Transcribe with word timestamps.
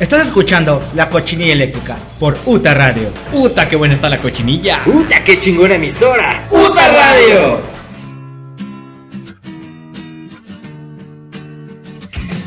Estás 0.00 0.26
escuchando 0.26 0.80
La 0.94 1.08
Cochinilla 1.10 1.54
Eléctrica 1.54 1.96
por 2.20 2.38
UTA 2.46 2.72
Radio. 2.72 3.10
¡Puta, 3.32 3.68
qué 3.68 3.74
buena 3.74 3.94
está 3.94 4.08
la 4.08 4.18
cochinilla! 4.18 4.80
¡Puta, 4.84 5.24
qué 5.24 5.40
chingona 5.40 5.74
emisora! 5.74 6.46
¡Puta 6.48 6.88
Radio! 6.88 7.60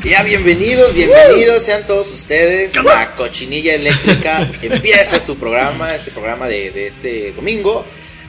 Ya 0.02 0.22
bienvenidos, 0.22 0.94
bienvenidos 0.94 1.62
sean 1.62 1.86
todos 1.86 2.10
ustedes. 2.14 2.74
La 2.82 3.14
Cochinilla 3.14 3.74
Eléctrica 3.74 4.50
empieza 4.62 5.20
su 5.20 5.36
programa, 5.36 5.94
este 5.94 6.10
programa 6.10 6.48
de, 6.48 6.70
de 6.70 6.86
este 6.86 7.32
domingo. 7.32 7.84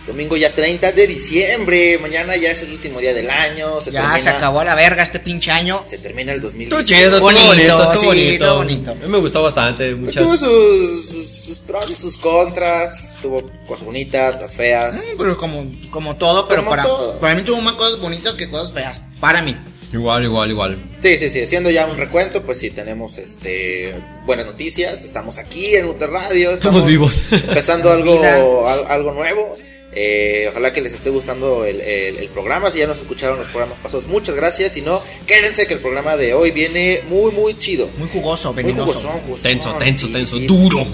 Domingo 0.06 0.36
ya 0.36 0.54
30 0.54 0.92
de 0.92 1.08
diciembre. 1.08 1.98
Mañana 1.98 2.36
ya 2.36 2.52
es 2.52 2.62
el 2.64 2.72
último 2.74 3.00
día 3.00 3.14
del 3.14 3.30
año. 3.30 3.80
Se 3.80 3.90
Ya 3.92 4.02
termina, 4.02 4.20
se 4.20 4.30
acabó 4.30 4.60
a 4.60 4.66
la 4.66 4.76
verga 4.76 5.02
este 5.04 5.20
pinche 5.20 5.50
año. 5.52 5.84
Se 5.88 5.98
termina 5.98 6.34
el 6.34 6.38
Estuvo 6.44 6.52
2018. 6.52 6.84
chido, 6.84 7.10
estuvo 7.12 7.22
Bonito, 7.22 7.48
bonito, 7.78 7.96
sí, 8.00 8.06
bonito. 8.06 8.56
bonito. 8.58 8.92
A 8.92 8.96
mí 8.96 9.08
me 9.08 9.18
gustó 9.20 9.44
bastante. 9.44 9.96
Muchas... 9.96 10.22
tuvo 10.24 10.36
sus, 10.38 11.10
sus, 11.10 11.30
sus 11.30 11.60
pros 11.60 11.90
y 11.90 11.94
sus 11.96 12.18
contras. 12.18 13.16
Tuvo 13.22 13.50
cosas 13.66 13.86
bonitas, 13.86 14.36
cosas 14.36 14.56
feas. 14.58 14.94
Mm, 14.96 15.18
Pero 15.18 15.38
como, 15.38 15.72
como 15.90 16.16
todo, 16.18 16.48
pero 16.50 16.62
Como 16.64 16.70
para, 16.72 16.84
todo. 16.84 17.20
para 17.20 17.36
mí 17.36 17.44
tuvo 17.44 17.62
más 17.62 17.74
cosas 17.76 18.00
bonitas 18.00 18.34
que 18.34 18.50
cosas 18.50 18.74
feas. 18.74 19.02
Para 19.22 19.42
mí. 19.42 19.56
Igual, 19.94 20.24
igual, 20.24 20.50
igual. 20.50 20.78
Sí, 21.00 21.18
sí, 21.20 21.30
sí, 21.30 21.44
haciendo 21.44 21.70
ya 21.70 21.86
un 21.86 21.96
recuento, 21.98 22.42
pues 22.44 22.60
sí, 22.60 22.72
tenemos 22.72 23.20
este 23.20 23.94
buenas 24.26 24.48
noticias, 24.48 25.04
estamos 25.04 25.38
aquí 25.38 25.76
en 25.76 25.86
Uter 25.86 26.10
Radio, 26.10 26.50
Estamos 26.50 26.84
vivos. 26.84 27.22
empezando 27.32 27.92
algo, 27.94 28.68
al- 28.68 28.88
algo 28.88 29.12
nuevo. 29.14 29.56
Eh, 29.96 30.48
ojalá 30.50 30.74
que 30.74 30.82
les 30.82 30.94
esté 30.94 31.10
gustando 31.10 31.66
el, 31.66 31.80
el- 31.82 32.18
el 32.18 32.30
programa, 32.30 32.72
si 32.72 32.80
ya 32.80 32.88
nos 32.88 32.98
escucharon 33.00 33.38
los 33.38 33.48
programas 33.48 33.78
pasados, 33.80 34.08
muchas 34.08 34.36
gracias, 34.36 34.74
si 34.74 34.82
no, 34.82 35.02
quédense 35.28 35.68
que 35.68 35.76
el 35.76 35.80
programa 35.82 36.18
de 36.18 36.34
hoy 36.34 36.52
viene 36.52 37.02
muy, 37.08 37.32
muy 37.32 37.58
chido. 37.60 37.90
Muy 37.98 38.10
jugoso, 38.10 38.54
Muy 38.54 38.64
venenoso. 38.64 38.94
jugosón, 38.94 39.20
jugosón, 39.22 39.44
Tenso, 39.44 39.74
tenso, 39.76 40.08
sí, 40.08 40.14
tenso. 40.14 40.38
sí. 40.38 40.48
Duro. 40.48 40.86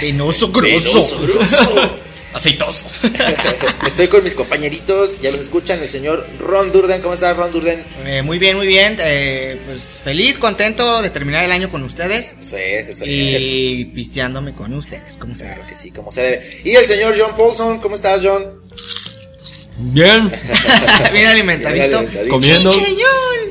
Venoso, 0.00 0.50
Venoso, 0.52 1.18
grueso. 1.20 1.98
Aceitoso. 2.34 2.86
Estoy 3.86 4.08
con 4.08 4.24
mis 4.24 4.34
compañeritos, 4.34 5.20
ya 5.20 5.30
los 5.30 5.40
escuchan, 5.40 5.80
el 5.80 5.88
señor 5.88 6.26
Ron 6.40 6.72
Durden, 6.72 7.00
¿cómo 7.00 7.14
estás 7.14 7.36
Ron 7.36 7.50
Durden? 7.52 7.84
Eh, 8.04 8.22
muy 8.22 8.38
bien, 8.38 8.56
muy 8.56 8.66
bien. 8.66 8.96
eh, 8.98 9.60
pues 9.64 10.00
feliz, 10.02 10.38
contento 10.38 11.00
de 11.00 11.10
terminar 11.10 11.44
el 11.44 11.52
año 11.52 11.70
con 11.70 11.84
ustedes. 11.84 12.34
Eso 12.42 12.56
es, 12.56 12.88
eso 12.88 13.04
es. 13.04 13.10
Y 13.10 13.84
pisteándome 13.94 14.52
con 14.52 14.74
ustedes, 14.74 15.16
como 15.16 15.36
se 15.36 15.44
Claro 15.44 15.64
que 15.68 15.76
sí, 15.76 15.92
como 15.92 16.10
se 16.10 16.22
debe. 16.22 16.60
Y 16.64 16.74
el 16.74 16.84
señor 16.84 17.14
John 17.16 17.36
Paulson, 17.36 17.78
¿cómo 17.78 17.94
estás 17.94 18.20
John? 18.24 18.60
Bien. 19.76 20.30
Bien 21.12 21.26
alimentadito. 21.26 21.84
Bien 21.86 21.94
alimentadito. 21.94 22.30
Comiendo. 22.30 22.70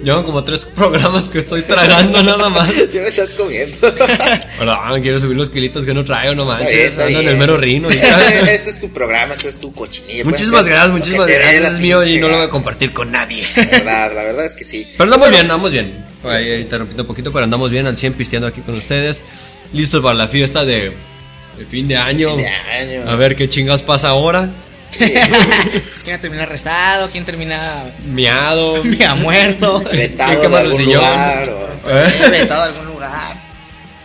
Llevan 0.04 0.24
como 0.26 0.44
tres 0.44 0.66
programas 0.66 1.26
que 1.30 1.40
estoy 1.40 1.62
tragando 1.64 2.22
nada 2.24 2.50
más. 2.50 2.70
Ya 2.94 3.02
me 3.02 3.08
estás 3.08 3.32
comiendo. 3.32 3.76
Perdón, 4.60 5.02
quiero 5.02 5.20
subir 5.20 5.36
los 5.38 5.50
kilitos 5.50 5.86
que 5.86 5.94
no 5.94 6.04
traigo, 6.06 6.36
no 6.36 6.44
Está 6.44 6.58
bien, 6.66 6.70
manches. 6.78 6.92
está 6.92 7.06
Ando 7.06 7.20
en 7.20 7.26
bien. 7.26 7.34
el 7.34 7.38
mero 7.40 7.58
rino. 7.58 7.90
y 7.90 7.94
Este, 7.96 8.54
este 8.56 8.70
es 8.72 8.80
tu 8.80 8.90
programa, 8.92 9.34
este 9.34 9.50
es 9.50 9.60
tu 9.60 9.74
cochinilla. 9.74 10.24
Muchísimas 10.26 10.66
gracias, 10.66 10.92
muchísimas 10.92 11.28
gracias. 11.28 11.74
Es 11.74 11.80
mío 11.80 12.04
y 12.06 12.18
no 12.20 12.28
lo 12.28 12.36
voy 12.38 12.46
a 12.46 12.50
compartir 12.50 12.92
con 12.94 13.12
nadie. 13.12 13.46
La 13.56 13.64
verdad, 13.64 14.12
la 14.16 14.24
verdad 14.24 14.46
es 14.46 14.54
que 14.54 14.64
sí. 14.66 14.86
Pero 14.98 15.06
andamos 15.06 15.30
bien, 15.30 15.42
andamos 15.42 15.72
bien. 15.72 16.06
Ahí, 16.26 16.52
ahí 16.52 16.64
te 16.66 16.78
repito 16.78 17.02
un 17.04 17.08
poquito, 17.08 17.32
pero 17.32 17.44
andamos 17.46 17.70
bien 17.72 17.88
al 17.88 17.98
100 17.98 18.14
pisteando 18.14 18.48
aquí 18.48 18.62
con 18.62 18.76
ustedes. 18.76 19.24
Listos 19.74 20.02
para 20.04 20.16
la 20.16 20.28
fiesta 20.28 20.64
de, 20.66 20.92
de 21.58 21.66
fin 21.70 21.88
de 21.88 21.96
año. 21.98 22.30
Fin 22.36 22.40
de 22.40 22.48
año. 22.48 23.10
A 23.10 23.16
ver 23.16 23.36
qué 23.36 23.48
chingas 23.50 23.82
pasa 23.84 24.10
ahora. 24.10 24.50
¿Quién 26.06 26.20
termina 26.22 26.44
arrestado? 26.44 27.10
¿Quién 27.12 27.26
termina 27.26 27.94
Miado. 28.06 28.82
ha 29.08 29.16
muerto? 29.16 29.82
Vetado 29.92 30.42
¿Qué 30.42 30.48
de 30.50 30.58
algún 30.58 30.86
lugar. 30.86 31.50
o- 31.50 31.90
¿Eh? 31.90 32.30
Vetado 32.32 32.62
a 32.62 32.66
algún 32.66 32.86
lugar. 32.86 33.38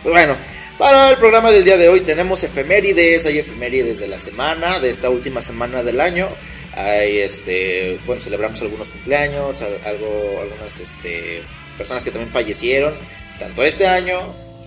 Pues 0.03 0.13
bueno, 0.13 0.37
para 0.77 1.11
el 1.11 1.17
programa 1.17 1.51
del 1.51 1.63
día 1.63 1.77
de 1.77 1.89
hoy 1.89 2.01
tenemos 2.01 2.43
efemérides, 2.43 3.25
hay 3.25 3.39
efemérides 3.39 3.99
de 3.99 4.07
la 4.07 4.19
semana, 4.19 4.79
de 4.79 4.89
esta 4.89 5.09
última 5.09 5.41
semana 5.41 5.83
del 5.83 5.99
año. 6.01 6.27
Hay 6.75 7.19
este, 7.19 7.99
bueno, 8.05 8.21
celebramos 8.21 8.61
algunos 8.61 8.89
cumpleaños, 8.91 9.61
al- 9.61 9.79
algo, 9.85 10.39
algunas 10.41 10.79
este, 10.79 11.41
personas 11.77 12.03
que 12.03 12.11
también 12.11 12.31
fallecieron, 12.31 12.93
tanto 13.39 13.63
este 13.63 13.87
año 13.87 14.17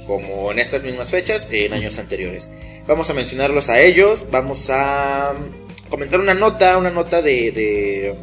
como 0.06 0.50
en 0.50 0.59
estas 0.59 0.82
mismas 0.82 1.11
fechas, 1.11 1.49
en 1.53 1.72
años 1.72 1.97
anteriores. 1.99 2.50
Vamos 2.87 3.09
a 3.09 3.15
mencionarlos 3.15 3.69
a 3.69 3.81
ellos, 3.81 4.25
vamos 4.32 4.69
a 4.69 5.32
comentar 5.93 6.19
una 6.21 6.33
nota, 6.33 6.79
una 6.79 6.89
nota 6.89 7.21
de, 7.21 7.53
de, 7.53 8.15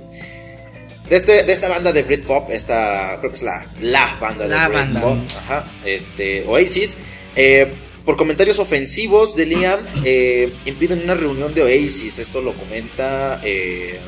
de, 1.08 1.16
este, 1.16 1.44
de 1.44 1.54
esta 1.54 1.70
banda 1.70 1.94
de 1.94 2.02
Britpop, 2.02 2.50
esta 2.50 3.18
creo 3.20 3.30
que 3.30 3.36
es 3.36 3.44
la, 3.44 3.64
la 3.80 4.18
banda 4.20 4.48
de 4.48 4.56
La 4.56 4.68
banda. 4.68 5.00
Britpop, 5.00 5.38
ajá, 5.38 5.66
este, 5.86 6.44
Oasis. 6.48 6.98
Eh, 7.36 7.72
por 8.04 8.18
comentarios 8.18 8.58
ofensivos 8.58 9.36
de 9.36 9.46
Liam, 9.46 9.82
eh, 10.04 10.52
impiden 10.66 11.04
una 11.04 11.14
reunión 11.14 11.54
de 11.54 11.62
Oasis. 11.62 12.18
Esto 12.18 12.42
lo 12.42 12.56
comenta 12.56 13.40
eh, 13.44 14.00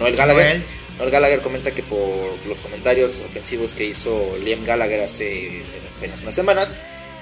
Noel 0.00 0.16
Gallagher. 0.16 0.44
Noel. 0.44 0.64
Noel 0.98 1.10
Gallagher 1.12 1.40
comenta 1.40 1.70
que 1.70 1.84
por 1.84 2.44
los 2.48 2.58
comentarios 2.58 3.20
ofensivos 3.20 3.74
que 3.74 3.84
hizo 3.84 4.36
Liam 4.42 4.64
Gallagher 4.64 5.02
hace 5.02 5.62
apenas 5.96 6.20
unas 6.22 6.34
semanas, 6.34 6.74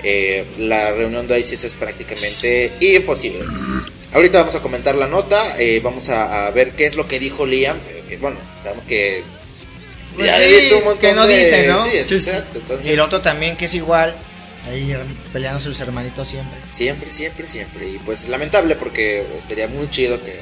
eh, 0.02 0.46
la 0.56 0.90
reunión 0.92 1.26
de 1.28 1.34
Oasis 1.34 1.64
es 1.64 1.74
prácticamente 1.74 2.70
imposible. 2.80 3.44
Ahorita 4.16 4.38
vamos 4.38 4.54
a 4.54 4.60
comentar 4.60 4.94
la 4.94 5.06
nota, 5.06 5.58
eh, 5.58 5.78
vamos 5.84 6.08
a, 6.08 6.46
a 6.46 6.50
ver 6.50 6.72
qué 6.72 6.86
es 6.86 6.96
lo 6.96 7.06
que 7.06 7.18
dijo 7.20 7.44
Liam. 7.46 7.76
eh, 7.88 8.02
que, 8.08 8.16
bueno, 8.16 8.38
sabemos 8.60 8.84
que 8.86 9.22
Pues 10.14 10.26
ya 10.26 10.38
sí, 10.38 10.42
he 10.44 10.60
dicho 10.62 10.78
un 10.78 10.84
montón 10.84 11.00
que 11.00 11.12
no 11.12 11.26
de- 11.26 11.36
dice, 11.36 11.66
¿no? 11.66 11.84
Sí, 11.84 11.90
Sí, 11.90 12.04
sí. 12.20 12.30
exacto. 12.30 12.58
Entonces, 12.58 12.86
Y 12.86 12.90
el 12.92 13.00
otro 13.00 13.20
también, 13.20 13.56
que 13.56 13.66
es 13.66 13.74
igual. 13.74 14.16
Ahí 14.68 14.96
peleándose 15.32 15.66
sus 15.66 15.80
hermanitos 15.80 16.26
siempre. 16.26 16.58
Siempre, 16.72 17.10
siempre, 17.10 17.46
siempre. 17.46 17.88
Y 17.88 17.98
pues 17.98 18.28
lamentable 18.28 18.74
porque 18.74 19.24
estaría 19.38 19.68
muy 19.68 19.88
chido 19.90 20.18
que 20.24 20.40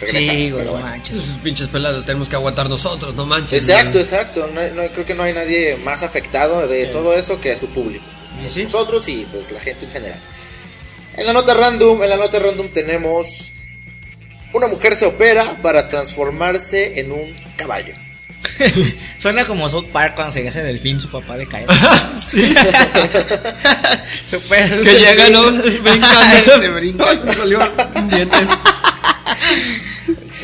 regresara, 0.00 0.32
Sí, 0.38 0.50
güey, 0.50 0.64
no 0.64 0.70
bueno. 0.72 0.86
manches. 0.86 1.14
Esos 1.16 1.36
pinches 1.44 1.68
peladas 1.68 2.04
tenemos 2.04 2.28
que 2.28 2.34
aguantar 2.36 2.68
nosotros, 2.68 3.14
no 3.14 3.24
manches. 3.26 3.68
Exacto, 3.68 4.00
exacto. 4.00 4.48
No, 4.52 4.58
hay- 4.60 4.72
no 4.72 4.82
creo 4.88 5.04
que 5.06 5.14
no 5.14 5.22
hay 5.22 5.32
nadie 5.34 5.76
más 5.76 6.02
afectado 6.02 6.66
de 6.66 6.86
Sí. 6.86 6.90
todo 6.92 7.14
eso 7.14 7.40
que 7.40 7.52
a 7.52 7.56
su 7.56 7.68
público. 7.68 8.04
Nosotros 8.64 9.06
y 9.08 9.26
pues 9.30 9.52
la 9.52 9.60
gente 9.60 9.84
en 9.84 9.92
general. 9.92 10.20
En 11.16 11.26
la 11.26 11.32
nota 11.32 11.54
random, 11.54 12.02
en 12.02 12.08
la 12.10 12.16
nota 12.16 12.38
random 12.38 12.68
tenemos 12.68 13.52
una 14.52 14.66
mujer 14.66 14.94
se 14.96 15.06
opera 15.06 15.56
para 15.62 15.88
transformarse 15.88 16.98
en 17.00 17.12
un 17.12 17.34
caballo. 17.56 17.94
Suena 19.18 19.44
como 19.44 19.68
South 19.68 19.86
Park 19.92 20.14
cuando 20.16 20.32
se 20.32 20.46
hace 20.48 20.62
delfín 20.62 21.00
su 21.00 21.08
papá 21.10 21.36
de 21.36 21.46
caer. 21.46 21.66
Sí. 22.20 22.54
Super- 24.26 24.80
Que 24.82 24.94
llega, 24.98 25.30
¿no? 25.30 25.50
Brinca. 25.52 26.58
Se 26.60 26.68
brinca. 26.68 27.04
Ay, 27.08 27.20
me 27.24 27.34
salió 27.34 27.58
un 27.94 28.08
diente. 28.10 28.36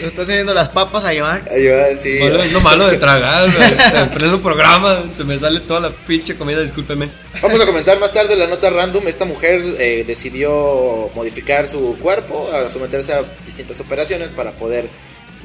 Estás 0.02 0.26
teniendo 0.26 0.54
las 0.54 0.68
papas 0.68 1.04
a 1.04 1.12
llevar. 1.12 1.42
Ayuda, 1.50 1.98
sí. 1.98 2.18
Malo, 2.20 2.42
es 2.42 2.52
lo 2.52 2.60
malo 2.60 2.86
de 2.88 2.96
tragar, 2.98 3.50
güey. 3.50 4.02
En 4.02 4.10
pleno 4.10 4.40
programa 4.40 5.04
se 5.14 5.24
me 5.24 5.38
sale 5.38 5.60
toda 5.60 5.80
la 5.80 5.90
pinche 5.90 6.36
comida, 6.36 6.60
discúlpeme. 6.60 7.08
Vamos 7.42 7.60
a 7.60 7.66
comentar 7.66 7.98
más 7.98 8.12
tarde 8.12 8.36
la 8.36 8.46
nota 8.46 8.70
random. 8.70 9.06
Esta 9.08 9.24
mujer 9.24 9.60
eh, 9.78 10.04
decidió 10.06 11.10
modificar 11.14 11.68
su 11.68 11.96
cuerpo, 12.00 12.48
a 12.52 12.68
someterse 12.68 13.12
a 13.12 13.22
distintas 13.44 13.80
operaciones 13.80 14.30
para 14.30 14.52
poder 14.52 14.88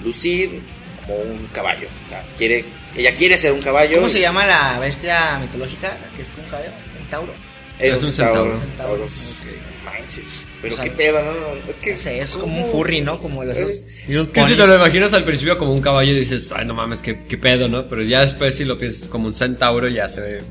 lucir 0.03 0.61
como 1.05 1.17
un 1.19 1.47
caballo. 1.51 1.87
O 2.03 2.05
sea, 2.07 2.23
quiere, 2.37 2.65
ella 2.95 3.13
quiere 3.13 3.37
ser 3.37 3.53
un 3.53 3.61
caballo. 3.61 3.97
¿Cómo 3.97 4.09
se 4.09 4.21
llama 4.21 4.45
la 4.45 4.79
bestia 4.79 5.37
mitológica? 5.39 5.97
Que 6.15 6.21
es 6.21 6.29
como 6.29 6.43
un 6.43 6.49
caballo, 6.49 6.69
centauro. 6.91 7.33
Era 7.79 7.95
Es 7.95 8.01
un 8.03 8.07
un 8.09 8.13
centauro. 8.13 8.59
centauro. 8.61 9.09
Centauro. 9.09 9.59
Manches. 9.83 10.45
Pero 10.63 10.73
O 10.73 10.77
sea, 10.77 10.85
qué 10.85 10.91
pedo, 10.91 11.21
no, 11.21 11.31
no. 11.33 11.69
Es 11.69 11.75
que 11.75 11.95
sé, 11.97 12.19
es 12.21 12.35
como 12.37 12.57
un 12.57 12.65
furry, 12.65 13.01
¿no? 13.01 13.19
Como 13.19 13.43
Little 13.43 13.63
Es 13.63 13.85
que 14.07 14.43
si 14.43 14.55
te 14.55 14.65
lo 14.65 14.75
imaginas 14.75 15.13
al 15.13 15.25
principio 15.25 15.57
como 15.59 15.73
un 15.73 15.81
caballo 15.81 16.13
dices, 16.15 16.51
ay 16.55 16.65
no 16.65 16.73
mames, 16.73 17.01
qué, 17.01 17.19
qué 17.27 17.37
pedo, 17.37 17.67
¿no? 17.67 17.87
Pero 17.89 18.01
ya 18.01 18.21
después 18.21 18.55
si 18.55 18.63
lo 18.65 18.79
piensas 18.79 19.09
como 19.09 19.27
un 19.27 19.33
centauro 19.33 19.89
ya 19.89 20.07
se 20.09 20.21
ve, 20.21 20.41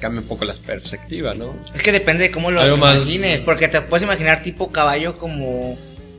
cambia 0.00 0.20
un 0.22 0.26
poco 0.26 0.44
la 0.44 0.54
perspectiva, 0.54 1.34
¿no? 1.34 1.54
Es 1.74 1.82
que 1.82 1.92
depende 1.92 2.24
de 2.24 2.30
cómo 2.32 2.50
lo 2.50 2.60
Algo 2.60 2.76
más- 2.76 2.96
imagines. 2.96 3.40
Porque 3.40 3.68
te 3.68 3.80
puedes 3.80 4.02
imaginar 4.04 4.42
tipo 4.42 4.70
caballo 4.72 5.16
como. 5.16 5.78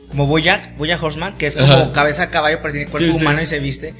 Como 0.09 0.27
Boyack, 0.27 0.77
Boyack 0.77 1.03
Horseman, 1.03 1.37
que 1.37 1.47
es 1.47 1.55
como 1.55 1.71
Ajá. 1.73 1.91
cabeza 1.93 2.25
de 2.25 2.31
caballo, 2.31 2.59
pero 2.61 2.73
tiene 2.73 2.89
cuerpo 2.89 3.05
Sí, 3.07 3.13
sí. 3.13 3.21
humano 3.21 3.41
y 3.41 3.45
se 3.45 3.59
viste. 3.59 3.93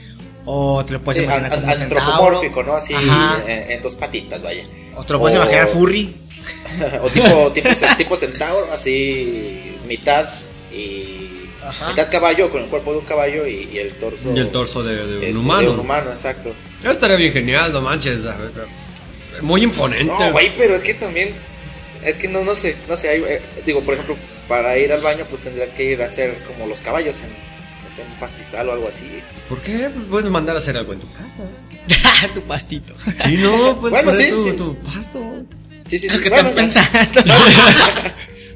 O 0.45 0.83
te 0.85 0.93
lo 0.93 1.01
puedes 1.01 1.19
Sí, 1.19 1.23
imaginar 1.25 1.53
an- 1.53 1.59
como 1.59 1.71
un 1.71 1.77
centauro. 1.77 2.03
antropomórfico, 2.05 2.63
¿no? 2.63 2.73
Así 2.75 2.93
en, 2.93 3.71
en 3.71 3.81
dos 3.81 3.95
patitas, 3.95 4.41
vaya. 4.41 4.63
O 4.95 5.03
te 5.03 5.13
lo 5.13 5.19
puedes 5.19 5.37
O- 5.37 5.41
imaginar 5.41 5.67
furry. 5.67 6.13
o 7.01 7.09
tipo, 7.09 7.51
tipo, 7.51 7.69
tipo 7.97 8.15
centauro, 8.15 8.71
así 8.71 9.77
mitad 9.88 10.27
y 10.71 11.47
Ajá. 11.63 11.89
mitad 11.89 12.09
caballo 12.11 12.49
con 12.49 12.63
el 12.63 12.69
cuerpo 12.69 12.93
de 12.93 12.99
un 12.99 13.05
caballo 13.05 13.45
y, 13.47 13.69
y 13.71 13.77
el 13.79 13.91
torso. 13.93 14.33
Y 14.35 14.39
el 14.39 14.49
torso 14.49 14.83
de, 14.83 14.95
de 14.95 15.17
un 15.17 15.23
este, 15.23 15.38
humano. 15.38 15.61
de 15.61 15.69
un 15.69 15.79
humano, 15.79 16.11
exacto. 16.11 16.53
Ya 16.83 16.91
estaría 16.91 17.17
bien 17.17 17.33
genial, 17.33 17.71
no 17.73 17.81
manches. 17.81 18.19
Muy 19.41 19.63
imponente. 19.63 20.05
No, 20.05 20.31
güey, 20.31 20.51
pero 20.57 20.75
es 20.75 20.81
que 20.81 20.93
también 20.93 21.33
es 22.03 22.17
que 22.17 22.27
no 22.27 22.43
no 22.43 22.55
sé, 22.55 22.75
no 22.88 22.95
sé, 22.97 23.09
hay, 23.09 23.23
eh, 23.23 23.41
digo, 23.65 23.81
por 23.81 23.93
ejemplo, 23.93 24.15
para 24.47 24.77
ir 24.77 24.91
al 24.91 25.01
baño 25.01 25.25
pues 25.29 25.41
tendrías 25.41 25.69
que 25.71 25.83
ir 25.83 26.01
a 26.01 26.05
hacer 26.05 26.43
como 26.47 26.65
los 26.67 26.81
caballos 26.81 27.21
en 27.21 27.29
no 27.29 27.95
sé, 27.95 28.01
un 28.03 28.19
pastizal 28.19 28.69
o 28.69 28.73
algo 28.73 28.88
así. 28.88 29.21
¿Por 29.49 29.61
qué? 29.61 29.89
Pues 29.93 30.05
puedes 30.09 30.29
mandar 30.31 30.55
a 30.55 30.59
hacer 30.59 30.77
algo 30.77 30.93
en 30.93 31.01
tu 31.01 31.07
casa. 31.11 32.29
tu 32.33 32.41
pastito. 32.41 32.93
Sí, 33.23 33.38
no, 33.38 33.77
pues 33.79 33.91
Bueno, 33.91 34.13
sí, 34.13 34.29
tu, 34.29 34.41
sí. 34.41 34.51
tu 34.53 34.75
pasto. 34.77 35.43
Sí, 35.91 35.99
sí, 35.99 36.07
sí. 36.07 36.15
lo 36.15 36.23
que 36.23 36.29
Bueno, 36.29 36.49
están 36.51 36.69
pensando. 36.69 37.21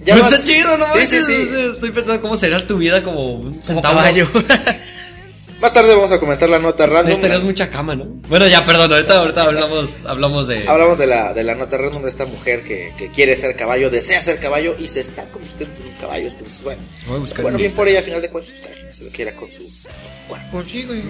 ya 0.05 0.15
más- 0.15 0.31
está 0.33 0.45
chido, 0.45 0.77
¿no? 0.77 0.85
Sí, 0.93 1.05
sí, 1.05 1.21
sí. 1.21 1.49
Estoy 1.73 1.91
pensando 1.91 2.21
cómo 2.21 2.37
será 2.37 2.65
tu 2.65 2.77
vida 2.77 3.03
como 3.03 3.33
un 3.33 3.61
caballo. 3.81 4.25
Más 5.59 5.73
tarde 5.73 5.95
vamos 5.95 6.11
a 6.13 6.19
comentar 6.19 6.49
la 6.49 6.59
nota 6.59 6.85
random. 6.85 7.05
Necesitarías 7.05 7.43
mucha 7.43 7.69
cama, 7.69 7.93
¿no? 7.95 8.05
Bueno, 8.29 8.47
ya, 8.47 8.65
perdón, 8.65 8.93
ahorita, 8.93 9.19
ahorita 9.19 9.43
hablamos, 9.43 9.89
hablamos 10.05 10.47
de... 10.47 10.65
Hablamos 10.67 10.97
de 10.97 11.07
la, 11.07 11.33
de 11.33 11.43
la 11.43 11.55
nota 11.55 11.77
random 11.77 12.03
de 12.03 12.09
esta 12.09 12.25
mujer 12.25 12.63
que, 12.63 12.93
que 12.97 13.09
quiere 13.09 13.35
ser 13.35 13.55
caballo, 13.55 13.89
desea 13.89 14.21
ser 14.21 14.39
caballo 14.39 14.75
y 14.79 14.87
se 14.87 15.01
está 15.01 15.25
convirtiendo 15.25 15.81
en 15.81 15.87
un 15.89 15.95
caballo. 15.95 16.27
Entonces, 16.27 16.61
bueno, 16.63 16.81
bueno 17.07 17.49
en 17.49 17.57
bien 17.57 17.71
por 17.73 17.87
ella, 17.87 17.99
a 17.99 18.03
final 18.03 18.21
de 18.21 18.29
cuentas, 18.29 18.51
pues, 18.51 18.61
cada 18.63 18.75
quien 18.79 18.93
se 18.93 19.03
lo 19.05 19.11
quiera 19.11 19.35
con 19.35 19.51
su, 19.51 19.59
con 19.59 19.69
su 19.69 20.27
cuerpo. 20.27 20.47
Pues 20.51 20.67
sí, 20.67 20.83
güey. 20.83 21.01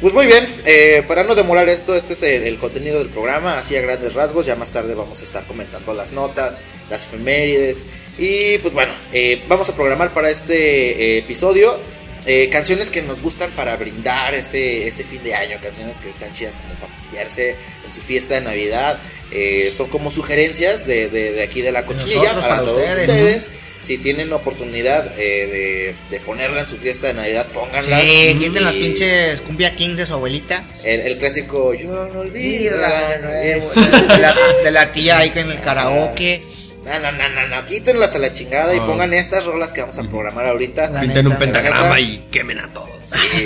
Pues 0.00 0.14
muy 0.14 0.26
bien, 0.26 0.62
eh, 0.64 1.04
para 1.06 1.24
no 1.24 1.34
demorar 1.34 1.68
esto, 1.68 1.94
este 1.94 2.14
es 2.14 2.22
el, 2.22 2.42
el 2.44 2.56
contenido 2.56 2.98
del 2.98 3.08
programa, 3.08 3.58
así 3.58 3.76
a 3.76 3.82
grandes 3.82 4.14
rasgos. 4.14 4.46
Ya 4.46 4.56
más 4.56 4.70
tarde 4.70 4.94
vamos 4.94 5.20
a 5.20 5.24
estar 5.24 5.44
comentando 5.44 5.92
las 5.92 6.10
notas, 6.12 6.56
las 6.88 7.02
efemérides. 7.02 7.82
Y 8.16 8.58
pues 8.58 8.72
bueno, 8.72 8.92
eh, 9.12 9.42
vamos 9.46 9.68
a 9.68 9.74
programar 9.74 10.12
para 10.14 10.30
este 10.30 10.56
eh, 10.56 11.18
episodio 11.18 11.78
eh, 12.26 12.48
canciones 12.50 12.90
que 12.90 13.00
nos 13.02 13.20
gustan 13.22 13.50
para 13.52 13.76
brindar 13.76 14.34
este, 14.34 14.86
este 14.86 15.04
fin 15.04 15.22
de 15.22 15.34
año, 15.34 15.58
canciones 15.62 15.98
que 15.98 16.10
están 16.10 16.32
chidas 16.32 16.58
como 16.58 16.74
para 16.74 16.94
pistearse 16.94 17.56
en 17.86 17.92
su 17.92 18.00
fiesta 18.00 18.34
de 18.34 18.40
Navidad. 18.42 19.00
Eh, 19.30 19.72
son 19.74 19.88
como 19.88 20.10
sugerencias 20.10 20.86
de, 20.86 21.08
de, 21.08 21.32
de 21.32 21.42
aquí 21.42 21.62
de 21.62 21.72
la 21.72 21.86
cochinilla 21.86 22.34
para, 22.34 22.40
para 22.40 22.58
todos 22.64 22.78
ustedes, 22.78 23.08
ustedes. 23.08 23.48
Si 23.82 23.96
tienen 23.98 24.28
la 24.30 24.36
oportunidad 24.36 25.18
eh, 25.18 25.46
de, 25.46 25.94
de 26.10 26.20
ponerla 26.24 26.60
en 26.60 26.68
su 26.68 26.76
fiesta 26.76 27.06
de 27.06 27.14
Navidad, 27.14 27.46
pónganla. 27.48 28.00
Sí, 28.00 28.36
quiten 28.38 28.64
las 28.64 28.74
pinches 28.74 29.40
cumbia 29.40 29.74
kings 29.74 29.96
de 29.96 30.06
su 30.06 30.12
abuelita. 30.14 30.62
El, 30.84 31.00
el 31.00 31.18
clásico, 31.18 31.72
yo 31.74 32.08
no 32.12 32.20
olvido 32.20 32.76
nuevo. 33.22 33.70
de, 33.70 34.18
la, 34.18 34.34
de 34.64 34.70
la 34.70 34.92
tía 34.92 35.18
ahí 35.18 35.30
con 35.30 35.50
el 35.50 35.60
karaoke. 35.60 36.42
No, 36.84 36.98
no, 36.98 37.12
no, 37.12 37.28
no, 37.28 37.46
no, 37.48 37.64
quítenlas 37.66 38.14
a 38.16 38.18
la 38.18 38.32
chingada 38.32 38.74
y 38.74 38.78
Ah. 38.78 38.86
pongan 38.86 39.12
estas 39.14 39.44
rolas 39.44 39.72
que 39.72 39.80
vamos 39.80 39.98
a 39.98 40.02
programar 40.04 40.46
ahorita. 40.46 41.00
Pinten 41.00 41.26
un 41.26 41.36
pentagrama 41.36 41.82
neta. 41.96 42.00
y 42.00 42.18
quemen 42.30 42.58
a 42.58 42.68
todos. 42.72 42.90
Sí, 43.12 43.44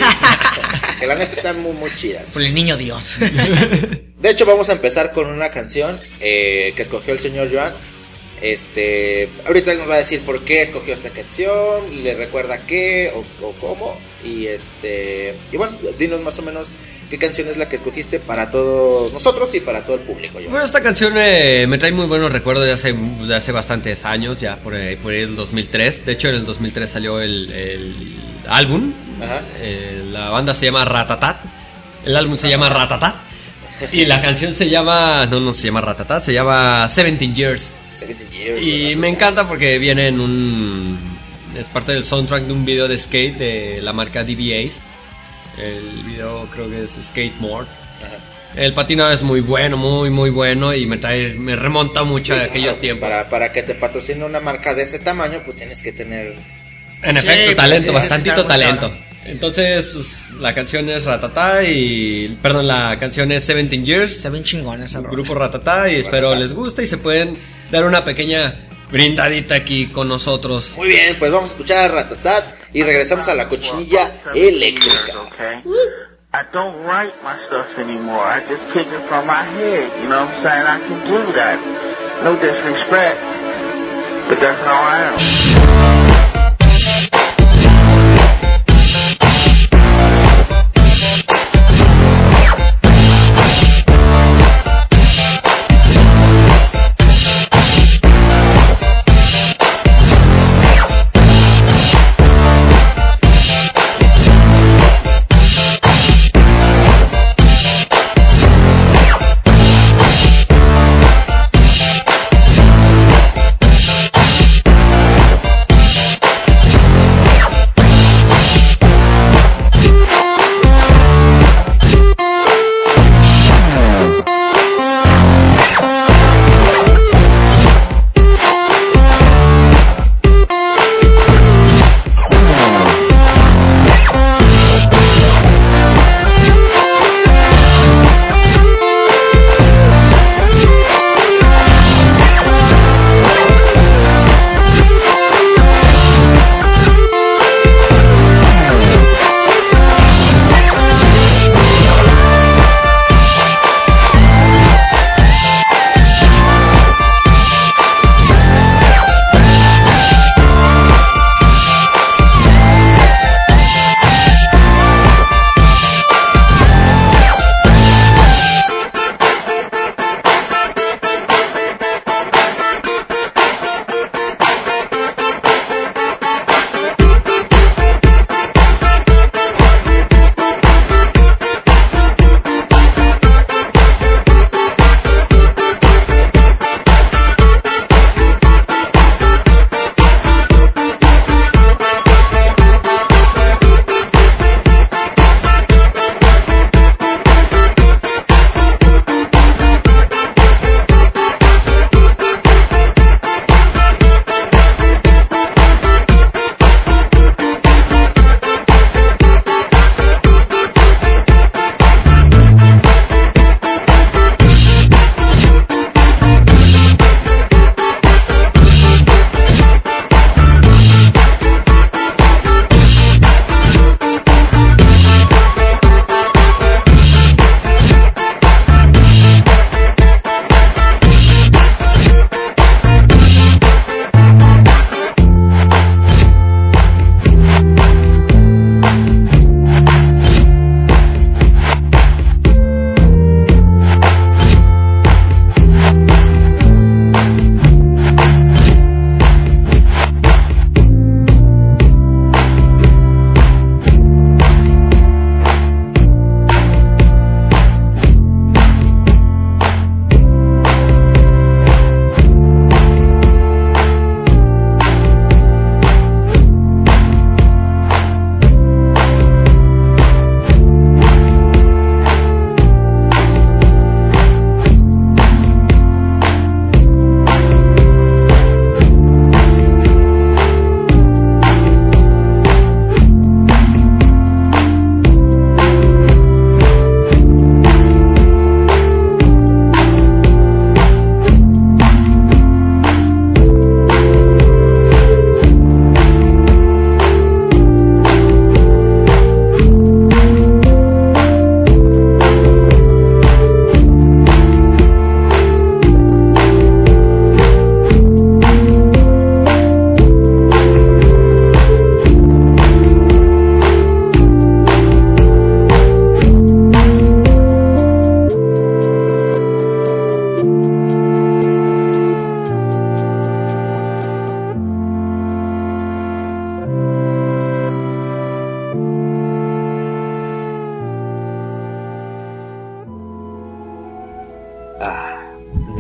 que 1.00 1.06
la 1.06 1.14
neta 1.14 1.36
están 1.36 1.60
muy, 1.60 1.72
muy 1.72 1.90
chidas. 1.90 2.30
Por 2.30 2.42
el 2.42 2.54
niño 2.54 2.76
Dios. 2.76 3.14
De 3.18 4.30
hecho, 4.30 4.46
vamos 4.46 4.68
a 4.68 4.72
empezar 4.72 5.12
con 5.12 5.26
una 5.28 5.50
canción 5.50 6.00
eh, 6.20 6.72
que 6.76 6.82
escogió 6.82 7.12
el 7.12 7.18
señor 7.18 7.50
Joan. 7.52 7.74
Este, 8.44 9.30
ahorita 9.46 9.72
él 9.72 9.78
nos 9.78 9.88
va 9.88 9.94
a 9.94 9.98
decir 9.98 10.20
por 10.20 10.44
qué 10.44 10.60
escogió 10.60 10.92
esta 10.92 11.08
canción, 11.08 12.04
le 12.04 12.14
recuerda 12.14 12.66
qué 12.66 13.10
o, 13.14 13.46
o 13.46 13.52
cómo. 13.54 13.98
Y 14.22 14.48
este, 14.48 15.34
y 15.50 15.56
bueno, 15.56 15.78
dinos 15.98 16.20
más 16.20 16.38
o 16.38 16.42
menos 16.42 16.70
qué 17.08 17.16
canción 17.16 17.48
es 17.48 17.56
la 17.56 17.70
que 17.70 17.76
escogiste 17.76 18.20
para 18.20 18.50
todos 18.50 19.14
nosotros 19.14 19.54
y 19.54 19.60
para 19.60 19.82
todo 19.86 19.96
el 19.96 20.02
público. 20.02 20.38
Bueno, 20.50 20.62
esta 20.62 20.82
canción 20.82 21.14
eh, 21.16 21.64
me 21.66 21.78
trae 21.78 21.92
muy 21.92 22.04
buenos 22.04 22.32
recuerdos 22.32 22.66
de 22.66 22.72
hace, 22.72 22.92
de 22.92 23.34
hace 23.34 23.50
bastantes 23.50 24.04
años, 24.04 24.42
ya 24.42 24.56
por 24.56 24.74
ahí, 24.74 24.96
por 24.96 25.14
ahí 25.14 25.20
el 25.20 25.36
2003. 25.36 26.04
De 26.04 26.12
hecho, 26.12 26.28
en 26.28 26.34
el 26.34 26.44
2003 26.44 26.90
salió 26.90 27.22
el, 27.22 27.50
el 27.50 27.94
álbum. 28.46 28.92
Ajá. 29.22 29.42
Eh, 29.56 30.04
la 30.06 30.28
banda 30.28 30.52
se 30.52 30.66
llama 30.66 30.84
Ratatat. 30.84 31.38
El 32.04 32.14
álbum 32.14 32.36
se 32.36 32.50
llama 32.50 32.68
Ratatat. 32.68 33.23
Y 33.92 34.04
la 34.04 34.20
canción 34.20 34.52
se 34.52 34.68
llama. 34.68 35.26
No, 35.26 35.40
no 35.40 35.52
se 35.54 35.66
llama 35.66 35.80
Ratatat, 35.80 36.22
se 36.22 36.32
llama 36.32 36.86
17 36.88 37.32
Years. 37.32 37.74
17 37.90 38.36
years, 38.36 38.62
Y 38.62 38.96
me 38.96 39.08
encanta 39.08 39.48
porque 39.48 39.78
viene 39.78 40.08
en 40.08 40.20
un. 40.20 41.18
Es 41.56 41.68
parte 41.68 41.92
del 41.92 42.04
soundtrack 42.04 42.44
de 42.44 42.52
un 42.52 42.64
video 42.64 42.88
de 42.88 42.98
skate 42.98 43.36
de 43.36 43.80
la 43.82 43.92
marca 43.92 44.24
DBAs. 44.24 44.84
El 45.58 46.02
video 46.04 46.46
creo 46.52 46.68
que 46.68 46.82
es 46.84 46.98
Skate 47.00 47.36
More. 47.38 47.66
Ajá. 48.04 48.16
El 48.56 48.72
patinado 48.72 49.12
es 49.12 49.22
muy 49.22 49.40
bueno, 49.40 49.76
muy, 49.76 50.10
muy 50.10 50.30
bueno 50.30 50.72
y 50.74 50.86
me 50.86 50.96
trae, 50.96 51.34
me 51.34 51.56
remonta 51.56 52.04
mucho 52.04 52.34
a 52.34 52.42
aquellos 52.42 52.80
tiempos. 52.80 53.08
Para, 53.08 53.28
para 53.28 53.50
que 53.50 53.62
te 53.64 53.74
patrocine 53.74 54.24
una 54.24 54.40
marca 54.40 54.74
de 54.74 54.82
ese 54.84 55.00
tamaño, 55.00 55.42
pues 55.44 55.56
tienes 55.56 55.80
que 55.82 55.92
tener. 55.92 56.34
En 57.02 57.16
Sí, 57.16 57.18
efecto, 57.18 57.44
pues, 57.46 57.56
talento, 57.56 57.88
sí, 57.88 57.94
bastantito 57.94 58.46
talento. 58.46 58.96
Entonces, 59.26 59.86
pues 59.86 60.32
la 60.40 60.54
canción 60.54 60.88
es 60.88 61.04
Ratata 61.04 61.62
y. 61.64 62.38
Perdón, 62.42 62.66
la 62.66 62.96
canción 62.98 63.30
es 63.32 63.46
17 63.46 63.82
Years. 63.82 64.16
Está 64.16 64.30
bien 64.30 64.44
chingón 64.44 64.82
esa 64.82 64.98
rola. 64.98 65.10
Grupo 65.10 65.34
Ratata 65.34 65.88
y 65.90 65.96
espero 65.96 66.28
Ratata. 66.28 66.40
les 66.42 66.52
guste 66.52 66.82
y 66.82 66.86
se 66.86 66.98
pueden 66.98 67.36
dar 67.70 67.84
una 67.84 68.04
pequeña 68.04 68.54
brindadita 68.90 69.54
aquí 69.54 69.86
con 69.86 70.08
nosotros. 70.08 70.74
Muy 70.76 70.88
bien, 70.88 71.16
pues 71.18 71.32
vamos 71.32 71.50
a 71.50 71.52
escuchar 71.52 71.90
a 71.90 71.94
Ratatat 71.94 72.44
y 72.72 72.82
regresamos 72.82 73.26
a 73.28 73.34
la 73.34 73.48
cochinilla 73.48 74.12
eléctrica. 74.34 75.20
Okay? 75.26 75.62
I 76.34 76.42
don't 76.52 76.84
write 76.84 77.14
my 77.22 77.36
stuff 77.46 77.78
anymore. 77.78 78.26
I 78.26 78.40
just 78.40 78.64
kick 78.72 78.88
it 78.88 79.06
from 79.08 79.24
my 79.26 79.44
head. 79.44 80.02
You 80.02 80.08
know 80.08 80.24
what 80.26 80.34
I'm 80.34 80.42
saying? 80.42 80.66
I 80.66 80.78
can 80.88 81.00
do 81.06 81.32
that. 81.32 81.60
No 82.24 82.34
disrespect, 82.34 83.20
but 84.28 84.40
that's 84.40 84.60
how 84.66 84.82
I 84.82 84.98
am. 85.10 85.14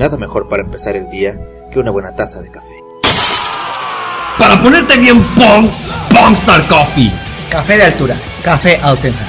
Nada 0.04 0.18
mejor 0.18 0.46
para 0.50 0.62
empezar 0.62 0.96
el 0.96 1.08
día 1.08 1.34
que 1.72 1.78
una 1.78 1.90
buena 1.90 2.14
taza 2.14 2.42
de 2.42 2.50
café. 2.50 2.74
Para 4.38 4.62
ponerte 4.62 4.98
bien 4.98 5.22
pong, 5.34 5.66
Pongstar 6.10 6.66
Coffee. 6.68 7.10
Café 7.48 7.78
de 7.78 7.84
altura, 7.84 8.16
café 8.42 8.78
auténtico. 8.82 9.24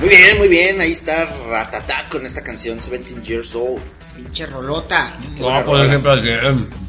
Muy 0.00 0.08
bien, 0.08 0.38
muy 0.38 0.48
bien, 0.48 0.80
ahí 0.80 0.92
está 0.92 1.26
Ratatá 1.50 2.04
con 2.08 2.24
esta 2.24 2.42
canción 2.42 2.78
17 2.78 3.20
Years 3.22 3.54
Old. 3.54 3.82
Pinche 4.16 4.46
rolota. 4.46 5.12
No, 5.38 5.62
por 5.66 5.86
siempre 5.86 6.12
así. 6.12 6.87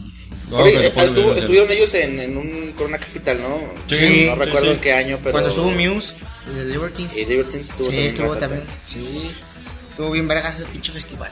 No, 0.50 0.58
Oye, 0.58 0.88
eh, 0.88 0.94
estuvo- 0.96 1.34
estuvieron 1.36 1.72
ellos 1.72 1.94
en, 1.94 2.20
en 2.20 2.38
un 2.38 2.74
Corona 2.75 2.98
Capital, 2.98 3.41
¿no? 3.41 3.60
Sí, 3.88 4.25
no 4.27 4.36
recuerdo 4.36 4.68
sí. 4.68 4.74
en 4.74 4.79
qué 4.79 4.94
año, 4.94 5.18
pero... 5.22 5.32
Cuando 5.34 5.50
estuvo 5.50 5.70
Muse, 5.72 6.13
de 6.56 6.65
Libertines. 6.65 7.15
Y 7.18 7.25
Libertines 7.25 7.70
estuvo 7.70 7.86
sí, 7.89 7.91
también 7.96 8.08
estuvo 8.08 8.36
también. 8.38 8.63
Sí. 8.86 9.32
Estuvo 9.89 10.12
bien 10.12 10.27
vergas 10.27 10.56
ese 10.60 10.65
pinche 10.68 10.91
festival. 10.91 11.32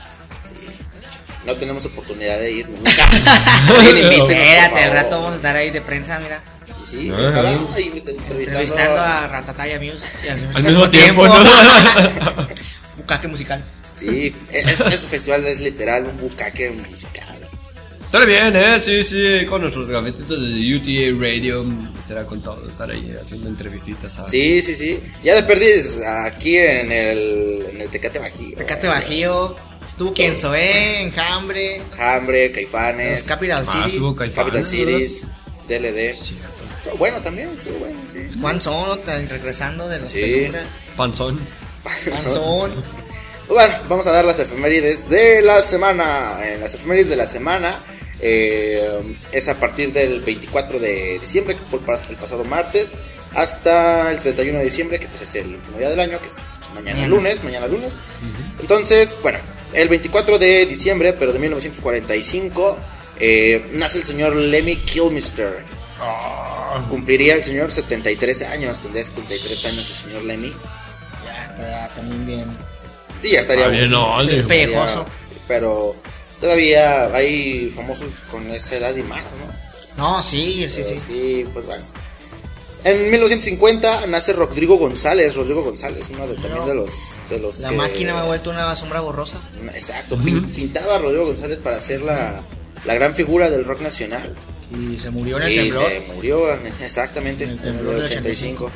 No 1.46 1.56
tenemos 1.56 1.86
oportunidad 1.86 2.40
de 2.40 2.52
ir 2.52 2.70
nunca. 2.70 2.92
Espérate, 4.12 4.80
al 4.84 4.92
rato 4.92 5.12
vamos 5.18 5.34
a 5.34 5.36
estar 5.38 5.56
ahí 5.56 5.72
de 5.72 5.82
prensa, 5.82 6.20
mira. 6.20 6.44
Sí, 6.86 7.10
entrevistando, 7.10 8.22
Entrevistando 8.30 8.98
a- 9.00 9.24
a 9.24 9.28
Ratatá 9.28 9.68
y 9.68 9.72
a 9.72 9.80
Muse. 9.80 10.06
y 10.26 10.28
Al 10.58 10.64
mismo 10.64 10.90
tiempo, 10.90 11.26
¿no? 11.28 11.34
Bucaque 12.98 13.28
musical. 13.28 13.64
Sí, 13.96 14.34
es, 14.52 14.80
es, 14.82 15.00
su 15.00 15.08
festival 15.08 15.46
es 15.48 15.60
literal 15.62 16.04
un 16.06 16.18
bucaque 16.20 16.70
musical. 16.70 17.37
Estará 18.08 18.26
bien, 18.26 18.56
¿eh? 18.56 18.80
Sí, 18.82 19.04
sí, 19.04 19.46
con 19.48 19.62
nuestros 19.62 19.88
gavetitos 19.90 20.40
de 20.40 20.76
UTA 20.76 21.22
Radio. 21.22 21.66
Estará 22.00 22.26
con 22.26 22.42
todo, 22.42 22.66
estar 22.66 22.90
ahí 22.90 23.14
haciendo 23.22 23.50
entrevistitas. 23.50 24.18
A... 24.20 24.30
Sí, 24.30 24.62
sí, 24.62 24.76
sí. 24.78 25.00
Ya 25.24 25.36
de 25.36 25.44
perdiz 25.44 26.00
aquí 26.02 26.56
en 26.58 26.90
el, 26.92 27.66
en 27.70 27.82
el 27.82 27.90
Tecate 27.90 28.20
Bajío. 28.20 28.58
Tecate 28.58 28.88
Bajío. 28.88 29.56
Estuvo 29.86 30.14
Kenzoé, 30.14 31.02
Enjambre, 31.04 31.82
Hambre, 32.00 32.46
los 32.48 32.56
Caifanes, 32.56 33.24
Capital 33.24 33.64
Ah, 33.68 33.72
Cities. 33.72 33.94
estuvo 33.94 34.16
Caifanes, 34.16 34.54
Capital. 34.54 34.66
Cities, 34.68 35.22
DLD. 35.68 36.16
Todo 36.84 36.96
Bueno, 36.98 37.22
también, 37.22 37.50
sí, 37.62 37.70
bueno, 37.78 37.98
sí. 38.12 38.20
Juan 38.40 38.62
Son, 38.62 39.00
regresando 39.30 39.88
de 39.88 40.00
las 40.00 40.12
Sí. 40.12 40.22
penumbras. 40.22 40.68
Panzón. 40.96 41.40
Juan 41.84 42.24
Son. 42.34 42.84
Bueno, 43.50 43.74
vamos 43.88 44.08
a 44.08 44.12
dar 44.12 44.26
las 44.26 44.40
efemérides 44.40 45.10
de 45.10 45.42
la 45.42 45.62
semana. 45.62 46.38
En 46.46 46.60
las 46.62 46.74
efemérides 46.74 47.10
de 47.10 47.16
la 47.16 47.28
semana 47.30 47.78
eh, 48.20 49.18
es 49.32 49.48
a 49.48 49.56
partir 49.60 49.92
del 49.94 50.22
24 50.22 50.80
de 50.80 51.20
diciembre, 51.20 51.56
que 51.56 51.62
fue 51.66 51.80
el 51.80 51.86
pas- 51.86 52.10
el 52.10 52.16
pasado 52.16 52.44
martes, 52.44 52.90
hasta 53.36 54.10
el 54.12 54.20
31 54.20 54.60
de 54.60 54.66
diciembre, 54.66 55.00
que 55.00 55.08
pues 55.08 55.22
es 55.24 55.36
el 55.36 55.56
último 55.56 55.78
día 55.78 55.90
del 55.90 56.00
año, 56.00 56.20
que 56.20 56.28
es 56.28 56.38
mañana 56.74 56.98
Mañana. 57.00 57.08
lunes, 57.08 57.44
mañana 57.44 57.68
lunes. 57.68 57.98
Entonces, 58.60 59.18
bueno, 59.22 59.40
el 59.74 59.88
24 59.90 60.40
de 60.40 60.66
diciembre, 60.66 61.14
pero 61.14 61.34
de 61.34 61.40
1945, 61.40 62.78
eh, 63.20 63.70
nace 63.74 64.00
el 64.00 64.06
señor 64.06 64.36
Lemmy 64.36 64.78
Kilmister. 64.78 65.64
Cumpliría 66.90 67.36
el 67.36 67.44
señor 67.44 67.72
73 67.72 68.42
años, 68.44 68.80
tendría 68.80 69.04
73 69.04 69.66
años 69.66 69.90
el 69.90 69.96
señor 69.96 70.24
Lemmy. 70.24 70.54
Ya, 71.26 71.56
ya, 71.60 71.88
también 71.96 72.26
bien. 72.26 72.46
Sí, 73.20 73.32
ya 73.32 73.40
estaría 73.42 73.66
Ah, 73.66 73.70
bien, 73.70 73.90
no, 73.90 74.16
Pellejoso. 74.48 75.06
sí, 75.28 75.34
pero 75.48 75.96
todavía 76.40 77.06
hay 77.16 77.70
famosos 77.70 78.12
con 78.32 78.50
esa 78.52 78.76
edad 78.78 78.96
y 78.96 79.04
más, 79.04 79.24
¿no? 79.98 80.04
No, 80.16 80.22
sí, 80.24 80.68
sí, 80.70 80.82
Pero 80.86 81.00
sí. 81.08 81.46
pues 81.54 81.66
bueno. 81.66 81.84
En 82.84 83.10
1950 83.10 84.06
nace 84.08 84.32
Rodrigo 84.34 84.78
González, 84.78 85.36
Rodrigo 85.36 85.64
González, 85.64 86.08
uno 86.12 86.28
de, 86.28 86.36
también 86.36 86.66
de 86.66 86.76
los, 86.76 86.92
de 87.30 87.40
los 87.40 87.60
La 87.60 87.70
que- 87.70 87.76
máquina 87.76 88.14
me 88.14 88.20
ha 88.22 88.24
vuelto 88.24 88.50
una 88.52 88.76
sombra 88.76 89.02
borrosa. 89.02 89.42
Exacto, 89.74 90.16
pin- 90.18 90.54
pintaba 90.54 90.96
a 90.96 91.00
Rodrigo 91.00 91.26
González 91.26 91.58
para 91.60 91.82
ser 91.82 92.02
la, 92.02 92.44
la 92.86 92.94
gran 92.94 93.14
figura 93.16 93.50
del 93.50 93.66
rock 93.66 93.82
nacional. 93.82 94.36
Y 94.72 94.98
se 95.00 95.10
murió 95.10 95.38
en 95.38 95.44
el 95.44 95.52
y 95.54 95.56
temblor. 95.58 95.90
se 95.90 96.14
murió 96.14 96.54
en- 96.54 96.68
exactamente 96.84 97.44
En 97.46 97.50
en 97.52 97.58
el 97.60 97.66
el, 97.66 97.74
temblor 97.74 97.96
del 97.96 98.04
85. 98.06 98.72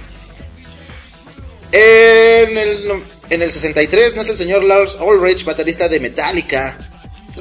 En 1.74 2.58
el, 2.58 3.04
en 3.30 3.42
el 3.42 3.52
63 3.52 4.16
nace 4.16 4.32
el 4.32 4.38
señor 4.38 4.64
Lars 4.64 4.98
Ulrich, 5.00 5.46
baterista 5.46 5.88
de 5.88 6.00
Metallica. 6.00 6.91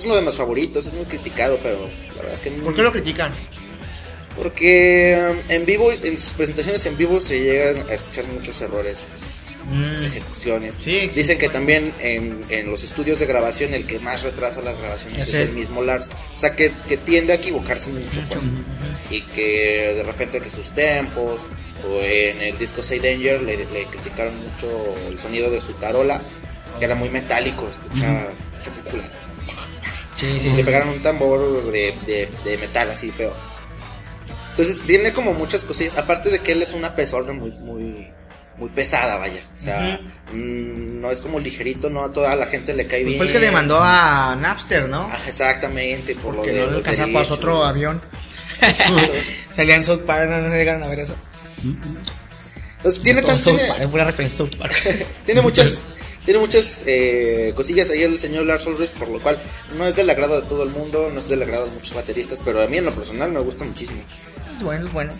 Es 0.00 0.06
uno 0.06 0.16
de 0.16 0.22
mis 0.22 0.34
favoritos, 0.34 0.86
es 0.86 0.94
muy 0.94 1.04
criticado, 1.04 1.58
pero 1.62 1.88
la 2.08 2.22
verdad 2.22 2.32
es 2.32 2.40
que... 2.40 2.50
¿Por 2.50 2.74
qué 2.74 2.82
lo 2.82 2.90
critican? 2.92 3.32
Porque 4.36 5.18
um, 5.30 5.38
en 5.50 5.66
vivo, 5.66 5.92
en 5.92 6.18
sus 6.18 6.32
presentaciones 6.32 6.84
en 6.86 6.96
vivo 6.96 7.20
se 7.20 7.40
llegan 7.40 7.88
a 7.88 7.94
escuchar 7.94 8.26
muchos 8.28 8.60
errores 8.62 9.06
en 9.12 9.18
sus 9.20 9.28
Mm, 9.70 10.04
ejecuciones. 10.06 10.78
Sí. 10.82 11.10
Dicen 11.14 11.38
que 11.38 11.48
también 11.48 11.92
en, 12.00 12.40
en 12.48 12.70
los 12.70 12.82
estudios 12.82 13.18
de 13.20 13.26
grabación 13.26 13.74
el 13.74 13.86
que 13.86 13.98
más 14.00 14.22
retrasa 14.22 14.60
las 14.62 14.76
grabaciones 14.78 15.28
Es 15.28 15.34
es, 15.34 15.40
el 15.40 15.50
mismo 15.50 15.82
Lars. 15.82 16.10
O 16.34 16.38
sea, 16.38 16.56
que, 16.56 16.72
que 16.88 16.96
tiende 16.96 17.32
a 17.34 17.36
equivocarse 17.36 17.90
mucho. 17.90 18.20
pues. 18.28 18.40
Y 19.10 19.22
que 19.22 19.94
de 19.96 20.02
repente 20.02 20.40
que 20.40 20.50
sus 20.50 20.70
tempos, 20.70 21.44
o 21.88 22.00
en 22.00 22.40
el 22.40 22.58
disco 22.58 22.82
Say 22.82 22.98
Danger 22.98 23.42
le, 23.42 23.58
le 23.58 23.84
criticaron 23.84 24.34
mucho 24.38 24.94
el 25.08 25.18
sonido 25.20 25.50
de 25.50 25.60
su 25.60 25.72
tarola, 25.74 26.20
que 26.78 26.84
era 26.84 26.94
muy 26.94 27.10
metálico, 27.10 27.68
escuchaba, 27.68 28.26
escuchaba 28.62 28.76
muy 28.92 29.00
Sí, 30.20 30.26
Y 30.36 30.40
sí, 30.40 30.50
le 30.50 30.56
sí. 30.56 30.62
pegaron 30.62 30.90
un 30.90 31.02
tambor 31.02 31.72
de, 31.72 31.94
de, 32.06 32.28
de 32.44 32.58
metal 32.58 32.90
así 32.90 33.10
feo. 33.10 33.32
Entonces 34.50 34.82
tiene 34.86 35.12
como 35.12 35.32
muchas 35.32 35.64
cosillas, 35.64 35.96
aparte 35.96 36.28
de 36.28 36.40
que 36.40 36.52
él 36.52 36.62
es 36.62 36.72
una 36.72 36.94
persona 36.94 37.32
muy, 37.32 37.50
muy, 37.52 38.08
muy 38.58 38.68
pesada, 38.68 39.16
vaya. 39.16 39.40
O 39.58 39.62
sea, 39.62 39.98
mm, 40.32 41.00
no 41.00 41.10
es 41.10 41.20
como 41.22 41.38
ligerito, 41.40 41.88
no 41.88 42.04
a 42.04 42.12
toda 42.12 42.36
la 42.36 42.46
gente 42.46 42.74
le 42.74 42.86
cae 42.86 43.00
Pues 43.00 43.06
bien. 43.06 43.16
fue 43.18 43.26
el 43.28 43.32
que 43.32 43.38
demandó 43.38 43.78
a 43.80 44.36
Napster, 44.38 44.88
¿no? 44.88 45.08
Ah, 45.10 45.18
exactamente, 45.26 46.14
por 46.16 46.36
Porque 46.36 46.52
lo 46.52 46.66
de 46.66 46.70
no 46.72 46.76
alcanzaba 46.78 47.06
para 47.06 47.18
derechos. 47.20 47.38
otro 47.38 47.64
avión. 47.64 48.00
Salían 49.56 49.82
South 49.84 50.02
Park, 50.02 50.28
no, 50.28 50.38
no 50.42 50.54
llegaron 50.54 50.82
a 50.84 50.88
ver 50.88 51.00
eso. 51.00 51.14
Entonces 52.76 53.02
tiene, 53.02 53.22
tan, 53.22 53.38
tiene, 53.42 53.66
Park, 53.68 53.80
es 53.80 53.86
una 53.92 54.04
referencia 54.04 54.34
a 54.44 54.48
South 54.48 54.56
Park. 54.58 54.74
tiene 55.26 55.40
muchas 55.42 55.78
tiene 56.24 56.40
muchas 56.40 56.84
eh, 56.86 57.52
cosillas 57.54 57.90
ahí 57.90 58.02
el 58.02 58.18
señor 58.18 58.46
Lars 58.46 58.66
Ulrich, 58.66 58.90
por 58.92 59.08
lo 59.08 59.20
cual 59.20 59.38
no 59.76 59.86
es 59.86 59.96
del 59.96 60.10
agrado 60.10 60.40
de 60.40 60.46
todo 60.48 60.62
el 60.62 60.70
mundo, 60.70 61.10
no 61.12 61.18
es 61.18 61.28
del 61.28 61.42
agrado 61.42 61.66
de 61.66 61.72
muchos 61.72 61.94
bateristas, 61.94 62.40
pero 62.44 62.62
a 62.62 62.66
mí 62.66 62.76
en 62.76 62.84
lo 62.84 62.94
personal 62.94 63.32
me 63.32 63.40
gusta 63.40 63.64
muchísimo. 63.64 64.02
Es 64.50 64.62
bueno, 64.62 64.86
es 64.86 64.92
bueno. 64.92 65.12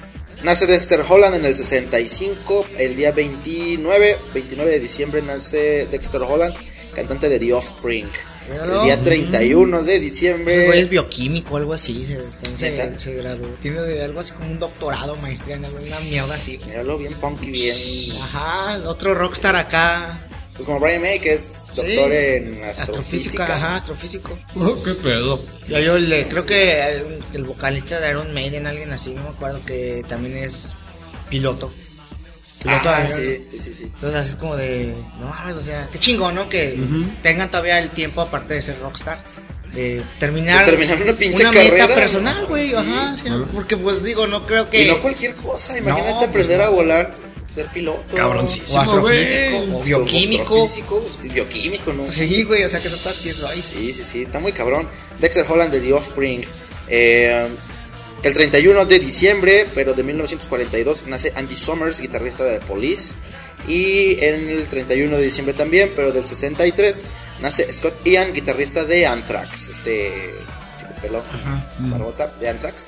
Nace 0.42 0.66
Dexter 0.66 1.04
Holland 1.06 1.36
en 1.36 1.44
el 1.44 1.54
65, 1.54 2.66
el 2.78 2.96
día 2.96 3.12
29, 3.12 4.16
29 4.32 4.70
de 4.70 4.80
diciembre 4.80 5.22
nace 5.22 5.86
Dexter 5.90 6.22
Holland, 6.22 6.54
cantante 6.94 7.28
de 7.28 7.38
The 7.38 7.52
Offspring. 7.52 8.08
El 8.50 8.82
día 8.82 9.00
31 9.00 9.82
de 9.84 9.94
Ese 9.94 9.98
güey 9.98 10.06
es 10.06 10.12
diciembre, 10.12 10.84
bioquímico 10.86 11.56
algo 11.56 11.72
así. 11.72 12.04
Se, 12.04 12.56
se, 12.56 12.70
¿Neta? 12.70 12.98
se 12.98 13.14
graduó. 13.14 13.46
Tiene 13.62 13.80
de 13.82 14.02
algo 14.02 14.20
así 14.20 14.32
como 14.32 14.50
un 14.50 14.58
doctorado, 14.58 15.14
maestría 15.16 15.56
en 15.56 15.66
alguna 15.66 16.00
mierda 16.00 16.34
así. 16.34 16.58
míralo 16.66 16.98
bien 16.98 17.14
punky, 17.14 17.50
bien... 17.50 17.76
Ajá, 18.20 18.80
otro 18.88 19.14
rockstar 19.14 19.54
acá. 19.56 20.26
Pues 20.60 20.66
como 20.66 20.78
Brian 20.80 21.00
May, 21.00 21.18
que 21.20 21.32
es 21.34 21.58
Sí. 21.72 21.82
doctor 21.94 22.12
en 22.12 22.64
Astrofísica, 22.64 22.82
astrofísica. 22.82 23.44
ajá, 23.56 23.74
astrofísico. 23.76 24.38
Oh, 24.56 24.82
¿Qué 24.84 24.92
pedo? 24.92 25.42
Ya 25.68 25.80
yo 25.80 25.98
le, 25.98 26.26
creo 26.26 26.44
que 26.44 26.82
el, 26.82 27.18
el 27.32 27.44
vocalista 27.44 27.98
de 27.98 28.10
Iron 28.10 28.34
Maiden, 28.34 28.66
alguien 28.66 28.92
así, 28.92 29.14
no 29.14 29.22
me 29.22 29.28
acuerdo, 29.30 29.60
que 29.64 30.04
también 30.06 30.36
es 30.36 30.74
piloto. 31.30 31.72
Piloto 32.62 32.90
Ah, 32.90 33.00
de 33.04 33.46
sí, 33.48 33.56
sí, 33.58 33.58
sí, 33.58 33.72
sí. 33.74 33.82
Entonces 33.84 34.20
así 34.20 34.28
es 34.30 34.34
como 34.34 34.54
de, 34.54 34.94
no 35.18 35.28
mames, 35.28 35.56
o 35.56 35.62
sea, 35.62 35.88
qué 35.90 35.98
chingón, 35.98 36.34
¿no? 36.34 36.46
Que 36.50 36.78
tengan 37.22 37.50
todavía 37.50 37.78
el 37.78 37.88
tiempo, 37.88 38.20
aparte 38.20 38.52
de 38.52 38.60
ser 38.60 38.78
rockstar, 38.80 39.18
de 39.72 40.02
terminar, 40.18 40.66
De 40.66 40.72
terminar 40.72 41.00
una 41.00 41.12
pinche 41.14 41.42
meta 41.44 41.54
carrera, 41.54 41.94
personal, 41.94 42.42
¿no? 42.42 42.48
güey, 42.48 42.68
Sí. 42.68 42.76
ajá, 42.76 43.16
sí, 43.16 43.30
porque 43.54 43.78
pues 43.78 44.02
digo, 44.04 44.26
no 44.26 44.44
creo 44.44 44.68
que... 44.68 44.82
Y 44.82 44.88
no 44.88 45.00
cualquier 45.00 45.36
cosa, 45.36 45.78
imagínate 45.78 46.10
No, 46.12 46.16
pues 46.18 46.28
aprender 46.28 46.58
no. 46.58 46.64
a 46.64 46.68
volar, 46.68 47.10
ser 47.54 47.66
piloto. 47.66 48.16
Cabroncísimo, 48.16 48.78
o 48.78 48.80
astrofísico, 48.80 49.78
o 49.78 49.82
bioquímico. 49.82 50.68
Sí, 50.68 51.28
bioquímico, 51.28 51.92
¿no? 51.92 52.10
Sí, 52.10 52.42
güey, 52.44 52.64
o 52.64 52.68
sea, 52.68 52.80
que 52.80 52.88
son 52.88 52.98
cosas 52.98 53.18
que 53.18 53.32
soy. 53.32 53.60
Sí, 53.60 53.92
sí, 53.92 54.04
sí, 54.04 54.22
está 54.22 54.38
muy 54.38 54.52
cabrón. 54.52 54.88
Dexter 55.20 55.44
Holland 55.48 55.72
de 55.72 55.80
The 55.80 55.92
Offspring. 55.92 56.44
Eh, 56.88 57.48
el 58.22 58.34
31 58.34 58.84
de 58.84 58.98
diciembre, 58.98 59.66
pero 59.74 59.94
de 59.94 60.02
1942, 60.02 61.06
nace 61.06 61.32
Andy 61.34 61.56
Summers, 61.56 62.00
guitarrista 62.00 62.44
de 62.44 62.58
The 62.58 62.66
Police. 62.66 63.14
Y 63.66 64.22
en 64.24 64.48
el 64.48 64.66
31 64.66 65.16
de 65.16 65.22
diciembre 65.22 65.54
también, 65.54 65.92
pero 65.94 66.12
del 66.12 66.24
63, 66.24 67.04
nace 67.40 67.70
Scott 67.72 67.94
Ian, 68.04 68.32
guitarrista 68.32 68.84
de 68.84 69.06
Anthrax. 69.06 69.68
Este 69.68 70.34
chico 70.78 70.92
pelón, 71.00 71.22
barbota 71.78 72.26
de 72.40 72.48
Anthrax. 72.48 72.86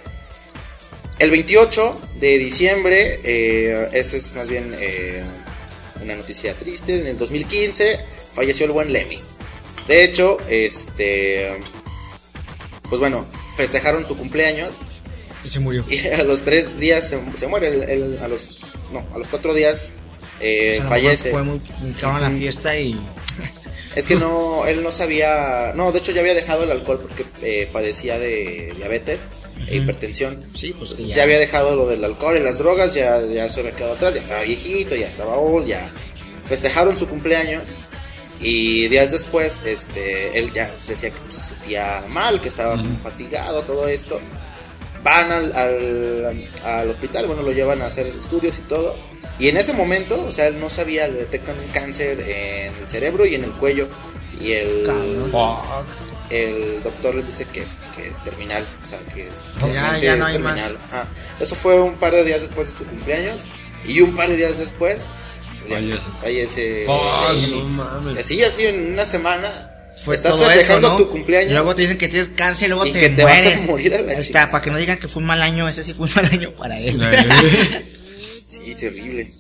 El 1.19 1.31
28 1.31 2.01
de 2.21 2.39
diciembre, 2.39 3.21
eh, 3.23 3.89
este 3.93 4.17
es 4.17 4.35
más 4.35 4.51
bien 4.51 4.75
eh, 4.79 5.23
una 6.03 6.17
noticia 6.17 6.55
triste. 6.55 7.01
En 7.01 7.07
el 7.07 7.19
2015 7.19 8.01
falleció 8.35 8.67
el 8.67 8.73
buen 8.73 8.93
Lemmy. 8.93 9.19
De 9.87 10.05
hecho, 10.05 10.39
este. 10.49 11.53
Pues 12.89 13.01
bueno, 13.01 13.25
festejaron 13.57 14.07
su 14.07 14.17
cumpleaños. 14.17 14.71
Y 15.45 15.49
se 15.49 15.61
murió. 15.61 15.85
Y 15.89 16.07
a 16.09 16.23
los 16.23 16.43
tres 16.43 16.79
días 16.79 17.09
se, 17.09 17.19
se 17.39 17.47
muere. 17.47 17.69
el- 17.69 17.83
el- 17.83 18.19
a 18.19 18.29
los 18.29 18.75
no, 18.93 19.07
a 19.15 19.19
los 19.19 19.29
cuatro 19.29 19.55
días 19.55 19.93
eh, 20.41 20.73
O 20.75 20.77
sea, 20.81 20.89
fallece. 20.89 21.31
Fue 21.31 21.43
muy, 21.43 21.61
muy 21.81 21.93
cabrón 21.93 22.23
la 22.23 22.31
fiesta 22.31 22.77
y. 22.79 22.99
Es 23.95 24.07
que 24.07 24.15
no, 24.17 24.67
él 24.67 24.83
no 24.83 24.91
sabía, 24.91 25.73
no, 25.77 25.93
de 25.93 25.99
hecho 25.99 26.11
ya 26.13 26.21
había 26.21 26.35
dejado 26.35 26.65
el 26.65 26.71
alcohol 26.73 27.01
porque 27.01 27.25
eh, 27.43 27.69
padecía 27.73 28.19
de 28.19 28.73
diabetes 28.77 29.21
e 29.67 29.77
hipertensión. 29.77 30.45
Sí, 30.55 30.75
pues 30.79 30.91
Entonces 30.91 31.09
ya. 31.09 31.17
ya. 31.17 31.23
había 31.25 31.39
dejado 31.39 31.77
lo 31.77 31.87
del 31.87 32.05
alcohol 32.05 32.37
y 32.37 32.41
las 32.41 32.59
drogas, 32.59 32.95
ya, 32.95 33.21
ya 33.27 33.49
se 33.49 33.61
había 33.61 33.73
quedado 33.73 33.95
atrás, 33.95 34.15
ya 34.15 34.21
estaba 34.21 34.43
viejito, 34.43 34.95
ya 34.95 35.09
estaba 35.09 35.37
old, 35.37 35.67
ya 35.67 35.91
festejaron 36.49 36.97
su 36.97 37.09
cumpleaños 37.09 37.63
y 38.41 38.89
días 38.89 39.11
después, 39.13 39.61
este, 39.65 40.37
él 40.39 40.53
ya 40.53 40.71
decía 40.89 41.11
que 41.11 41.19
pues, 41.19 41.37
se 41.37 41.45
sentía 41.45 42.05
mal, 42.09 42.41
que 42.41 42.49
estaba 42.49 42.75
muy 42.77 42.97
fatigado, 43.03 43.63
todo 43.63 43.87
esto. 43.89 44.21
Van 45.05 45.33
al, 45.33 45.53
al, 45.55 46.49
al 46.65 46.91
hospital, 46.91 47.27
bueno, 47.27 47.43
lo 47.43 47.53
llevan 47.53 47.83
a 47.83 47.87
hacer 47.87 48.07
estudios 48.07 48.59
y 48.59 48.63
todo. 48.63 48.97
Y 49.39 49.49
en 49.49 49.57
ese 49.57 49.73
momento, 49.73 50.21
o 50.21 50.33
sea, 50.33 50.47
él 50.47 50.61
no 50.61 50.71
sabía, 50.71 51.09
le 51.09 51.21
detectan 51.21 51.59
un 51.59 51.69
cáncer 51.69 52.21
en 52.21 52.73
el 52.75 52.89
cerebro 52.89 53.27
y 53.27 53.35
en 53.35 53.45
el 53.45 53.51
cuello. 53.53 53.89
Y 54.41 54.53
el, 54.53 54.85
Cabrón. 54.87 55.87
El 56.33 56.83
doctor 56.83 57.15
les 57.15 57.27
dice 57.27 57.45
que, 57.53 57.65
que 57.95 58.09
es 58.09 58.23
terminal, 58.25 58.65
o 58.83 58.87
sea, 58.87 58.99
que 59.15 59.29
ya- 59.61 59.67
realmente 59.73 60.07
ya 60.07 60.17
no 60.17 60.27
es 60.29 60.35
hay 60.35 60.43
más. 60.43 60.55
terminal. 60.57 60.79
Ajá. 60.91 61.09
Eso 61.41 61.55
fue 61.55 61.79
un 61.81 61.95
par 61.97 62.13
de 62.13 62.25
días 62.25 62.41
después 62.41 62.71
de 62.71 62.79
su 62.79 62.85
cumpleaños 62.85 63.43
y 63.85 64.01
un 64.01 64.17
par 64.17 64.31
de 64.31 64.37
días 64.37 64.57
después 64.59 65.03
Fallece. 65.69 66.01
fallece. 66.23 66.87
Sí. 67.35 67.51
no 67.53 67.65
mames. 67.69 68.17
Así, 68.17 68.43
así 68.43 68.65
en 68.67 68.93
una 68.95 69.05
semana 69.07 69.71
Fue 70.05 70.15
estás 70.17 70.35
todo 70.37 70.47
festejando 70.47 70.89
eso, 70.89 70.99
¿no? 70.99 71.05
tu 71.05 71.11
cumpleaños. 71.11 71.51
Y 71.51 71.55
luego 71.55 71.75
te 71.75 71.83
dicen 71.83 71.99
que 71.99 72.09
tienes 72.09 72.31
cáncer 72.31 72.67
y 72.67 72.69
luego 72.71 72.87
Y 72.87 72.93
te 72.93 73.01
que 73.01 73.09
te 73.11 73.25
vas 73.25 73.33
a 73.39 73.43
mueres. 73.43 73.65
morir 73.67 73.95
a 73.95 74.01
la 74.03 74.13
está, 74.13 74.23
chingada. 74.25 74.51
para 74.51 74.65
que 74.65 74.71
no 74.71 74.79
digan 74.79 74.99
que 74.99 75.09
fue 75.09 75.21
un 75.21 75.27
mal 75.27 75.43
año, 75.43 75.69
ese 75.69 75.85
sí 75.85 75.93
fue 75.93 76.07
un 76.07 76.13
mal 76.15 76.25
año 76.27 76.51
para 76.53 76.79
él. 76.79 76.99
Sí, 78.49 78.75
terrible. 78.75 79.31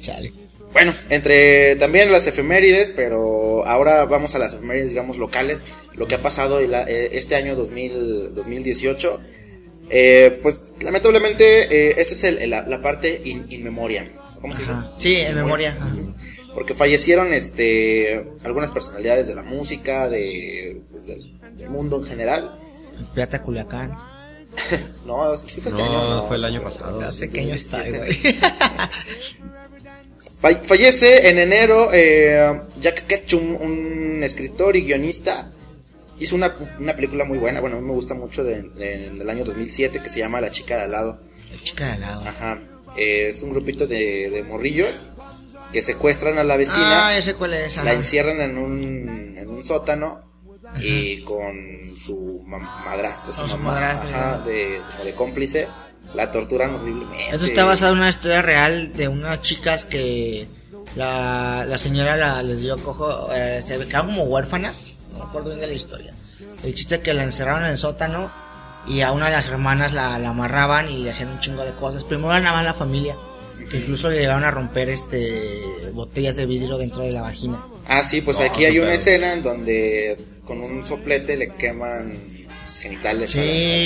Chale. 0.00 0.32
Bueno, 0.74 0.92
entre 1.08 1.76
también 1.76 2.12
las 2.12 2.26
efemérides, 2.26 2.90
pero 2.94 3.64
ahora 3.66 4.04
vamos 4.04 4.34
a 4.34 4.38
las 4.38 4.52
efemérides, 4.52 4.90
digamos, 4.90 5.16
locales, 5.16 5.62
lo 5.94 6.06
que 6.06 6.16
ha 6.16 6.20
pasado 6.22 6.58
el- 6.58 6.74
eh, 6.74 7.10
este 7.12 7.36
año 7.36 7.54
2000, 7.56 8.34
2018. 8.34 9.20
Eh, 9.88 10.40
pues 10.42 10.62
lamentablemente, 10.80 11.44
eh, 11.90 11.94
esta 11.98 12.14
es 12.14 12.24
el- 12.24 12.50
la, 12.50 12.62
la 12.66 12.80
parte 12.82 13.22
in, 13.24 13.46
in 13.50 13.62
memoriam. 13.64 14.08
¿Cómo 14.40 14.52
se 14.52 14.60
dice? 14.62 14.72
Sí, 14.98 15.14
en 15.16 15.36
memoria. 15.36 15.76
ajá. 15.80 15.90
Porque 16.54 16.74
fallecieron 16.74 17.32
este, 17.32 18.24
algunas 18.44 18.70
personalidades 18.70 19.26
de 19.26 19.34
la 19.34 19.42
música, 19.42 20.08
de, 20.08 20.82
pues, 20.90 21.06
del, 21.06 21.38
del 21.56 21.70
mundo 21.70 21.96
en 21.98 22.04
general. 22.04 22.58
Pirata 23.14 23.42
Culiacán. 23.42 23.92
No, 25.04 25.36
sí 25.36 25.60
fue 25.60 25.70
este 25.72 25.82
No, 25.82 26.14
año. 26.18 26.28
fue 26.28 26.36
el 26.36 26.44
año 26.44 26.62
pasado. 26.62 27.00
No 27.00 27.10
sé 27.12 27.28
qué 27.28 27.40
año 27.40 27.54
está, 27.54 27.78
2017. 27.78 27.98
güey. 27.98 28.38
Fa- 30.44 30.60
Fallece 30.62 31.28
en 31.28 31.38
enero 31.38 31.88
eh, 31.92 32.60
Jack 32.78 33.06
Ketchum, 33.06 33.56
un 33.60 34.20
escritor 34.22 34.76
y 34.76 34.82
guionista. 34.84 35.50
Hizo 36.20 36.36
una, 36.36 36.54
una 36.78 36.94
película 36.94 37.24
muy 37.24 37.38
buena, 37.38 37.60
bueno, 37.60 37.76
a 37.78 37.80
mí 37.80 37.86
me 37.86 37.92
gusta 37.94 38.12
mucho 38.14 38.44
de- 38.44 38.62
de- 38.62 39.10
del 39.10 39.30
año 39.30 39.42
2007 39.44 40.00
que 40.02 40.08
se 40.10 40.20
llama 40.20 40.40
La 40.42 40.50
chica 40.50 40.76
de 40.76 40.82
al 40.82 40.92
lado. 40.92 41.20
La 41.50 41.58
chica 41.62 41.86
de 41.86 41.92
al 41.92 42.00
lado. 42.00 42.22
Ajá. 42.28 42.58
Eh, 42.96 43.28
es 43.30 43.42
un 43.42 43.50
grupito 43.50 43.86
de, 43.86 44.28
de 44.30 44.42
morrillos 44.42 44.92
que 45.72 45.82
secuestran 45.82 46.38
a 46.38 46.44
la 46.44 46.56
vecina, 46.58 47.08
Ah, 47.08 47.22
sé 47.22 47.34
cuál 47.34 47.54
es. 47.54 47.76
ajá. 47.78 47.84
la 47.86 47.94
encierran 47.94 48.40
en 48.42 48.58
un, 48.58 49.34
en 49.38 49.48
un 49.48 49.64
sótano 49.64 50.20
y 50.80 51.22
con 51.22 51.54
su 51.96 52.42
madrastra, 52.46 53.32
su 53.32 53.58
madrastra, 53.58 54.10
ajá, 54.34 54.42
sí. 54.44 54.50
de, 54.50 54.80
como 54.92 55.04
de 55.04 55.12
cómplice, 55.14 55.68
la 56.14 56.30
torturan 56.30 56.74
horriblemente. 56.74 57.30
Eso 57.32 57.44
está 57.44 57.64
basado 57.64 57.92
en 57.92 57.98
una 57.98 58.08
historia 58.10 58.42
real 58.42 58.92
de 58.94 59.08
unas 59.08 59.42
chicas 59.42 59.84
que 59.84 60.46
la, 60.96 61.64
la 61.66 61.78
señora 61.78 62.16
la, 62.16 62.42
les 62.42 62.60
dio 62.60 62.76
cojo, 62.78 63.28
eh, 63.34 63.60
se 63.62 63.78
quedaron 63.78 64.08
como 64.08 64.24
huérfanas, 64.24 64.86
no 65.12 65.18
me 65.18 65.24
acuerdo 65.24 65.48
bien 65.48 65.60
de 65.60 65.66
la 65.66 65.72
historia. 65.72 66.14
El 66.62 66.74
chiste 66.74 66.96
es 66.96 67.00
que 67.02 67.14
la 67.14 67.24
encerraron 67.24 67.64
en 67.64 67.70
el 67.70 67.78
sótano 67.78 68.30
y 68.86 69.00
a 69.00 69.12
una 69.12 69.26
de 69.26 69.32
las 69.32 69.48
hermanas 69.48 69.92
la, 69.92 70.18
la 70.18 70.30
amarraban 70.30 70.88
y 70.88 70.98
le 71.02 71.10
hacían 71.10 71.28
un 71.30 71.40
chingo 71.40 71.64
de 71.64 71.72
cosas. 71.72 72.04
Primero 72.04 72.30
era 72.30 72.40
nada 72.40 72.56
más 72.56 72.64
la 72.64 72.74
familia, 72.74 73.16
que 73.70 73.78
incluso 73.78 74.08
le 74.08 74.18
llegaron 74.20 74.44
a 74.44 74.50
romper 74.50 74.88
este 74.88 75.60
botellas 75.92 76.36
de 76.36 76.46
vidrio 76.46 76.78
dentro 76.78 77.02
de 77.02 77.12
la 77.12 77.22
vagina. 77.22 77.58
Ah, 77.88 78.02
sí, 78.02 78.20
pues 78.20 78.38
No, 78.38 78.46
aquí 78.46 78.64
hay 78.64 78.78
una 78.78 78.94
escena 78.94 79.32
en 79.32 79.42
donde 79.42 80.16
con 80.46 80.60
un 80.60 80.86
soplete 80.86 81.36
le 81.36 81.48
queman 81.50 82.18
genitales. 82.80 83.30
Sí, 83.30 83.40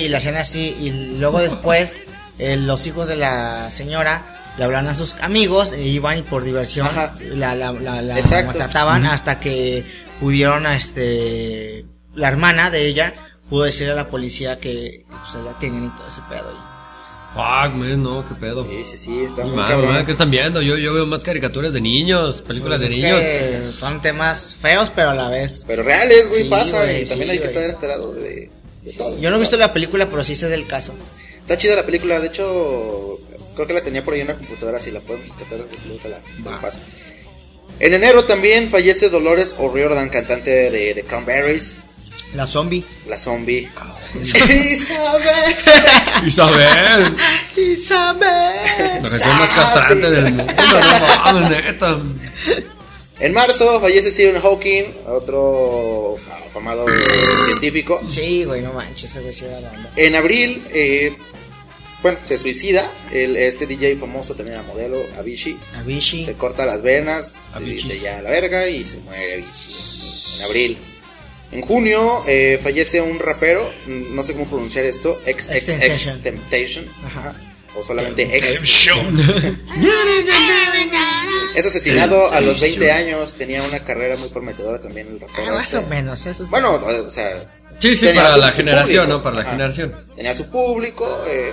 y 0.05 0.09
la 0.09 0.19
hacían 0.19 0.37
así. 0.37 0.77
Y 0.81 0.91
luego 1.19 1.41
después, 1.41 1.97
eh, 2.39 2.57
los 2.57 2.87
hijos 2.87 3.09
de 3.09 3.17
la 3.17 3.71
señora 3.71 4.23
le 4.57 4.65
hablan 4.65 4.89
a 4.89 4.95
sus 4.95 5.15
amigos 5.21 5.73
e 5.73 5.83
iban 5.87 6.19
y 6.19 6.23
por 6.23 6.43
diversión 6.45 6.87
Ajá. 6.87 7.15
la, 7.21 7.55
la, 7.55 7.73
la, 7.73 8.03
la 8.03 8.15
maltrataban 8.45 9.07
hasta 9.07 9.39
que 9.39 9.85
pudieron, 10.21 10.67
a 10.67 10.77
este, 10.77 11.85
la 12.15 12.29
hermana 12.29 12.71
de 12.71 12.87
ella 12.87 13.15
pudo 13.49 13.65
decirle 13.65 13.93
a 13.93 13.97
la 13.97 14.09
policía 14.09 14.59
que 14.59 15.05
pues 15.09 15.35
ella 15.43 15.53
tenían 15.61 15.87
y 15.87 15.89
todo 15.91 16.09
ese 16.09 16.21
pedo. 16.29 16.53
Y, 16.53 16.79
Fuck, 17.35 17.75
man, 17.75 18.03
no, 18.03 18.27
qué 18.27 18.35
pedo. 18.35 18.63
Sí, 18.65 18.85
sí, 18.85 18.97
sí, 18.97 19.21
está 19.21 19.45
muy 19.45 19.63
cabrón. 19.65 20.05
¿qué 20.05 20.11
están 20.11 20.31
viendo? 20.31 20.61
Yo, 20.63 20.77
yo 20.77 20.95
veo 20.95 21.07
más 21.07 21.23
caricaturas 21.23 21.73
de 21.73 21.81
niños, 21.81 22.41
películas 22.41 22.79
pues, 22.81 22.91
de 22.91 22.97
es 22.97 23.03
niños. 23.03 23.21
que 23.21 23.73
son 23.73 24.01
temas 24.03 24.57
feos, 24.61 24.91
pero 24.95 25.11
a 25.11 25.15
la 25.15 25.29
vez. 25.29 25.65
Pero 25.67 25.83
reales, 25.83 26.29
güey, 26.29 26.45
Sí, 26.45 26.49
pasan 26.49 26.85
güey, 26.87 27.03
y 27.03 27.07
también 27.07 27.29
sí, 27.29 27.33
hay 27.33 27.39
que 27.39 27.45
estar 27.45 27.63
enterado 27.63 28.13
de, 28.15 28.51
de 28.83 28.93
todo. 28.95 29.19
Yo 29.21 29.31
no 29.31 29.37
he 29.37 29.41
visto 29.41 29.57
la 29.57 29.73
película, 29.73 30.07
pero 30.07 30.25
sí 30.25 30.35
sé 30.35 30.49
del 30.49 30.67
caso. 30.67 30.95
Está 31.49 31.57
chida 31.57 31.77
la 31.77 31.87
película, 31.87 32.21
de 32.21 32.27
hecho, 32.27 33.19
creo 33.55 33.67
que 33.67 33.73
la 33.73 33.81
tenía 33.83 34.05
por 34.05 34.13
ahí 34.13 34.21
en 34.21 34.27
la 34.27 34.35
computadora, 34.35 34.79
si 34.79 34.91
la 34.91 35.01
podemos 35.01 35.29
rescatar, 35.29 35.61
pues, 35.65 35.81
la, 36.45 36.51
la 36.51 36.61
paso. 36.61 36.79
En 37.81 37.95
enero 37.95 38.25
también 38.27 38.69
fallece 38.69 39.09
Dolores 39.09 39.55
O'Riordan, 39.57 40.11
cantante 40.11 40.71
de, 40.71 40.93
de 40.93 41.03
Cranberries, 41.05 41.75
La 42.35 42.45
zombie. 42.47 42.85
la 43.09 43.17
zombie. 43.17 43.67
Ah, 43.79 43.97
Isabel. 44.21 45.57
Isabel, 46.27 47.17
Isabel. 47.57 49.03
la 49.03 49.09
canción 49.09 49.39
más 49.39 49.51
castrante 49.51 50.11
del 50.11 50.25
mundo, 50.35 50.53
no 50.53 51.33
mames, 51.41 51.51
neta. 51.65 51.99
En 53.21 53.33
marzo 53.33 53.81
fallece 53.81 54.11
Stephen 54.11 54.39
Hawking, 54.43 54.85
otro 55.07 56.17
afamado 56.47 56.85
científico. 57.47 58.03
Sí, 58.07 58.45
güey, 58.45 58.61
no 58.61 58.75
manches, 58.75 59.11
ese 59.11 59.21
güey 59.23 59.33
sí 59.35 59.47
era 59.47 59.61
la 59.61 59.71
onda. 59.71 59.91
En 59.97 60.15
abril, 60.15 60.63
eh, 60.73 61.17
bueno, 62.03 62.19
se 62.25 62.39
suicida. 62.39 62.91
El, 63.13 63.37
este 63.37 63.67
DJ 63.67 63.97
famoso 63.97 64.35
también 64.35 64.59
era 64.59 64.67
modelo, 64.67 65.03
Avicii. 65.19 65.59
Avicii. 65.77 66.25
Se 66.25 66.35
corta 66.35 66.65
las 66.67 66.83
venas, 66.83 67.35
Avicii. 67.55 67.75
dice 67.91 68.01
ya 68.01 68.23
la 68.23 68.31
verga 68.31 68.69
y 68.69 68.85
se 68.85 68.99
muere 68.99 69.35
Avicii. 69.35 70.39
En 70.39 70.45
abril. 70.45 70.79
En 71.51 71.63
junio 71.63 72.23
eh, 72.27 72.61
fallece 72.63 73.01
un 73.01 73.19
rapero, 73.19 73.73
no 73.87 74.23
sé 74.23 74.35
cómo 74.35 74.47
pronunciar 74.47 74.85
esto, 74.85 75.19
ex 75.25 75.49
ex 75.49 75.69
ex 75.69 76.23
Temptation. 76.23 76.85
Ajá. 77.07 77.35
o 77.75 77.83
solamente 77.83 78.23
ex. 78.37 78.61
Es 81.55 81.67
asesinado 81.67 82.31
a 82.31 82.41
los 82.41 82.61
20 82.61 82.93
años, 82.93 83.35
tenía 83.35 83.63
una 83.63 83.81
carrera 83.81 84.17
muy 84.17 84.29
prometedora 84.29 84.81
también 84.81 85.09
el 85.09 85.21
rapero. 85.21 85.49
Ah, 85.49 85.53
más 85.53 85.65
este. 85.73 85.79
o 85.79 85.89
menos, 85.89 86.25
eso 86.27 86.45
es. 86.45 86.51
Bueno, 86.51 86.75
o 86.75 87.11
sea, 87.11 87.47
Sí, 87.81 87.95
sí, 87.97 88.07
para 88.09 88.37
la 88.37 88.51
generación, 88.53 89.07
público. 89.07 89.19
¿no? 89.19 89.23
Para 89.23 89.37
la 89.37 89.43
Ajá. 89.43 89.51
generación. 89.53 89.95
Tenía 90.17 90.35
su 90.35 90.47
público, 90.51 91.25
eh, 91.29 91.53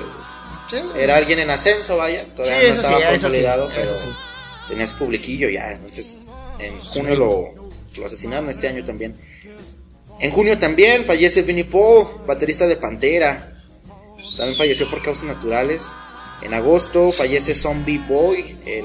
Sí, 0.69 0.77
era 0.95 1.17
alguien 1.17 1.39
en 1.39 1.49
ascenso, 1.49 1.97
vaya, 1.97 2.25
todavía 2.35 2.59
Sí, 2.59 2.65
no 2.67 2.71
eso 2.73 2.81
estaba 2.81 2.99
sí, 2.99 3.05
consolidado, 3.21 3.69
pero 3.73 3.81
eso 3.83 3.97
sí. 3.99 4.09
tenía 4.67 4.87
su 4.87 4.95
publiquillo 4.97 5.49
ya, 5.49 5.71
entonces 5.73 6.17
en 6.59 6.79
junio 6.79 7.15
lo, 7.15 7.53
lo 7.95 8.05
asesinaron 8.05 8.49
este 8.49 8.67
año 8.67 8.83
también. 8.83 9.15
En 10.19 10.31
junio 10.31 10.57
también 10.57 11.05
fallece 11.05 11.41
Vinnie 11.41 11.65
Paul, 11.65 12.07
baterista 12.25 12.67
de 12.67 12.77
Pantera. 12.77 13.51
También 14.37 14.57
falleció 14.57 14.89
por 14.89 15.01
causas 15.01 15.25
naturales. 15.25 15.87
En 16.41 16.53
agosto 16.53 17.11
fallece 17.11 17.53
Zombie 17.53 17.97
Boy, 17.99 18.57
el, 18.65 18.83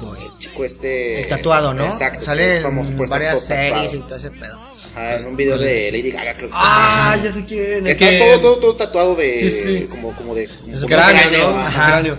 Boy. 0.00 0.18
el 0.22 0.38
chico 0.38 0.64
este... 0.64 1.22
El 1.22 1.28
tatuado, 1.28 1.72
¿no? 1.74 1.84
Exacto, 1.84 2.24
Sale 2.24 2.56
es 2.56 2.62
famoso 2.62 2.90
en 2.92 2.98
varias 3.06 3.44
series 3.44 3.94
y 3.94 3.98
todo 4.00 4.16
ese 4.16 4.30
pedo. 4.30 4.58
Ajá, 4.92 5.16
en 5.16 5.26
un 5.26 5.36
video 5.36 5.56
de 5.56 5.90
Lady 5.92 6.10
Gaga 6.10 6.34
creo 6.34 6.48
que 6.50 6.54
Ah, 6.58 7.16
ya 7.22 7.30
sé 7.32 7.44
quién. 7.44 7.86
Es 7.86 7.92
está 7.92 8.10
que- 8.10 8.18
todo, 8.18 8.40
todo, 8.40 8.58
todo 8.58 8.76
tatuado 8.76 9.14
de. 9.14 9.50
Sí, 9.50 9.62
sí. 9.62 9.86
Como, 9.88 10.12
como 10.16 10.34
de. 10.34 10.46
como 10.48 10.72
Es 10.76 10.82
un 10.82 10.88
cráneo, 10.88 11.50
¿no? 11.50 11.58
ajá. 11.58 11.86
Cráneo. 11.86 12.18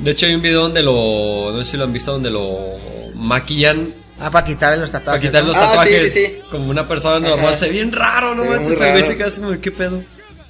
De 0.00 0.10
hecho, 0.10 0.26
hay 0.26 0.34
un 0.34 0.42
video 0.42 0.62
donde 0.62 0.82
lo. 0.82 1.52
No 1.52 1.64
sé 1.64 1.70
si 1.72 1.76
lo 1.76 1.84
han 1.84 1.92
visto, 1.92 2.12
donde 2.12 2.30
lo 2.30 2.74
maquillan 3.14 3.94
Ah, 4.18 4.30
para 4.30 4.46
quitarle 4.46 4.78
los 4.78 4.90
para 4.90 5.04
tatuajes. 5.04 5.28
quitar 5.28 5.42
¿no? 5.42 5.48
los 5.48 5.56
Ah, 5.56 5.60
tatuajes. 5.68 6.02
sí, 6.12 6.20
sí, 6.20 6.26
sí. 6.26 6.38
Como 6.50 6.70
una 6.70 6.86
persona 6.88 7.18
normal. 7.26 7.48
Ajá. 7.48 7.56
Se 7.56 7.66
ve 7.66 7.72
bien 7.72 7.92
raro, 7.92 8.34
¿no 8.34 8.42
Se 8.44 8.48
ve 8.48 8.54
manches? 8.56 8.68
muy 8.68 8.76
güey 8.78 9.02
raro. 9.18 9.30
se 9.30 9.40
como, 9.40 9.60
¿qué 9.60 9.70
pedo? 9.72 10.02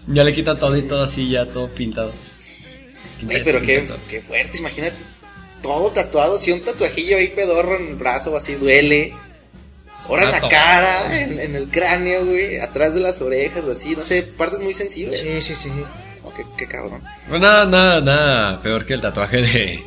Ya 0.09 0.22
le 0.24 0.35
quitan 0.35 0.59
todo 0.59 0.76
y 0.76 0.82
todo 0.82 1.02
así, 1.02 1.28
ya 1.30 1.46
todo 1.46 1.68
pintado. 1.68 2.12
Güey, 3.22 3.42
pero 3.42 3.61
qué 3.61 3.88
qué 4.11 4.20
fuerte, 4.20 4.59
imagínate. 4.59 4.94
Todo 5.62 5.90
tatuado, 5.90 6.38
si 6.38 6.52
un 6.52 6.61
tatuajillo 6.61 7.16
ahí 7.16 7.28
pedorro 7.28 7.76
en 7.76 7.88
el 7.88 7.94
brazo 7.94 8.30
o 8.32 8.37
así 8.37 8.54
duele. 8.54 9.14
Ahora 10.09 10.25
en 10.25 10.31
la 10.33 10.49
cara, 10.49 11.21
en, 11.21 11.38
en 11.40 11.57
el 11.57 11.69
cráneo, 11.69 12.25
güey, 12.25 12.59
atrás 12.61 12.95
de 12.95 13.01
las 13.01 13.21
orejas 13.21 13.62
o 13.66 13.73
así, 13.73 13.97
no 13.97 14.05
sé, 14.05 14.23
partes 14.23 14.61
muy 14.61 14.73
sensibles. 14.75 15.21
Sí, 15.21 15.40
sí, 15.42 15.55
sí. 15.55 15.71
Ok, 16.25 16.37
qué, 16.37 16.45
qué 16.59 16.66
cabrón. 16.66 17.03
Pues 17.29 17.40
nada, 17.40 17.66
nada, 17.66 18.01
nada 18.01 18.62
peor 18.62 18.85
que 18.85 18.95
el 18.95 19.01
tatuaje 19.01 19.38
de, 19.42 19.81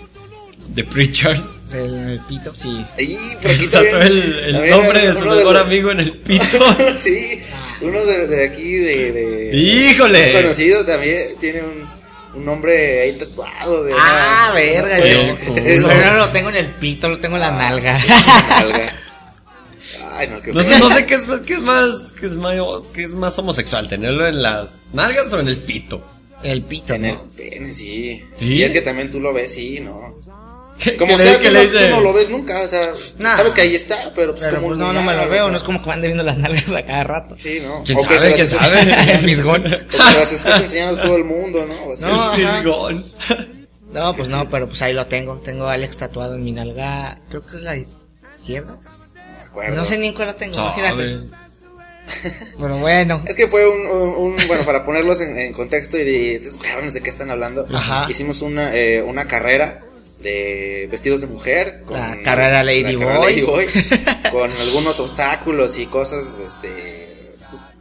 de 0.69 0.83
Pritchard. 0.83 1.39
El, 1.73 2.09
el 2.11 2.19
pito, 2.27 2.53
sí. 2.55 2.83
Y 2.97 3.15
por 3.41 3.51
aquí 3.51 3.59
Que 3.61 3.67
tatuó 3.67 3.89
también- 3.91 4.07
el, 4.11 4.39
el 4.39 4.53
también 4.53 4.75
nombre 4.77 5.07
de 5.07 5.13
su 5.13 5.25
mejor 5.25 5.57
amigo 5.57 5.91
en 5.91 5.99
el 5.99 6.11
pito. 6.19 6.65
sí, 6.97 7.41
uno 7.81 8.05
de, 8.05 8.27
de 8.27 8.45
aquí, 8.47 8.73
de, 8.73 9.11
de. 9.11 9.55
¡Híjole! 9.55 10.35
un 10.35 10.41
conocido 10.41 10.83
también 10.85 11.21
tiene 11.39 11.61
un, 11.61 11.87
un 12.35 12.45
nombre 12.45 13.01
ahí 13.03 13.11
tatuado. 13.13 13.83
De 13.83 13.93
Ah, 13.97 14.49
una- 14.51 14.59
verga. 14.59 14.97
una- 14.97 15.61
yo- 15.69 16.11
no 16.11 16.17
lo 16.17 16.29
tengo 16.29 16.49
en 16.49 16.55
el 16.55 16.67
pito, 16.71 17.07
lo 17.07 17.19
tengo 17.19 17.35
en 17.35 17.41
la 17.41 17.51
nalga. 17.51 17.99
nalga. 18.49 18.95
Ay, 20.19 20.27
no, 20.27 20.41
qué 20.41 20.51
No 20.53 20.61
sé, 20.61 20.79
no 20.79 20.89
sé 20.89 21.05
qué 21.05 21.15
es, 21.15 21.27
más- 21.27 21.39
qué 21.41 21.53
es 21.53 21.59
más, 21.61 22.11
qué 22.19 22.25
es 22.27 22.35
más, 22.35 22.57
qué 22.93 23.03
es 23.03 23.13
más 23.13 23.39
homosexual, 23.39 23.87
tenerlo 23.87 24.27
en 24.27 24.41
las 24.41 24.67
nalgas 24.93 25.31
o 25.33 25.39
en 25.39 25.47
el 25.47 25.57
pito. 25.57 26.01
El 26.43 26.63
pito, 26.63 26.93
Tener 26.93 27.15
¿no? 27.15 27.23
pene, 27.35 27.73
sí. 27.73 28.23
¿Sí? 28.35 28.45
Y 28.55 28.63
es 28.63 28.71
que 28.73 28.81
también 28.81 29.09
tú 29.09 29.19
lo 29.19 29.33
ves, 29.33 29.53
sí, 29.53 29.79
¿no? 29.79 30.15
¿Qué- 30.81 30.95
Como 30.95 31.17
qué 31.17 31.23
sea, 31.23 31.37
le- 31.37 31.67
tú, 31.67 31.73
no, 31.89 31.97
tú 31.97 32.03
lo 32.03 32.13
ves 32.13 32.29
nunca, 32.29 32.61
o 32.61 32.67
sea, 32.69 32.93
Nah. 33.17 33.35
sabes 33.35 33.53
que 33.53 33.59
ahí 33.61 33.75
está, 33.75 34.13
pero 34.15 34.31
pues 34.31 34.43
Pero 34.45 34.55
como 34.57 34.67
pues 34.69 34.79
no, 34.79 34.93
no 34.93 35.01
me 35.03 35.13
lo 35.13 35.27
veo, 35.27 35.47
o 35.47 35.51
no 35.51 35.57
es 35.57 35.63
como 35.63 35.83
que 35.83 35.91
ande 35.91 36.07
viendo 36.07 36.23
las 36.23 36.37
nalgas 36.37 36.69
a 36.71 36.85
cada 36.85 37.03
rato. 37.03 37.35
Sí, 37.37 37.59
¿no? 37.61 37.83
¿Quién 37.83 37.97
O 37.97 38.01
que 38.07 38.15
sabe? 38.15 38.19
se 38.29 38.33
¿Quién 38.35 38.49
las 38.49 38.95
sabe? 38.95 39.11
El 39.11 39.17
fisgón. 39.19 39.63
que 39.91 39.97
se 39.97 40.19
las 40.19 40.31
estás 40.31 40.61
enseñando 40.61 41.01
a 41.01 41.03
todo 41.03 41.17
el 41.17 41.25
mundo, 41.25 41.65
¿no? 41.65 41.87
O 41.87 41.95
sea, 41.97 42.07
No. 42.07 42.33
El 42.33 42.47
fisgón. 42.47 43.05
No, 43.91 44.15
pues 44.15 44.29
no, 44.29 44.47
pero 44.49 44.69
pues 44.69 44.81
ahí 44.83 44.93
lo 44.93 45.05
tengo. 45.07 45.39
Tengo 45.39 45.65
a 45.65 45.73
Alex 45.73 45.97
tatuado 45.97 46.35
en 46.35 46.43
mi 46.45 46.53
nalga, 46.53 47.19
creo 47.27 47.45
que 47.45 47.57
es 47.57 47.63
la 47.63 47.75
izquierda. 47.75 48.77
Acuerdo. 49.67 49.81
No 49.81 49.85
sé 49.85 49.97
ni 49.97 50.07
en 50.07 50.13
cuál 50.13 50.27
la 50.27 50.33
tengo, 50.37 50.55
imagínate. 50.55 51.19
Pero 52.59 52.77
bueno. 52.77 53.21
Es 53.27 53.35
que 53.35 53.47
fue 53.47 53.67
un, 53.67 53.85
un- 53.85 54.15
un- 54.15 54.35
bueno, 54.47 54.65
para 54.65 54.83
ponerlos 54.83 55.21
en, 55.21 55.37
en 55.37 55.53
contexto 55.53 55.97
y 55.97 56.03
de 56.03 56.35
estos 56.35 56.57
cabrones 56.57 56.93
de 56.93 57.01
qué 57.01 57.09
están 57.09 57.29
hablando, 57.29 57.67
Ajá. 57.73 58.07
hicimos 58.09 58.41
una, 58.41 58.75
eh, 58.75 59.01
una 59.03 59.25
carrera 59.27 59.83
de 60.19 60.87
vestidos 60.91 61.21
de 61.21 61.27
mujer. 61.27 61.83
La 61.89 62.17
carrera 62.23 62.63
Lady 62.63 62.83
carrera 62.97 63.17
Boy. 63.19 63.31
Lady 63.35 63.41
Boy, 63.43 63.65
con 64.31 64.51
algunos 64.51 64.99
obstáculos 64.99 65.77
y 65.77 65.85
cosas, 65.85 66.23
este, 66.45 67.08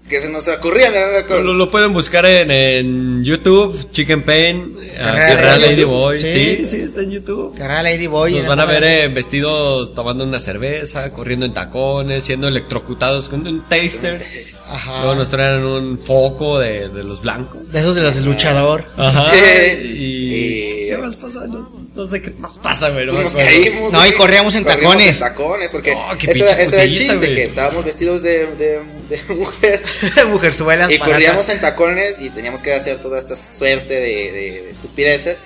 que 0.09 0.21
se 0.21 0.29
nos 0.29 0.49
ocurrían. 0.49 0.93
Lo, 1.29 1.55
lo 1.55 1.71
pueden 1.71 1.93
buscar 1.93 2.25
en, 2.27 2.51
en 2.51 3.25
YouTube, 3.25 3.91
Chicken 3.91 4.23
Pain, 4.23 4.77
Carrera 4.99 5.57
de 5.59 5.67
Lady. 5.67 5.85
Boy. 5.85 6.19
Sí. 6.19 6.29
Sí, 6.59 6.67
sí, 6.67 6.77
está 6.81 7.03
en 7.03 7.11
YouTube. 7.11 7.55
Carrera 7.57 7.83
Lady 7.83 8.07
Boy. 8.07 8.35
Nos 8.35 8.47
van 8.47 8.61
a 8.61 8.65
ver 8.65 8.83
eh, 8.85 9.09
vestidos 9.09 9.95
tomando 9.95 10.25
una 10.25 10.39
cerveza, 10.39 11.13
corriendo 11.13 11.47
en 11.47 11.53
tacones, 11.55 12.25
siendo 12.25 12.49
electrocutados 12.49 13.29
con 13.29 13.47
un 13.47 13.63
taster. 13.69 14.23
Ajá. 14.71 14.99
Luego 15.03 15.15
nos 15.15 15.29
traen 15.31 15.65
un 15.65 15.99
foco 15.99 16.59
de, 16.59 16.89
de 16.89 17.05
los 17.05 17.23
blancos. 17.23 17.73
De 17.73 17.79
esos 17.81 17.95
de 17.95 18.03
los 18.03 18.15
de 18.15 18.21
luchador. 18.23 18.85
Ajá. 18.97 19.31
Sí. 19.33 19.39
Y... 19.85 20.29
Y- 20.29 20.39
¿Qué 20.39 20.58
más 21.01 21.17
pasa? 21.17 21.47
No, 21.47 21.69
no 21.95 22.07
sé 22.07 22.21
qué 22.23 22.31
más 22.39 22.59
pasa, 22.59 22.91
pero... 22.95 23.13
Nos 23.13 23.33
bueno. 23.33 23.49
caímos. 23.51 23.93
No, 23.93 24.07
y 24.07 24.13
corríamos 24.13 24.55
en 24.55 24.65
tacones. 24.65 25.21
en 25.21 25.29
tacones, 25.29 25.71
porque 25.71 25.95
Oh, 25.97 26.13
qué 26.19 26.31
ese, 26.31 26.39
era, 26.45 26.49
pinche 26.57 26.63
ese 26.65 26.75
era 26.77 26.83
el 26.85 26.97
chiste, 26.97 27.17
güey. 27.17 27.35
que 27.35 27.45
estábamos 27.45 27.85
vestidos 27.85 28.23
de, 28.23 28.47
de, 28.57 28.81
de 29.09 29.35
mujer. 29.35 29.83
Mujerzuelas. 30.29 30.91
Y 30.91 30.99
corríamos 30.99 31.43
atrás. 31.45 31.55
en 31.57 31.61
tacones 31.61 32.19
y 32.21 32.31
teníamos 32.31 32.61
que 32.63 32.73
hacer 32.75 32.99
toda 32.99 33.19
esta 33.19 33.37
suerte 33.37 33.95
de, 33.95 34.01
de- 34.33 34.63
de 34.63 34.71
estupideces. 34.71 35.39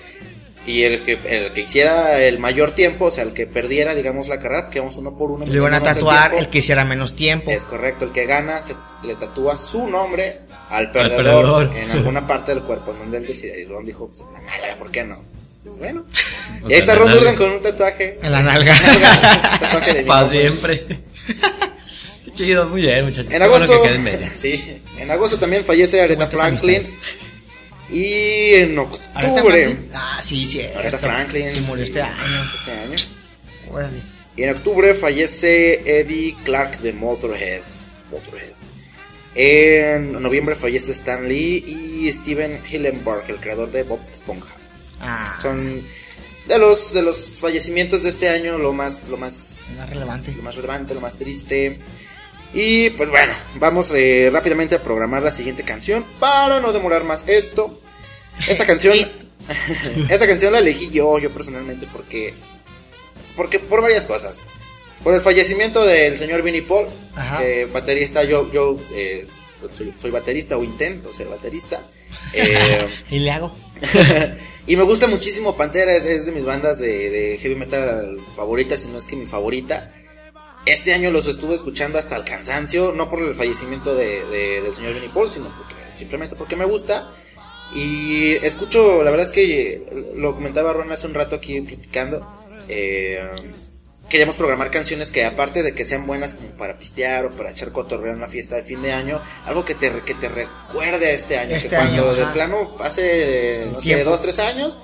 Y 0.65 0.85
el 0.85 1.03
que, 1.03 1.19
el 1.29 1.53
que 1.53 1.63
hiciera 1.63 2.21
el 2.23 2.39
mayor 2.39 2.71
tiempo, 2.71 3.07
o 3.07 3.11
sea, 3.11 3.25
el 3.25 3.33
que 3.33 3.49
perdiera, 3.49 3.97
digamos, 3.97 4.29
la 4.29 4.39
carrera, 4.39 4.63
porque 4.67 4.79
íbamos 4.79 4.97
uno 4.97 5.19
por 5.19 5.33
uno. 5.33 5.45
Le 5.45 5.53
iban 5.57 5.75
a 5.75 5.79
el 5.79 5.83
tatuar 5.83 6.35
el 6.37 6.49
que 6.51 6.59
hiciera 6.59 6.85
menos 6.85 7.17
tiempo. 7.17 7.51
Es 7.51 7.65
correcto, 7.65 8.05
el 8.05 8.13
que 8.13 8.27
gana 8.27 8.61
se 8.61 8.77
le 9.05 9.17
tatúa 9.17 9.57
su 9.57 9.89
nombre 9.89 10.43
al 10.71 10.93
perdedor. 10.93 11.17
perdedor, 11.67 11.77
en 11.77 11.91
alguna 11.91 12.25
parte 12.29 12.55
del 12.55 12.63
cuerpo, 12.63 12.93
en 12.93 12.99
donde 13.01 13.19
él 13.19 13.27
decide. 13.27 13.61
Y 13.61 13.65
Ron 13.65 13.85
dijo, 13.85 14.07
pues 14.07 14.21
la 14.21 14.77
¿por 14.77 14.89
qué 14.93 15.03
no? 15.03 15.19
Pues 15.65 15.79
bueno. 15.79 16.05
O 16.63 16.67
y 16.67 16.69
sea, 16.69 16.69
ahí 16.69 16.75
está 16.75 16.95
Ron 16.95 17.09
nalga. 17.09 17.21
Durden 17.21 17.37
con 17.37 17.51
un 17.53 17.63
tatuaje. 17.63 18.19
En 18.23 18.33
la 18.33 18.43
nalga. 18.43 18.75
Para 20.07 20.29
siempre. 20.29 20.87
Qué 22.25 22.33
chido, 22.35 22.69
muy 22.69 22.83
bien, 22.83 23.05
muchachos. 23.05 23.33
En 23.33 23.43
agosto, 23.43 23.83
que 23.83 23.89
quede 23.89 23.97
en 23.97 24.05
medio. 24.05 24.29
sí, 24.37 24.81
en 24.99 25.11
agosto 25.11 25.39
también 25.39 25.65
fallece 25.65 26.01
Aretha 26.01 26.27
Franklin. 26.27 26.83
Y 27.91 28.55
en 28.55 28.79
octubre. 28.79 29.77
Ah, 29.93 30.21
sí, 30.23 30.47
sí. 30.47 30.63
Aretha 30.63 30.99
Franklin. 30.99 31.51
Se 31.51 31.61
murió 31.61 31.85
este 31.85 32.01
año. 32.03 32.51
Este 32.57 32.73
año. 32.73 32.97
Órale. 33.71 33.99
Y 34.35 34.43
en 34.45 34.51
octubre 34.51 34.95
fallece 34.95 36.01
Eddie 36.01 36.35
Clark 36.43 36.79
de 36.81 36.93
Motorhead. 36.95 37.61
Motorhead. 38.11 38.53
En 39.35 40.13
noviembre 40.23 40.55
fallece 40.55 40.93
Stan 40.93 41.27
Lee 41.29 41.65
y 41.67 42.13
Steven 42.13 42.61
Hillenburg, 42.71 43.25
el 43.29 43.37
creador 43.37 43.71
de 43.71 43.83
Bob 43.83 44.01
Esponja. 44.13 44.55
Ah, 45.03 45.39
Son 45.43 45.83
de 46.49 46.59
los 46.59 46.93
de 46.93 47.03
los 47.03 47.19
fallecimientos 47.37 48.03
de 48.03 48.09
este 48.09 48.29
año 48.29 48.57
lo 48.59 48.73
más 48.73 49.01
lo 49.09 49.17
más 49.17 49.61
más 49.77 49.91
relevante. 49.91 50.33
lo 50.33 50.43
más 50.43 50.55
relevante, 50.55 50.95
lo 50.95 51.01
más 51.01 51.17
triste. 51.17 51.79
Y 52.55 52.91
pues 52.91 53.09
bueno, 53.11 53.33
vamos 53.57 53.91
eh, 53.95 54.31
rápidamente 54.33 54.75
a 54.75 54.83
programar 54.83 55.23
la 55.23 55.31
siguiente 55.31 55.63
canción 55.63 56.05
para 56.21 56.61
no 56.61 56.73
demorar 56.73 57.03
más 57.05 57.25
esto. 57.27 57.81
Esta 58.47 58.67
canción, 58.67 58.97
esta 60.09 60.27
canción 60.27 60.53
la 60.53 60.59
elegí 60.59 60.89
yo, 60.91 61.19
yo 61.19 61.31
personalmente, 61.31 61.87
porque, 61.93 62.35
porque 63.37 63.59
por 63.59 63.83
varias 63.83 64.07
cosas. 64.07 64.37
Por 65.03 65.15
el 65.15 65.21
fallecimiento 65.21 65.85
del 65.85 66.17
señor 66.17 66.43
Vinnie 66.43 66.63
Paul, 66.63 66.87
baterista, 67.73 68.23
yo, 68.23 68.53
yo 68.53 68.77
eh, 68.95 69.27
soy, 69.77 69.93
soy 70.01 70.13
baterista 70.13 70.57
o 70.57 70.63
intento 70.63 71.13
ser 71.13 71.29
baterista. 71.29 71.81
Eh, 72.35 72.87
Y 73.11 73.19
le 73.21 73.31
hago. 73.31 73.55
Y 74.67 74.77
me 74.77 74.83
gusta 74.85 75.07
muchísimo 75.09 75.57
Pantera, 75.57 75.95
es, 75.95 76.27
de 76.27 76.33
mis 76.33 76.45
bandas 76.45 76.79
de, 76.79 77.11
de 77.11 77.39
heavy 77.39 77.55
metal 77.57 78.19
favoritas, 78.37 78.81
si 78.83 78.89
no 78.89 78.99
es 78.99 79.07
que 79.07 79.17
mi 79.17 79.27
favorita. 79.27 79.93
Este 80.65 80.93
año 80.95 81.11
los 81.11 81.27
estuve 81.27 81.57
escuchando 81.57 81.99
hasta 81.99 82.15
el 82.17 82.25
cansancio, 82.25 82.93
no 82.93 83.11
por 83.11 83.21
el 83.21 83.35
fallecimiento 83.35 83.95
de, 83.95 84.25
de- 84.27 84.63
del 84.63 84.75
señor 84.75 84.95
Vinnie 84.95 85.11
Paul, 85.13 85.33
sino 85.33 85.47
porque, 85.57 85.75
simplemente 85.97 86.37
porque 86.37 86.55
me 86.55 86.65
gusta. 86.65 87.11
Y 87.75 88.35
escucho, 88.45 89.03
la 89.03 89.11
verdad 89.11 89.27
es 89.27 89.33
que 89.33 90.13
lo 90.15 90.35
comentaba 90.35 90.73
Ron 90.73 90.93
hace 90.93 91.07
un 91.07 91.15
rato 91.15 91.35
aquí 91.37 91.61
platicando. 91.63 92.25
eh, 92.69 93.29
queríamos 94.13 94.37
programar 94.37 94.71
canciones 94.71 95.11
que 95.11 95.25
aparte 95.25 95.63
de 95.63 95.75
que 95.75 95.87
sean 95.87 96.07
buenas 96.07 96.35
como 96.35 96.51
para 96.51 96.77
pistear 96.77 97.25
o 97.25 97.31
para 97.31 97.51
echar 97.51 97.73
cotorreo 97.73 98.13
en 98.13 98.19
una 98.19 98.29
fiesta 98.29 98.57
de 98.57 98.63
fin 98.63 98.83
de 98.83 98.93
año, 98.93 99.23
algo 99.47 99.65
que 99.65 99.75
te, 99.75 99.91
que 100.03 100.15
te 100.15 100.29
recuerde 100.29 101.07
a 101.07 101.11
este 101.13 101.39
año, 101.39 101.57
Este 101.57 101.71
que 101.71 101.77
cuando 101.77 102.03
año, 102.11 102.15
de 102.15 102.23
ajá. 102.25 102.33
plano 102.35 102.77
hace, 102.81 103.69
no 103.73 103.81
sé, 103.81 104.05
dos, 104.05 104.21
tres 104.21 104.39
años, 104.39 104.77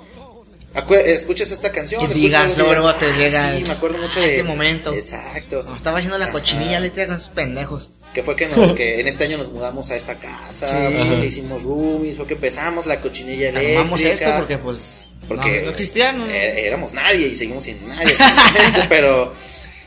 escuches 1.05 1.51
esta 1.51 1.71
canción. 1.73 2.01
Escuches 2.01 2.23
digas, 2.23 2.55
y 2.57 2.61
luego 2.63 2.95
te 2.95 3.05
"Ah, 3.07 3.17
llega 3.19 3.57
Sí, 3.59 3.65
me 3.67 3.73
acuerdo 3.73 3.99
mucho 3.99 4.19
de 4.19 4.27
este 4.29 4.43
momento". 4.43 4.95
Exacto. 4.95 5.65
Estaba 5.77 5.99
haciendo 5.99 6.17
la 6.17 6.31
cochinilla 6.31 6.81
le 6.81 6.91
con 6.91 7.13
esos 7.13 7.29
pendejos. 7.29 7.91
Que 8.15 8.23
fue 8.23 8.37
que, 8.37 8.47
nos, 8.49 8.73
que 8.75 9.01
en 9.01 9.07
este 9.09 9.25
año 9.25 9.39
nos 9.39 9.51
mudamos 9.53 9.91
a 9.91 9.97
esta 9.97 10.17
casa, 10.17 10.91
Sí. 10.91 11.21
que 11.21 11.27
hicimos 11.27 11.63
roomies, 11.63 12.17
fue 12.17 12.27
que 12.27 12.35
empezamos 12.35 12.87
la 12.87 13.01
cochinilla 13.01 13.51
eléctrica. 13.51 13.81
Armamos 13.81 14.01
esto 14.01 14.31
porque 14.37 14.59
pues 14.59 15.13
porque 15.29 15.59
no, 15.59 15.65
no 15.67 15.71
existían. 15.71 16.19
¿no? 16.19 16.27
eh, 16.27 16.67
éramos 16.67 16.93
nadie 16.93 17.29
y 17.29 17.35
seguimos 17.35 17.65
sin 17.65 17.87
nadie, 17.87 18.15
pero 18.89 19.33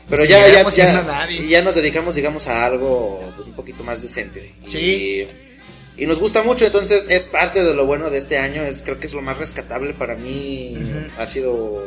pero 0.08 0.24
Y 0.24 0.28
ya, 0.28 0.46
ya, 0.48 0.68
ya, 0.70 1.28
ya 1.48 1.62
nos 1.62 1.74
dedicamos, 1.74 2.14
digamos, 2.14 2.46
a 2.46 2.66
algo 2.66 3.32
pues, 3.34 3.48
un 3.48 3.54
poquito 3.54 3.82
más 3.82 4.02
decente. 4.02 4.52
Sí. 4.66 5.26
Y, 5.96 6.02
y 6.02 6.06
nos 6.06 6.18
gusta 6.20 6.42
mucho, 6.42 6.66
entonces 6.66 7.04
es 7.08 7.22
parte 7.24 7.62
de 7.62 7.74
lo 7.74 7.86
bueno 7.86 8.10
de 8.10 8.18
este 8.18 8.38
año, 8.38 8.62
es 8.62 8.82
creo 8.82 8.98
que 8.98 9.06
es 9.06 9.14
lo 9.14 9.22
más 9.22 9.38
rescatable 9.38 9.94
para 9.94 10.14
mí. 10.14 10.76
Ha 11.18 11.26
sido 11.26 11.82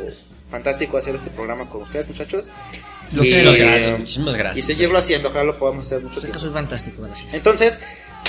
fantástico 0.49 0.97
hacer 0.97 1.15
este 1.15 1.29
programa 1.29 1.69
con 1.69 1.81
ustedes, 1.83 2.07
muchachos. 2.07 2.47
Y, 3.11 3.31
sé. 3.31 3.43
Gracias, 3.43 3.99
muchísimas 3.99 4.35
y 4.35 4.37
gracias. 4.37 4.65
seguirlo 4.65 4.97
haciendo, 4.97 5.29
ojalá 5.29 5.45
lo 5.45 5.57
podamos 5.57 5.85
hacer 5.85 6.01
mucho 6.01 6.21
Sé 6.21 6.29
que 6.29 6.39
soy 6.39 6.51
fantástico, 6.51 7.01
gracias. 7.01 7.33
Entonces, 7.33 7.79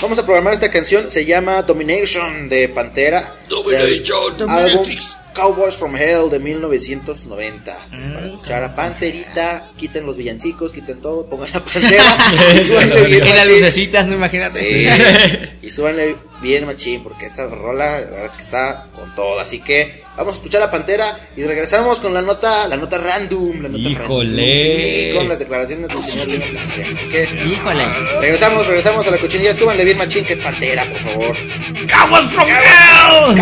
vamos 0.01 0.19
a 0.19 0.25
programar 0.25 0.53
esta 0.53 0.69
canción. 0.69 1.09
Se 1.09 1.25
llama 1.25 1.61
Domination 1.63 2.49
de 2.49 2.69
Pantera. 2.69 3.35
Domination. 3.49 4.49
Álbum. 4.49 4.87
Cowboys 5.37 5.75
from 5.75 5.95
Hell 5.95 6.31
de 6.31 6.39
1990. 6.39 7.77
Mm, 7.91 8.13
Para 8.13 8.25
escuchar 8.25 8.63
a 8.63 8.75
Panterita, 8.75 9.69
quiten 9.77 10.03
los 10.03 10.17
villancicos, 10.17 10.73
quiten 10.73 10.99
todo, 10.99 11.27
pongan 11.27 11.49
la 11.53 11.63
Pantera. 11.63 12.03
y 12.55 12.59
súbanle 12.61 13.03
bien 13.03 13.27
Y 13.27 13.29
las 13.29 13.47
lucecitas, 13.47 14.07
no 14.07 14.15
imagínate. 14.15 14.59
Sí. 14.59 15.49
y 15.61 15.69
súbanle 15.69 16.15
bien 16.41 16.65
machín, 16.65 17.03
porque 17.03 17.27
esta 17.27 17.45
rola, 17.45 17.99
la 18.01 18.09
verdad 18.09 18.25
es 18.25 18.31
que 18.31 18.41
está 18.41 18.87
con 18.95 19.13
todo. 19.13 19.39
Así 19.39 19.59
que 19.59 20.01
vamos 20.17 20.33
a 20.33 20.37
escuchar 20.37 20.61
a 20.63 20.71
Pantera 20.71 21.17
y 21.35 21.43
regresamos 21.43 21.99
con 21.99 22.13
la 22.13 22.21
nota, 22.21 22.67
la 22.67 22.75
nota 22.75 22.97
random. 22.97 23.61
La 23.61 23.69
nota 23.69 23.79
Híjole. 23.89 25.03
random, 25.05 25.19
con 25.19 25.29
las 25.29 25.39
declaraciones 25.39 25.87
del 25.89 26.03
señor 26.03 26.27
Lino. 26.27 26.45
Así 26.59 27.05
que 27.09 27.23
Híjole. 27.45 27.85
Regresamos, 28.19 28.67
regresamos 28.67 29.07
a 29.07 29.11
la 29.11 29.19
cochinilla. 29.19 29.53
Súbanle 29.53 29.85
bien 29.85 29.97
machín, 29.97 30.25
que 30.25 30.33
es 30.33 30.39
pantera, 30.39 30.89
por 30.89 30.99
favor. 30.99 31.37
¡Caguas 31.87 32.25
from 32.25 32.47
hell! 32.47 33.35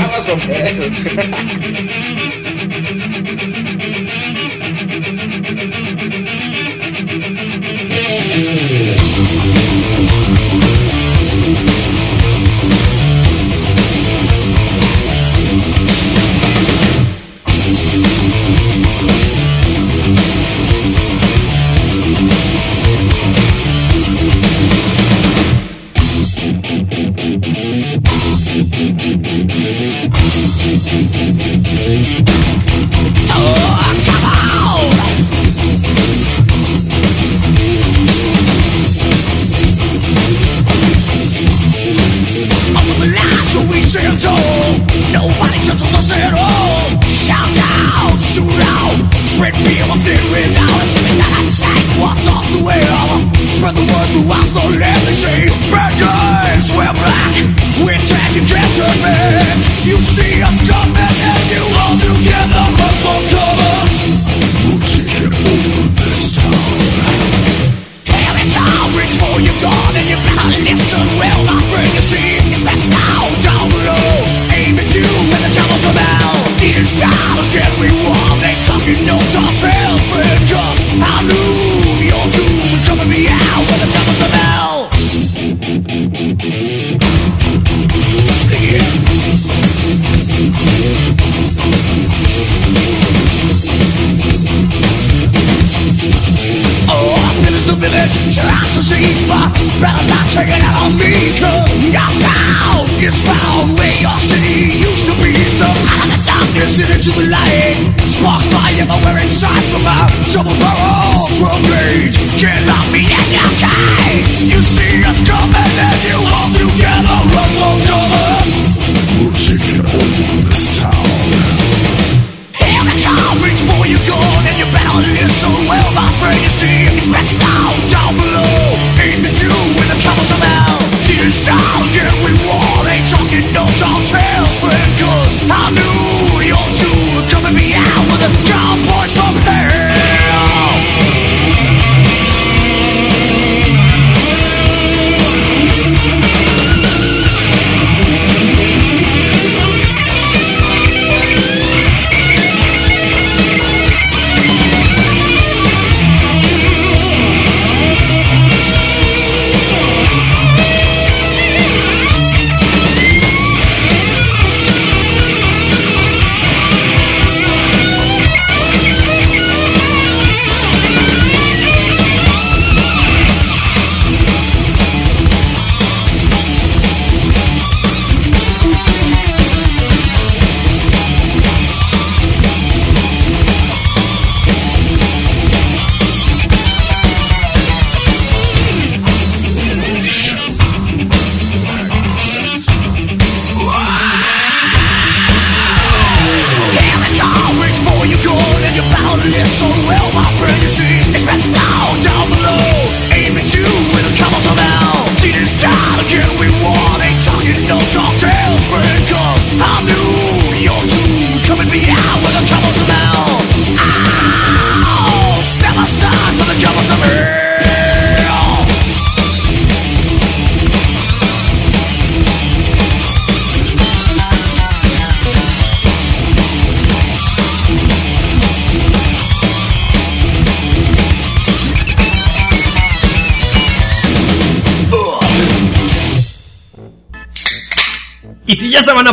Oh, 28.57 28.61
come 34.05 34.23
on! 35.31 35.34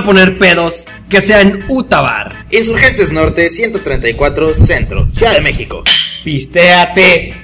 A 0.03 0.07
poner 0.07 0.38
pedos, 0.38 0.85
que 1.09 1.21
sea 1.21 1.41
en 1.41 1.65
Utabar. 1.69 2.47
Insurgentes 2.51 3.11
Norte 3.11 3.49
134 3.51 4.55
Centro, 4.55 5.09
Ciudad 5.12 5.35
de 5.35 5.41
México. 5.41 5.83
Pistéate. 6.25 7.35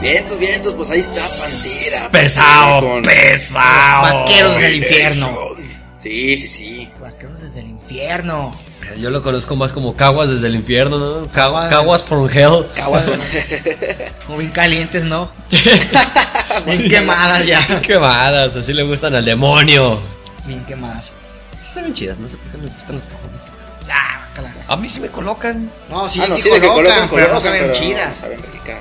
Vientos, 0.00 0.38
vientos, 0.38 0.74
pues 0.74 0.90
ahí 0.90 1.00
está 1.00 1.20
Pantera. 1.20 2.10
Pesado, 2.10 2.80
Con- 2.80 3.02
pesado. 3.02 4.02
Vaqueros 4.20 4.56
del 4.58 4.74
infierno. 4.76 5.28
Sí, 6.00 6.36
sí, 6.36 6.48
sí. 6.48 6.88
Vaqueros 7.00 7.40
desde 7.40 7.60
el 7.60 7.66
infierno. 7.68 8.52
Yo 8.98 9.10
lo 9.10 9.22
conozco 9.22 9.56
más 9.56 9.72
como 9.72 9.94
Caguas 9.96 10.30
desde 10.30 10.46
el 10.48 10.54
infierno, 10.54 10.98
¿no? 10.98 11.26
Ca- 11.28 11.32
Caguas. 11.44 11.68
Caguas 11.68 12.04
from 12.04 12.28
hell. 12.28 12.66
Caguas, 12.74 13.06
bueno. 13.06 13.22
Como 14.26 14.38
bien 14.38 14.50
calientes, 14.50 15.04
¿no? 15.04 15.30
bien 16.66 16.88
quemadas 16.88 17.46
ya. 17.46 17.80
Quemadas, 17.82 18.56
así 18.56 18.72
le 18.72 18.82
gustan 18.82 19.14
al 19.14 19.24
demonio. 19.24 20.00
Bien 20.46 20.64
quemadas. 20.64 21.12
Están 21.60 21.84
bien 21.84 21.94
chidas, 21.94 22.18
no 22.18 22.28
sé 22.28 22.36
por 22.36 22.50
qué 22.52 22.58
me 22.58 22.64
gustan 22.64 22.96
las 22.96 23.06
caguamas. 23.06 23.42
Ah, 23.90 24.20
bácala. 24.28 24.54
A 24.68 24.76
mí 24.76 24.88
sí 24.88 25.00
me 25.00 25.08
colocan. 25.08 25.70
No, 25.90 26.08
sí, 26.08 26.20
Ah, 26.22 26.26
no, 26.28 26.36
sí, 26.36 26.42
sí, 26.42 26.48
de 26.50 26.60
que 26.60 26.66
colocan, 26.66 27.08
colocan, 27.08 27.08
pero 27.10 27.22
no 27.22 27.28
colocan, 27.28 27.42
saben 27.42 27.62
pero 27.62 27.74
chidas. 27.74 28.16
Saben 28.16 28.38
rica. 28.52 28.80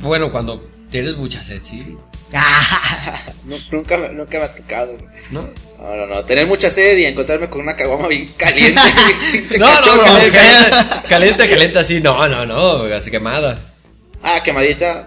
Bueno, 0.00 0.30
cuando 0.32 0.62
tienes 0.90 1.16
mucha 1.16 1.42
sed, 1.42 1.60
sí. 1.64 1.96
Nu- 3.44 3.58
Nunca, 3.70 3.98
me- 3.98 4.08
nunca 4.10 4.38
me 4.38 4.44
ha 4.44 4.54
tocado. 4.54 4.96
¿No? 5.30 5.42
No, 5.78 5.96
no, 5.96 6.06
no. 6.06 6.24
Tener 6.24 6.46
mucha 6.46 6.70
sed 6.70 6.96
y 6.96 7.04
encontrarme 7.04 7.48
con 7.50 7.60
una 7.60 7.76
caguama 7.76 8.08
bien 8.08 8.28
caliente. 8.36 8.80
No, 9.58 9.68
no, 9.68 9.76
cachorro. 9.76 10.02
caliente, 11.08 11.48
caliente, 11.48 11.78
así, 11.78 12.00
no, 12.00 12.26
no, 12.28 12.46
no, 12.46 12.94
así 12.94 13.10
quemada. 13.10 13.58
Ah, 14.22 14.42
quemadita. 14.42 15.06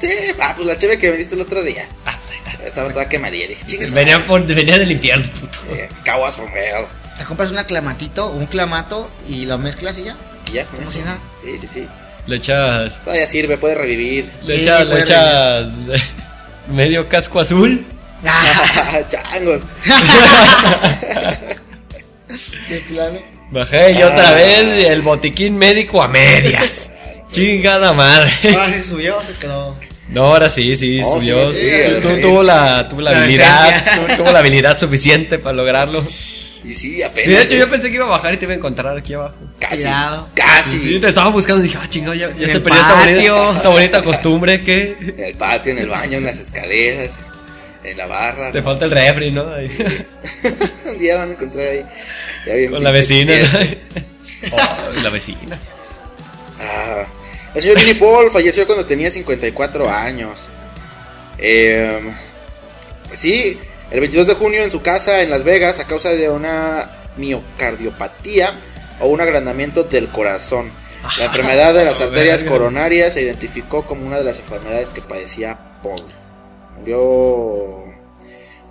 Sí, 0.00 0.10
ah, 0.40 0.52
pues 0.54 0.66
la 0.66 0.76
cheve 0.78 0.98
que 0.98 1.10
me 1.10 1.16
diste 1.16 1.34
el 1.34 1.40
otro 1.40 1.62
día. 1.62 1.86
Ah, 2.04 2.18
pues 2.20 2.32
ahí 2.32 2.38
está. 2.52 2.66
Estaba 2.66 2.92
toda 2.92 3.08
quemadilla. 3.08 3.46
Dije, 3.48 3.64
chingues. 3.66 3.92
Venía, 3.94 4.24
por, 4.26 4.44
venía 4.46 4.78
del 4.78 4.90
infierno, 4.90 5.26
puto. 5.40 5.58
Caguas 6.04 6.38
hell. 6.38 6.86
Te 7.18 7.24
compras 7.24 7.50
una 7.50 7.64
clamatito, 7.64 8.28
un 8.30 8.46
clamato 8.46 9.08
y 9.28 9.46
lo 9.46 9.58
mezclas 9.58 9.98
y 9.98 10.04
ya. 10.04 10.16
Y 10.48 10.52
ya, 10.52 10.64
Como 10.66 10.90
si 10.90 11.00
nada. 11.00 11.18
Sí, 11.44 11.58
sí, 11.58 11.68
sí. 11.72 11.86
Le 12.26 12.36
echas, 12.36 13.02
Todavía 13.02 13.26
sirve, 13.26 13.56
puede 13.58 13.74
revivir. 13.74 14.30
le 14.44 14.54
Sí, 14.56 14.60
echas, 14.60 14.88
le 14.88 15.00
echas 15.00 15.68
medio 16.68 17.08
casco 17.08 17.40
azul. 17.40 17.84
Ah, 18.24 19.00
Changos. 19.08 19.62
de 22.68 22.76
plano. 22.88 23.18
Bajé 23.50 23.92
y 23.92 24.02
otra 24.02 24.28
Ah. 24.30 24.34
vez 24.34 24.86
el 24.86 25.02
botiquín 25.02 25.56
médico 25.56 26.02
a 26.02 26.08
medias. 26.08 26.90
Chingada 27.32 27.92
madre. 27.92 28.30
Ahora 28.54 28.72
se 28.72 28.82
subió, 28.82 29.22
se 29.22 29.32
quedó. 29.34 29.78
No, 30.08 30.24
ahora 30.24 30.48
sí, 30.48 30.74
sí, 30.76 31.00
No, 31.00 31.20
subió. 31.20 31.52
sí, 31.52 31.60
sí, 31.60 32.20
tuvo 32.22 32.42
la, 32.42 32.88
tuvo 32.88 33.02
la, 33.02 33.12
la 33.12 33.18
habilidad, 33.18 34.16
tuvo 34.16 34.30
la 34.32 34.38
habilidad 34.38 34.78
suficiente 34.78 35.38
para 35.38 35.54
lograrlo. 35.54 36.02
Y 36.68 36.74
sí, 36.74 36.96
Sí, 36.96 37.02
apenas. 37.02 37.26
de 37.28 37.42
hecho 37.42 37.54
eh, 37.54 37.58
yo 37.58 37.70
pensé 37.70 37.88
que 37.88 37.94
iba 37.94 38.04
a 38.04 38.08
bajar 38.10 38.34
y 38.34 38.36
te 38.36 38.44
iba 38.44 38.52
a 38.52 38.56
encontrar 38.56 38.96
aquí 38.96 39.14
abajo. 39.14 39.34
Casi. 39.58 39.76
Tirado. 39.78 40.28
Casi. 40.34 40.78
Sí, 40.78 40.98
te 41.00 41.08
estaba 41.08 41.30
buscando 41.30 41.60
y 41.64 41.68
dije, 41.68 41.78
ah, 41.82 41.88
chingado, 41.88 42.14
ya, 42.14 42.28
ya 42.36 42.48
se 42.48 42.60
perdió 42.60 42.80
esta 42.80 42.94
bonita, 42.94 43.56
esta 43.56 43.68
bonita 43.70 44.02
costumbre 44.02 44.62
que 44.62 44.96
En 45.00 45.24
el 45.24 45.34
patio, 45.34 45.72
en 45.72 45.78
el 45.78 45.88
baño, 45.88 46.18
en 46.18 46.24
las 46.24 46.38
escaleras, 46.38 47.18
en 47.84 47.96
la 47.96 48.06
barra. 48.06 48.52
te 48.52 48.60
falta 48.60 48.84
el 48.84 48.90
refri, 48.90 49.30
¿no? 49.30 49.48
Ahí, 49.52 49.70
Un 50.86 50.98
día 50.98 51.16
van 51.16 51.30
a 51.30 51.32
encontrar 51.32 51.66
ahí. 51.66 51.84
ya 52.46 52.54
bien 52.54 52.70
con 52.70 52.84
la 52.84 52.90
vecina. 52.90 53.32
Oh, 54.52 55.02
la 55.02 55.10
vecina. 55.10 55.58
Ah, 56.60 57.02
el 57.54 57.60
señor 57.62 57.76
Vinnie 57.78 57.96
Paul 57.96 58.30
falleció 58.30 58.66
cuando 58.66 58.84
tenía 58.86 59.10
54 59.10 59.90
años. 59.90 60.48
Eh, 61.38 61.98
pues 63.08 63.18
sí, 63.18 63.58
el 63.90 64.00
22 64.00 64.26
de 64.26 64.34
junio 64.34 64.62
en 64.62 64.70
su 64.70 64.82
casa 64.82 65.22
en 65.22 65.30
Las 65.30 65.44
Vegas 65.44 65.80
a 65.80 65.86
causa 65.86 66.10
de 66.10 66.28
una 66.28 66.90
miocardiopatía 67.16 68.52
o 69.00 69.06
un 69.06 69.20
agrandamiento 69.20 69.84
del 69.84 70.08
corazón. 70.08 70.70
La 71.18 71.26
enfermedad 71.26 71.74
de 71.74 71.84
las 71.84 72.00
Ah, 72.00 72.04
arterias 72.04 72.44
coronarias 72.44 73.14
se 73.14 73.22
identificó 73.22 73.82
como 73.82 74.06
una 74.06 74.18
de 74.18 74.24
las 74.24 74.40
enfermedades 74.40 74.90
que 74.90 75.00
padecía 75.00 75.58
Paul. 75.82 75.96
Murió. 76.78 77.84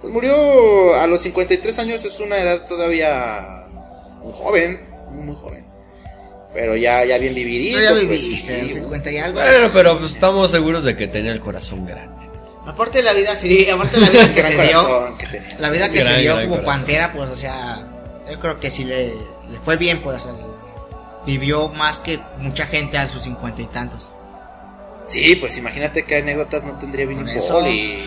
Pues 0.01 0.13
murió 0.13 0.95
a 0.95 1.07
los 1.07 1.21
53 1.21 1.79
años, 1.79 2.05
es 2.05 2.19
una 2.19 2.37
edad 2.37 2.65
todavía 2.67 3.65
muy 4.21 4.33
joven, 4.33 4.87
muy, 5.11 5.23
muy 5.23 5.35
joven. 5.35 5.65
Pero 6.53 6.75
ya, 6.75 7.03
ya 7.05 7.17
bien 7.17 7.33
vividito. 7.33 7.77
Tú 7.77 7.83
ya 7.83 7.91
pues, 7.91 8.01
viviste, 8.07 8.61
sí, 8.61 8.69
50 8.69 9.11
y 9.11 9.17
algo. 9.17 9.39
Bueno, 9.39 9.69
pero 9.73 9.99
pues, 9.99 10.11
estamos 10.11 10.51
seguros 10.51 10.83
de 10.83 10.95
que 10.95 11.07
tenía 11.07 11.31
el 11.31 11.39
corazón 11.39 11.85
grande. 11.85 12.26
Aparte 12.67 12.97
de 12.99 13.03
la 13.05 13.13
vida, 13.13 13.35
sí, 13.35 13.69
aparte 13.69 13.99
de 13.99 14.01
la 14.05 14.09
vida 14.09 14.33
que 14.35 14.43
se 14.43 14.63
dio. 14.67 15.17
que. 15.17 15.43
La 15.59 15.69
vida 15.71 15.89
que 15.89 15.99
Gran, 15.99 16.13
se 16.13 16.19
dio 16.19 16.33
como 16.33 16.49
corazón. 16.49 16.65
pantera, 16.65 17.13
pues, 17.13 17.29
o 17.29 17.35
sea, 17.35 17.87
yo 18.29 18.39
creo 18.39 18.59
que 18.59 18.69
sí 18.69 18.83
le, 18.83 19.07
le 19.49 19.59
fue 19.63 19.77
bien, 19.77 20.01
pues, 20.01 20.25
o 20.25 20.35
sea, 20.37 20.45
vivió 21.25 21.69
más 21.69 21.99
que 21.99 22.19
mucha 22.39 22.65
gente 22.67 22.97
a 22.97 23.07
sus 23.07 23.21
cincuenta 23.23 23.61
y 23.61 23.67
tantos. 23.67 24.11
Sí, 25.07 25.35
pues 25.37 25.57
imagínate 25.57 26.03
qué 26.03 26.17
anécdotas 26.17 26.63
no 26.63 26.73
tendría 26.77 27.05
Por 27.05 27.29
eso. 27.29 27.67
Y. 27.67 27.97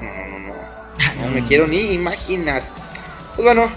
No, 0.00 0.08
no, 0.12 0.28
no, 0.28 0.38
no. 0.38 1.24
No 1.26 1.30
me 1.32 1.44
quiero 1.44 1.66
ni 1.66 1.92
imaginar. 1.92 2.62
Pues 3.34 3.44
bueno, 3.44 3.70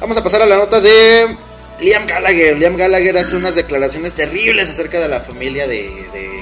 vamos 0.00 0.16
a 0.16 0.22
pasar 0.22 0.42
a 0.42 0.46
la 0.46 0.56
nota 0.56 0.80
de 0.80 1.36
Liam 1.80 2.06
Gallagher. 2.06 2.56
Liam 2.56 2.76
Gallagher 2.76 3.16
hace 3.18 3.36
unas 3.36 3.54
declaraciones 3.56 4.12
terribles 4.14 4.70
acerca 4.70 5.00
de 5.00 5.08
la 5.08 5.18
familia 5.20 5.66
de. 5.66 6.06
de 6.12 6.40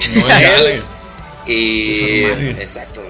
No. 0.79 0.96
Y. 1.53 2.23
Hermano. 2.25 2.49
Exacto, 2.61 3.01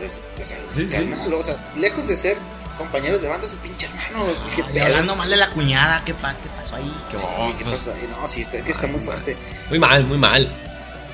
sea, 0.46 0.58
de 0.58 0.74
su 0.74 0.80
Sí, 0.80 0.88
carnal, 0.88 1.34
o 1.34 1.44
sea, 1.44 1.56
lejos 1.78 2.08
de 2.08 2.16
ser 2.16 2.38
compañeros 2.78 3.22
de 3.22 3.28
banda, 3.28 3.46
es 3.46 3.52
su 3.54 3.58
pinche 3.58 3.88
hermano. 3.88 4.26
qué 4.56 4.64
Y 4.76 4.80
hablando 4.80 5.16
mal 5.16 5.30
de 5.30 5.38
la 5.38 5.50
cuñada, 5.50 6.02
¿qué, 6.06 6.14
pa- 6.14 6.36
qué 6.36 6.50
pasó 6.56 6.76
ahí? 6.76 6.94
Qué 7.12 7.18
Sí, 7.18 7.26
oh, 7.38 7.54
¿qué 7.58 7.64
pues, 7.66 7.88
ahí? 7.88 8.08
No, 8.10 8.28
sí, 8.28 8.42
está, 8.42 8.62
que 8.62 8.72
está 8.72 8.88
muy 8.88 9.02
fuerte. 9.02 9.36
Muy 9.70 9.80
mal, 9.80 10.04
muy 10.06 10.18
mal. 10.18 10.48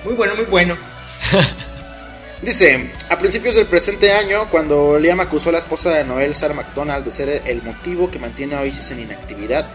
Muy 0.03 0.13
bueno, 0.13 0.35
muy 0.35 0.45
bueno. 0.45 0.77
Dice, 2.41 2.91
a 3.09 3.17
principios 3.17 3.55
del 3.55 3.67
presente 3.67 4.11
año, 4.11 4.49
cuando 4.49 4.99
Liam 4.99 5.21
acusó 5.21 5.47
a 5.47 5.53
la 5.53 5.59
esposa 5.59 5.91
de 5.91 6.03
Noel, 6.03 6.35
Sarah 6.35 6.53
McDonald, 6.53 7.05
de 7.05 7.11
ser 7.11 7.41
el 7.45 7.63
motivo 7.63 8.11
que 8.11 8.19
mantiene 8.19 8.55
a 8.55 8.59
Oasis 8.61 8.91
en 8.91 8.99
inactividad, 8.99 9.65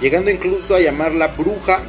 llegando 0.00 0.32
incluso 0.32 0.74
a 0.74 0.80
llamarla 0.80 1.28
bruja, 1.28 1.82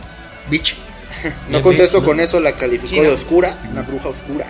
Bitch. 0.51 0.77
no 1.49 1.63
contesto 1.63 2.03
con 2.03 2.19
eso, 2.19 2.39
la 2.39 2.51
calificó 2.51 3.01
de 3.01 3.10
oscura, 3.10 3.58
una 3.71 3.82
bruja 3.82 4.10
oscura. 4.10 4.45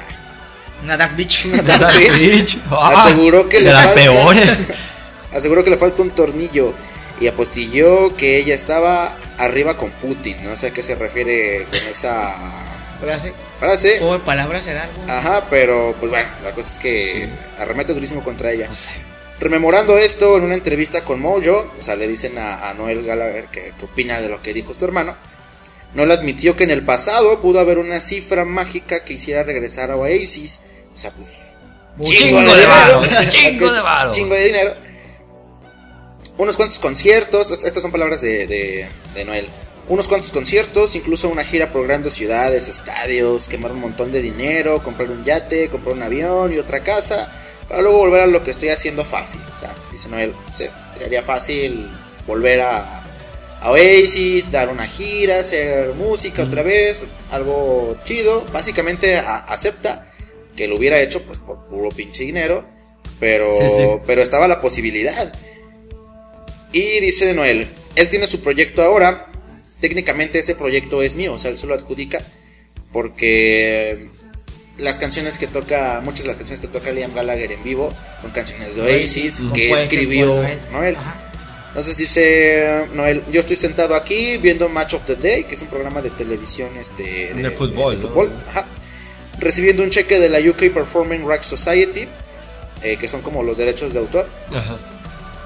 Una 0.83 0.95
dark 0.97 1.15
bitch. 1.15 1.45
Dark 1.65 1.97
bitch. 1.99 2.19
Bitch. 2.19 2.57
Ah, 2.71 3.05
Aseguró 3.05 3.47
que 3.49 3.57
de 3.57 3.63
le 3.65 3.71
las 3.73 3.85
falta- 3.85 4.01
peores. 4.01 4.57
Aseguró 5.33 5.63
que 5.63 5.69
le 5.69 5.77
falta 5.77 6.01
un 6.01 6.11
tornillo 6.11 6.73
y 7.19 7.27
apostilló 7.27 8.15
que 8.15 8.37
ella 8.37 8.55
estaba 8.55 9.15
arriba 9.37 9.75
con 9.75 9.89
Putin, 9.91 10.37
no 10.43 10.55
sé 10.55 10.67
a 10.67 10.71
qué 10.71 10.83
se 10.83 10.95
refiere 10.95 11.65
con 11.69 11.79
esa 11.89 12.35
Frase. 13.01 13.33
frase. 13.59 13.99
O 14.01 14.15
en 14.15 14.21
palabras 14.21 14.63
será 14.63 14.83
algo. 14.83 15.03
Ajá, 15.11 15.45
pero 15.49 15.95
pues 15.99 16.11
bueno, 16.11 16.29
la 16.43 16.51
cosa 16.51 16.71
es 16.73 16.79
que 16.79 17.27
arremete 17.59 17.93
durísimo 17.93 18.23
contra 18.23 18.51
ella. 18.51 18.67
Pues, 18.67 18.85
Rememorando 19.39 19.97
esto 19.99 20.37
en 20.37 20.43
una 20.45 20.55
entrevista 20.55 21.03
con 21.03 21.19
Mojo, 21.19 21.71
o 21.79 21.83
sea, 21.83 21.95
le 21.95 22.07
dicen 22.07 22.37
a, 22.39 22.69
a 22.69 22.73
Noel 22.73 23.03
Gallagher 23.03 23.45
que, 23.45 23.73
que 23.77 23.85
opina 23.85 24.19
de 24.19 24.29
lo 24.29 24.41
que 24.41 24.53
dijo 24.53 24.73
su 24.73 24.85
hermano. 24.85 25.15
Noel 25.93 26.11
admitió 26.11 26.55
que 26.55 26.63
en 26.63 26.71
el 26.71 26.83
pasado 26.83 27.39
pudo 27.41 27.59
haber 27.59 27.77
una 27.77 27.99
cifra 27.99 28.45
mágica 28.45 29.03
que 29.03 29.13
hiciera 29.13 29.43
regresar 29.43 29.91
a 29.91 29.95
Oasis. 29.95 30.61
O 30.97 30.99
sea, 30.99 31.11
pues. 31.11 31.27
Un 31.99 32.07
chingo 32.07 32.39
de 32.55 32.65
varo, 32.65 33.03
chingo 33.29 33.71
de 33.71 33.81
varo. 33.81 34.11
Chingo 34.11 34.33
de 34.33 34.45
dinero. 34.45 34.73
Unos 36.39 36.55
cuantos 36.55 36.79
conciertos, 36.79 37.51
est- 37.51 37.63
estas 37.65 37.81
son 37.83 37.91
palabras 37.91 38.21
de, 38.21 38.47
de, 38.47 38.87
de 39.13 39.25
Noel. 39.25 39.47
Unos 39.89 40.07
cuantos 40.07 40.31
conciertos, 40.31 40.95
incluso 40.95 41.29
una 41.29 41.43
gira 41.43 41.69
por 41.69 41.85
grandes 41.87 42.13
ciudades, 42.13 42.67
estadios, 42.67 43.47
quemar 43.47 43.71
un 43.71 43.79
montón 43.81 44.11
de 44.11 44.21
dinero, 44.21 44.81
comprar 44.83 45.09
un 45.11 45.23
yate, 45.23 45.69
comprar 45.69 45.95
un 45.95 46.03
avión 46.03 46.51
y 46.53 46.57
otra 46.57 46.81
casa, 46.81 47.31
para 47.69 47.81
luego 47.81 47.99
volver 47.99 48.23
a 48.23 48.27
lo 48.27 48.43
que 48.43 48.51
estoy 48.51 48.69
haciendo 48.69 49.05
fácil. 49.05 49.39
O 49.55 49.59
sea, 49.59 49.73
dice 49.91 50.09
Noel, 50.09 50.33
sería 50.99 51.21
fácil 51.23 51.87
volver 52.27 52.61
a, 52.61 53.01
a 53.61 53.71
Oasis, 53.71 54.51
dar 54.51 54.69
una 54.69 54.85
gira, 54.87 55.37
hacer 55.37 55.93
música 55.93 56.43
otra 56.43 56.61
vez, 56.63 57.03
algo 57.31 57.95
chido. 58.03 58.43
Básicamente 58.51 59.17
a- 59.17 59.37
acepta 59.37 60.06
que 60.57 60.67
lo 60.67 60.75
hubiera 60.75 60.99
hecho 60.99 61.23
pues 61.23 61.39
por 61.39 61.65
puro 61.67 61.87
pinche 61.89 62.23
dinero, 62.23 62.65
pero, 63.19 63.55
Sí, 63.55 63.63
sí. 63.69 63.83
pero 64.05 64.21
estaba 64.21 64.47
la 64.49 64.59
posibilidad. 64.59 65.31
Y 66.73 66.99
dice 66.99 67.33
Noel, 67.33 67.67
él 67.95 68.09
tiene 68.09 68.27
su 68.27 68.41
proyecto 68.41 68.81
ahora, 68.81 69.27
técnicamente 69.79 70.39
ese 70.39 70.55
proyecto 70.55 71.01
es 71.01 71.15
mío, 71.15 71.33
o 71.33 71.37
sea, 71.37 71.51
él 71.51 71.57
se 71.57 71.67
lo 71.67 71.73
adjudica, 71.75 72.19
porque 72.91 74.09
las 74.77 74.99
canciones 74.99 75.37
que 75.37 75.47
toca, 75.47 76.01
muchas 76.03 76.23
de 76.23 76.27
las 76.27 76.37
canciones 76.37 76.59
que 76.59 76.67
toca 76.67 76.91
Liam 76.91 77.13
Gallagher 77.13 77.51
en 77.51 77.63
vivo 77.63 77.93
son 78.21 78.31
canciones 78.31 78.75
de 78.75 78.81
Oasis 78.81 79.39
que 79.53 79.71
escribió 79.71 80.35
por 80.35 80.71
Noel. 80.73 80.97
Entonces 81.69 81.97
dice 81.97 82.85
Noel, 82.95 83.21
yo 83.31 83.41
estoy 83.41 83.55
sentado 83.55 83.95
aquí 83.95 84.37
viendo 84.37 84.67
Match 84.67 84.95
of 84.95 85.05
the 85.05 85.15
Day, 85.15 85.43
que 85.43 85.55
es 85.55 85.61
un 85.61 85.67
programa 85.67 86.01
de 86.01 86.09
televisión 86.09 86.69
este, 86.79 87.33
De 87.33 87.51
fútbol, 87.51 87.95
de 87.95 88.07
fútbol, 88.07 88.31
ajá. 88.49 88.65
Recibiendo 89.39 89.83
un 89.83 89.89
cheque 89.89 90.19
de 90.19 90.29
la 90.29 90.39
UK 90.39 90.71
Performing 90.73 91.25
Rock 91.25 91.41
Society, 91.43 92.07
eh, 92.83 92.97
que 92.97 93.07
son 93.07 93.21
como 93.21 93.43
los 93.43 93.57
derechos 93.57 93.93
de 93.93 93.99
autor, 93.99 94.27
Ajá. 94.53 94.77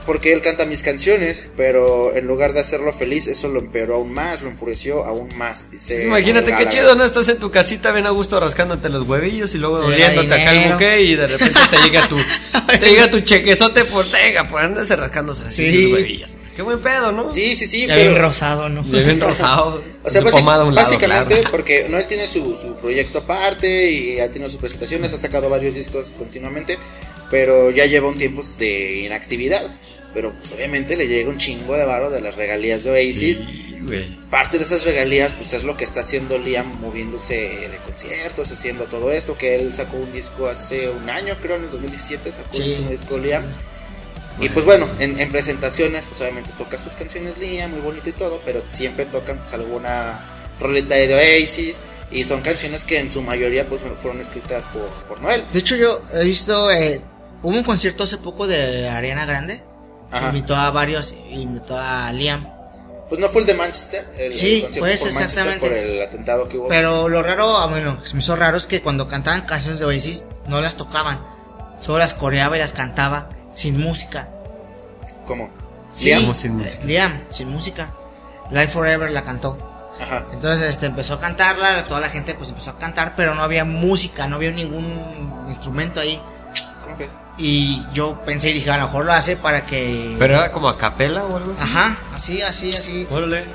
porque 0.06 0.34
él 0.34 0.42
canta 0.42 0.66
mis 0.66 0.82
canciones, 0.84 1.48
pero 1.56 2.16
en 2.16 2.26
lugar 2.28 2.54
de 2.54 2.60
hacerlo 2.60 2.92
feliz, 2.92 3.28
eso 3.28 3.48
lo 3.48 3.60
empeoró 3.60 3.96
aún 3.96 4.12
más, 4.14 4.42
lo 4.42 4.50
enfureció 4.50 5.06
aún 5.06 5.30
más. 5.38 5.70
Dice 5.72 6.04
Imagínate 6.04 6.54
qué 6.56 6.68
chido, 6.68 6.96
¿no? 6.96 7.06
Estás 7.06 7.30
en 7.30 7.38
tu 7.38 7.52
casita 7.52 7.92
bien 7.92 8.06
a 8.08 8.10
gusto 8.10 8.40
rascándote 8.40 8.90
los 8.90 9.08
huevillos 9.08 9.54
y 9.56 9.60
luego 9.60 9.76
oliéndote 9.78 10.28
llega 10.28 10.42
acá 10.42 10.52
el 10.66 10.72
buque 10.74 11.02
y 11.04 11.16
de 11.16 11.28
repente 11.28 11.60
te 11.70 11.78
llega 11.78 12.08
tu, 12.08 12.18
te 12.80 12.86
llega 12.90 13.12
tu 13.12 13.20
chequezote 13.22 13.86
por 13.86 14.06
tega, 14.10 14.44
por 14.46 14.62
andarse 14.62 14.96
rascándose 14.96 15.44
así 15.46 15.56
Sí. 15.72 15.84
los 15.84 15.94
huevillos. 15.94 16.38
Qué 16.56 16.62
buen 16.62 16.80
pedo, 16.80 17.12
¿no? 17.12 17.34
Sí, 17.34 17.56
sí, 17.56 17.66
sí, 17.68 17.88
Ya 17.88 17.96
pero... 17.96 18.12
bien 18.12 18.22
rosado, 18.22 18.70
¿no? 18.70 18.82
Y 18.86 19.04
bien 19.04 19.20
rosado. 19.22 19.82
O 20.04 20.10
sea, 20.10 20.22
su 20.22 20.28
basi- 20.28 20.32
pomada 20.32 20.64
a 20.64 20.66
un 20.66 20.74
lado, 20.74 20.88
básicamente, 20.88 21.36
claro. 21.36 21.52
porque 21.52 21.88
Noel 21.88 22.08
tiene 22.08 22.26
su, 22.26 22.56
su 22.56 22.76
proyecto 22.82 23.20
aparte 23.20 23.92
y 23.92 24.20
ha 24.20 24.32
tenido 24.32 24.50
sus 24.50 24.60
presentaciones, 24.60 25.14
ha 25.14 25.18
sacado 25.18 25.48
varios 25.48 25.76
discos 25.76 26.12
continuamente, 26.18 26.80
pero 27.30 27.70
ya 27.70 27.86
lleva 27.86 28.08
un 28.10 28.18
tiempo 28.18 28.42
de 28.58 29.02
inactividad. 29.06 29.70
Pero 30.14 30.34
pues 30.34 30.52
obviamente 30.52 30.98
le 30.98 31.08
llega 31.08 31.30
un 31.30 31.38
chingo 31.38 31.78
de 31.78 31.86
varo 31.86 32.10
de 32.10 32.20
las 32.20 32.36
regalías 32.36 32.84
de 32.84 32.90
Oasis. 32.92 33.38
Sí, 33.38 33.78
güey. 33.84 34.18
Parte 34.30 34.58
de 34.58 34.66
esas 34.66 34.84
regalías 34.86 35.32
pues 35.34 35.54
es 35.54 35.64
lo 35.64 35.78
que 35.78 35.86
está 35.86 36.02
haciendo 36.02 36.38
Liam 36.38 36.66
moviéndose 36.82 37.36
de 37.36 37.78
conciertos, 37.86 38.52
haciendo 38.52 38.84
todo 38.86 39.10
esto, 39.12 39.38
que 39.38 39.56
él 39.56 39.74
sacó 39.74 39.96
un 39.98 40.12
disco 40.12 40.50
hace 40.50 40.90
un 40.90 41.10
año, 41.10 41.38
creo, 41.42 41.56
en 41.56 41.64
el 41.64 41.72
2017 41.72 42.30
sacó 42.32 42.50
Sí. 42.58 42.76
un 42.80 42.90
disco 42.90 43.18
Liam. 43.20 43.44
Y 44.40 44.50
pues 44.50 44.66
bueno, 44.66 44.88
en, 45.00 45.20
en 45.20 45.30
presentaciones, 45.32 46.06
pues 46.06 46.20
obviamente 46.22 46.50
toca 46.58 46.82
sus 46.82 46.94
canciones 46.94 47.38
Liam, 47.38 47.72
muy 47.72 47.82
bonito 47.82 48.10
y 48.10 48.14
todo, 48.14 48.40
pero 48.44 48.62
siempre 48.70 49.06
tocan 49.06 49.38
pues 49.38 49.54
alguna 49.54 50.20
roleta 50.60 50.96
de 50.96 51.14
Oasis 51.14 51.80
y 52.12 52.24
son 52.26 52.42
canciones 52.42 52.84
que 52.86 53.00
en 53.00 53.12
su 53.12 53.22
mayoría 53.22 53.66
pues 53.66 53.82
fueron 54.02 54.20
escritas 54.20 54.66
por, 54.66 54.88
por 55.08 55.22
Noel. 55.22 55.46
De 55.52 55.60
hecho, 55.60 55.76
yo 55.76 56.02
he 56.14 56.24
visto. 56.24 56.72
eh, 56.72 57.02
hubo 57.42 57.56
un 57.56 57.64
concierto 57.64 58.04
hace 58.04 58.18
poco 58.18 58.48
de 58.48 58.90
Ariana 58.90 59.26
Grande. 59.26 59.64
Ajá. 60.12 60.28
Invitó 60.28 60.56
a 60.56 60.70
varios. 60.72 61.14
Invitó 61.30 61.78
a 61.78 62.12
Liam. 62.12 62.48
Pues 63.08 63.20
no 63.20 63.28
fue 63.30 63.42
el 63.42 63.48
de 63.48 63.54
Manchester. 63.54 64.08
El, 64.18 64.34
Sí, 64.34 64.56
el 64.56 64.62
pues, 64.62 64.76
por 64.78 64.82
Manchester 64.88 65.24
exactamente. 65.24 65.68
Por 65.68 65.78
el 65.78 66.02
atentado 66.02 66.48
que 66.50 66.58
hubo. 66.58 66.68
Pero 66.70 67.10
lo 67.10 67.22
raro, 67.22 67.58
ah, 67.58 67.68
bueno, 67.68 68.00
se 68.06 68.14
me 68.14 68.22
hizo 68.22 68.36
raro 68.36 68.58
es 68.58 68.68
que 68.68 68.82
cuando 68.82 69.08
cantaban 69.08 69.42
canciones 69.42 69.80
de 69.80 69.86
Oasis 69.86 70.28
no 70.48 70.62
las 70.62 70.76
tocaban, 70.76 71.20
solo 71.82 72.00
las 72.00 72.14
coreaba 72.14 72.56
y 72.56 72.60
las 72.60 72.72
cantaba 72.74 73.30
sin 73.54 73.80
música. 73.80 74.30
¿Cómo? 75.26 75.50
Sí, 75.94 76.10
Liam. 76.10 76.22
¿Cómo 76.22 76.34
sin 76.34 76.58
música? 76.58 76.86
Liam, 76.86 77.24
sin 77.30 77.50
música. 77.50 77.92
Live 78.50 78.68
Forever 78.68 79.12
la 79.12 79.24
cantó. 79.24 79.58
Ajá. 80.00 80.26
Entonces 80.32 80.70
este 80.70 80.88
empezó 80.88 81.16
a 81.16 81.20
cantarla, 81.20 81.86
toda 81.86 82.00
la 82.00 82.10
gente 82.10 82.34
pues 82.34 82.50
empezó 82.50 82.72
a 82.72 82.78
cantar, 82.78 83.14
pero 83.16 83.36
no 83.36 83.44
había 83.44 83.66
música, 83.66 84.28
no 84.28 84.38
había 84.38 84.52
ningún 84.52 85.46
instrumento 85.48 86.00
ahí. 86.00 86.22
¿Cómo 86.84 86.98
que 86.98 87.06
es? 87.06 87.12
Y 87.38 87.86
yo 87.94 88.20
pensé 88.26 88.50
y 88.50 88.54
dije, 88.54 88.72
a 88.72 88.78
lo 88.78 88.86
mejor 88.86 89.06
lo 89.06 89.14
hace 89.14 89.36
para 89.36 89.66
que... 89.66 90.16
Pero 90.18 90.36
era 90.36 90.52
como 90.52 90.70
a 90.70 90.78
capela 90.78 91.24
o 91.24 91.38
algo 91.38 91.54
así. 91.54 91.64
Ajá, 91.64 91.98
así, 92.14 92.42
así, 92.42 92.70
así. 92.72 93.08
Órale. 93.10 93.46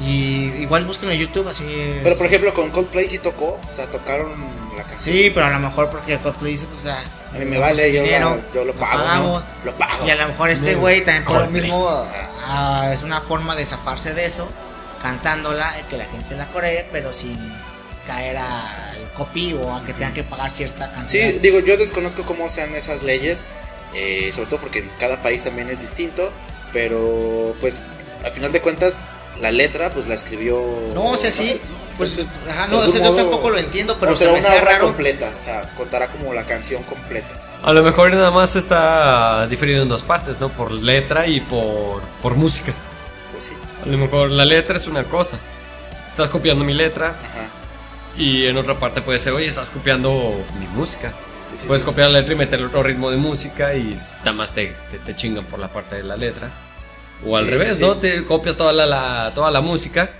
Y 0.00 0.50
igual 0.60 0.84
busquen 0.84 1.10
en 1.10 1.18
YouTube, 1.18 1.48
así. 1.48 1.64
Pero 2.02 2.16
por 2.16 2.26
ejemplo, 2.26 2.52
con 2.52 2.70
Coldplay 2.70 3.08
sí 3.08 3.18
tocó. 3.18 3.58
O 3.72 3.76
sea, 3.76 3.86
tocaron 3.86 4.32
la 4.76 4.82
canción. 4.82 5.16
Sí, 5.16 5.30
pero 5.34 5.46
a 5.46 5.50
lo 5.50 5.58
mejor 5.58 5.90
porque 5.90 6.18
Coldplay 6.18 6.52
dice, 6.52 6.66
pues, 6.66 6.80
o 6.80 6.82
sea, 6.84 7.02
A 7.34 7.38
mí 7.38 7.44
me 7.44 7.58
vale, 7.58 7.92
yo, 7.92 8.02
dinero, 8.02 8.36
la- 8.36 8.54
yo 8.54 8.64
lo 8.64 8.72
pago. 8.74 8.98
¿no? 8.98 9.04
pagamos. 9.04 9.44
Lo 9.64 9.72
pago. 9.74 10.06
Y 10.06 10.10
a 10.10 10.14
lo 10.16 10.28
mejor 10.28 10.50
este 10.50 10.74
güey 10.74 11.04
también 11.04 11.24
por 11.24 11.40
lo 11.40 11.46
mismo 11.48 12.06
ah, 12.46 12.90
es 12.92 13.02
una 13.02 13.20
forma 13.20 13.56
de 13.56 13.66
zafarse 13.66 14.14
de 14.14 14.24
eso, 14.26 14.48
cantándola, 15.02 15.74
que 15.90 15.96
la 15.98 16.04
gente 16.06 16.34
la 16.36 16.46
coree, 16.46 16.86
pero 16.92 17.12
sin 17.12 17.36
caer 18.06 18.36
al 18.36 19.10
copy 19.16 19.54
o 19.54 19.74
a 19.74 19.84
que 19.84 19.92
tengan 19.92 20.14
que 20.14 20.22
pagar 20.22 20.50
cierta 20.52 20.90
cantidad. 20.92 21.30
Sí, 21.30 21.38
digo, 21.40 21.58
yo 21.60 21.76
desconozco 21.76 22.22
cómo 22.22 22.48
sean 22.48 22.74
esas 22.74 23.02
leyes, 23.02 23.44
eh, 23.94 24.30
sobre 24.34 24.46
todo 24.48 24.60
porque 24.60 24.78
en 24.80 24.90
cada 25.00 25.20
país 25.22 25.42
también 25.42 25.68
es 25.70 25.80
distinto, 25.80 26.30
pero 26.72 27.54
pues 27.60 27.80
al 28.24 28.32
final 28.32 28.52
de 28.52 28.60
cuentas 28.60 28.96
la 29.40 29.50
letra 29.50 29.90
pues 29.90 30.06
la 30.06 30.14
escribió... 30.14 30.62
No, 30.94 31.04
o 31.12 31.16
sea, 31.16 31.32
sí, 31.32 31.60
pues, 31.96 32.10
Entonces, 32.10 32.34
ajá, 32.48 32.66
no, 32.68 32.78
o 32.78 32.86
sea, 32.86 32.86
algún 32.86 33.00
yo 33.02 33.12
modo, 33.12 33.16
tampoco 33.22 33.50
lo 33.50 33.58
entiendo, 33.58 33.96
pero 34.00 34.14
se 34.14 34.24
me 34.26 34.30
una 34.32 34.40
hacía 34.40 34.60
obra 34.62 34.72
raro. 34.72 34.84
completa, 34.86 35.32
o 35.36 35.40
sea, 35.40 35.62
contará 35.76 36.08
como 36.08 36.32
la 36.34 36.44
canción 36.44 36.82
completa. 36.84 37.28
¿sabes? 37.28 37.48
A 37.62 37.72
lo 37.72 37.82
mejor 37.82 38.10
nada 38.12 38.30
más 38.30 38.54
está 38.56 39.46
diferido 39.48 39.82
en 39.82 39.88
dos 39.88 40.02
partes, 40.02 40.38
¿no? 40.40 40.48
Por 40.48 40.70
letra 40.72 41.26
y 41.26 41.40
por, 41.40 42.02
por 42.22 42.34
música. 42.34 42.72
Pues 43.32 43.44
sí, 43.44 43.52
A 43.84 43.88
lo 43.88 43.98
mejor 43.98 44.30
la 44.30 44.44
letra 44.44 44.76
es 44.76 44.86
una 44.86 45.04
cosa. 45.04 45.38
Estás 46.10 46.28
copiando 46.30 46.64
mi 46.64 46.72
letra 46.74 47.08
ajá. 47.08 47.46
y 48.16 48.46
en 48.46 48.56
otra 48.56 48.74
parte 48.74 49.02
puede 49.02 49.18
ser, 49.18 49.32
oye, 49.32 49.46
estás 49.46 49.70
copiando 49.70 50.32
mi 50.58 50.66
música. 50.68 51.12
Sí, 51.52 51.58
sí, 51.62 51.66
Puedes 51.66 51.82
sí. 51.82 51.86
copiar 51.86 52.10
la 52.10 52.18
letra 52.20 52.34
y 52.34 52.36
meterle 52.36 52.66
otro 52.66 52.82
ritmo 52.82 53.10
de 53.10 53.16
música 53.18 53.74
y 53.74 53.98
nada 54.20 54.32
más 54.32 54.50
te, 54.50 54.74
te, 54.90 54.98
te 54.98 55.14
chingan 55.16 55.44
por 55.44 55.58
la 55.58 55.68
parte 55.68 55.96
de 55.96 56.02
la 56.02 56.16
letra. 56.16 56.48
O 57.26 57.36
al 57.36 57.44
Sí, 57.44 57.50
revés, 57.50 57.76
sí, 57.76 57.82
¿no? 57.82 57.94
sí. 57.94 58.00
Te 58.00 58.24
copias 58.24 58.56
toda 58.56 58.72
la, 58.72 58.84
la- 58.86 59.32
toda 59.34 59.50
la 59.50 59.60
música 59.62 60.10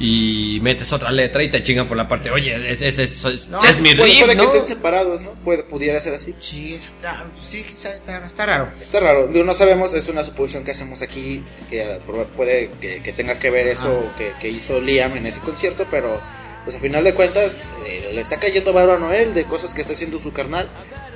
y 0.00 0.60
metes 0.62 0.92
otra 0.92 1.10
letra 1.10 1.42
y 1.42 1.48
te 1.50 1.60
chingan 1.60 1.88
por 1.88 1.96
la 1.96 2.06
parte, 2.06 2.30
oye, 2.30 2.70
ese 2.70 2.86
es, 2.86 2.98
es, 3.00 3.24
es- 3.24 3.48
No, 3.48 3.58
es 3.62 3.80
mi 3.80 3.94
Puede, 3.96 4.12
riff, 4.12 4.20
puede 4.24 4.36
que 4.36 4.42
estén 4.44 4.66
separados, 4.66 5.22
¿no? 5.22 5.32
Puede, 5.44 5.64
pudiera 5.64 5.98
ser 6.00 6.14
así. 6.14 6.34
Sí, 6.38 6.74
está, 6.74 7.26
sí, 7.44 7.64
está, 7.68 7.94
está, 7.94 8.24
está 8.24 8.46
raro. 8.46 8.70
Está 8.80 9.00
raro, 9.00 9.28
no 9.28 9.54
sabemos, 9.54 9.92
es 9.94 10.08
una 10.08 10.22
suposición 10.22 10.64
que 10.64 10.70
hacemos 10.70 11.02
aquí, 11.02 11.44
que 11.68 11.98
puede 12.36 12.70
que, 12.80 13.02
que 13.02 13.12
tenga 13.12 13.38
que 13.40 13.50
ver 13.50 13.66
eso 13.66 14.12
que, 14.16 14.32
que 14.40 14.48
hizo 14.48 14.80
Liam 14.80 15.16
en 15.16 15.26
ese 15.26 15.40
concierto, 15.40 15.84
pero 15.90 16.20
pues 16.64 16.76
a 16.76 16.80
final 16.80 17.02
de 17.02 17.14
cuentas 17.14 17.72
eh, 17.86 18.10
le 18.14 18.20
está 18.20 18.36
cayendo 18.38 18.72
varo 18.72 18.92
a 18.94 18.98
Noel 18.98 19.34
de 19.34 19.44
cosas 19.44 19.74
que 19.74 19.80
está 19.80 19.94
haciendo 19.94 20.18
su 20.20 20.32
carnal 20.32 20.68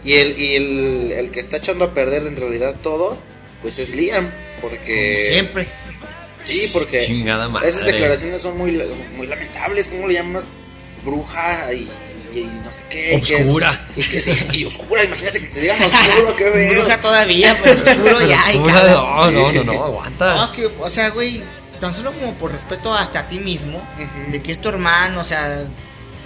y 0.02 0.14
el, 0.14 0.40
y 0.40 0.54
el, 0.56 1.12
el 1.12 1.30
que 1.30 1.38
está 1.40 1.58
echando 1.58 1.84
a 1.84 1.94
perder 1.94 2.26
en 2.26 2.34
realidad 2.36 2.74
todo, 2.82 3.16
pues 3.60 3.78
es 3.78 3.94
Liam, 3.94 4.28
porque... 4.60 5.12
Como 5.20 5.32
siempre. 5.34 5.68
Sí, 6.42 6.70
porque 6.72 6.98
Chingada 6.98 7.48
madre. 7.48 7.68
esas 7.68 7.84
declaraciones 7.84 8.42
son 8.42 8.58
muy, 8.58 8.72
muy 9.16 9.26
lamentables, 9.26 9.88
¿cómo 9.88 10.08
le 10.08 10.14
llamas? 10.14 10.48
Bruja 11.04 11.72
y, 11.72 11.88
y 12.34 12.44
no 12.64 12.72
sé 12.72 12.82
qué. 12.88 13.20
que 13.26 13.34
es- 13.36 13.40
Obscura. 13.42 13.86
y, 13.96 14.02
que 14.02 14.20
sí, 14.22 14.32
y 14.52 14.64
oscura, 14.64 15.04
imagínate 15.04 15.40
que 15.40 15.46
te 15.46 15.60
digan 15.60 15.82
oscuro, 15.82 16.36
qué 16.36 16.50
veo. 16.50 16.80
Bruja 16.82 17.00
todavía, 17.00 17.58
pero 17.62 17.80
oscuro 17.80 18.20
ya. 18.26 18.40
y 18.52 18.56
Oscura, 18.58 18.82
no, 18.90 19.30
no, 19.30 19.50
Sí. 19.50 19.56
no, 19.58 19.64
no, 19.64 19.84
aguanta. 19.84 20.34
No, 20.34 20.44
es 20.44 20.50
que, 20.50 20.66
o 20.66 20.88
sea, 20.88 21.10
güey, 21.10 21.42
tan 21.80 21.92
solo 21.94 22.12
como 22.12 22.34
por 22.34 22.52
respeto 22.52 22.94
hasta 22.94 23.20
a 23.20 23.28
ti 23.28 23.38
mismo, 23.40 23.82
de 24.28 24.40
que 24.42 24.52
es 24.52 24.60
tu 24.60 24.68
hermano, 24.68 25.20
o 25.20 25.24
sea, 25.24 25.64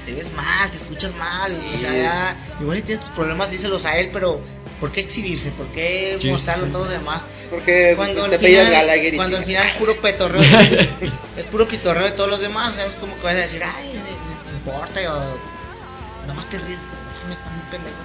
te 0.05 0.13
ves 0.13 0.33
mal, 0.33 0.71
te 0.71 0.77
escuchas 0.77 1.15
mal, 1.15 1.49
Sí. 1.51 1.57
o 1.75 1.79
sea, 1.79 1.95
ya, 1.97 2.37
igual 2.61 2.77
si 2.77 2.83
tienes 2.85 3.05
tus 3.07 3.15
problemas, 3.15 3.51
díselos 3.51 3.87
a 3.87 3.97
él, 3.99 4.11
pero 4.13 4.41
¿por 4.81 4.93
qué 4.93 5.01
exhibirse? 5.01 5.51
¿Por 5.53 5.67
qué 5.69 6.17
Sí, 6.21 6.31
mostrarlo 6.31 6.65
sí. 6.65 6.71
a 6.71 6.73
todos 6.73 6.87
los 6.91 6.99
demás? 6.99 7.25
Porque 7.51 7.95
Cuando 7.97 8.29
te 8.29 8.39
final, 8.39 8.71
Gallagher 8.71 9.15
y 9.15 9.17
cuando 9.17 9.37
al 9.39 9.45
final 9.45 9.67
es 9.67 9.73
puro 9.75 9.97
petorreo, 10.01 10.41
es 11.37 11.45
puro 11.51 11.67
pitorreo 11.69 12.05
de 12.05 12.11
todos 12.13 12.29
los 12.31 12.41
demás, 12.41 12.73
o 12.73 12.75
sea, 12.75 12.87
es 12.87 12.97
como 12.97 13.17
que 13.17 13.23
vas 13.23 13.35
a 13.35 13.39
decir, 13.39 13.63
ay, 13.65 14.01
no 14.47 14.53
importa, 14.57 15.01
o 15.15 16.27
nomás 16.27 16.49
te 16.51 16.59
ríes, 16.59 16.79
me 17.27 17.33
están 17.33 17.53
muy 17.57 17.65
pendejos. 17.71 17.97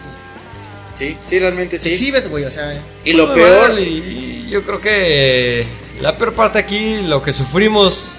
Sí, 0.95 1.17
sí, 1.26 1.39
realmente 1.39 1.78
Te 1.78 1.84
sí. 1.84 1.89
exhibes, 1.93 2.30
güey, 2.30 2.43
o 2.45 2.51
sea, 2.51 2.80
Y 3.03 3.13
lo 3.13 3.28
Muy 3.28 3.36
peor, 3.38 3.80
y, 3.80 3.84
y 3.84 4.49
yo 4.49 4.63
creo 4.63 4.82
que 4.82 5.65
la 5.99 6.17
peor 6.17 6.34
parte 6.34 6.59
aquí, 6.59 6.97
lo 6.97 7.22
que 7.24 7.34
sufrimos, 7.34 8.11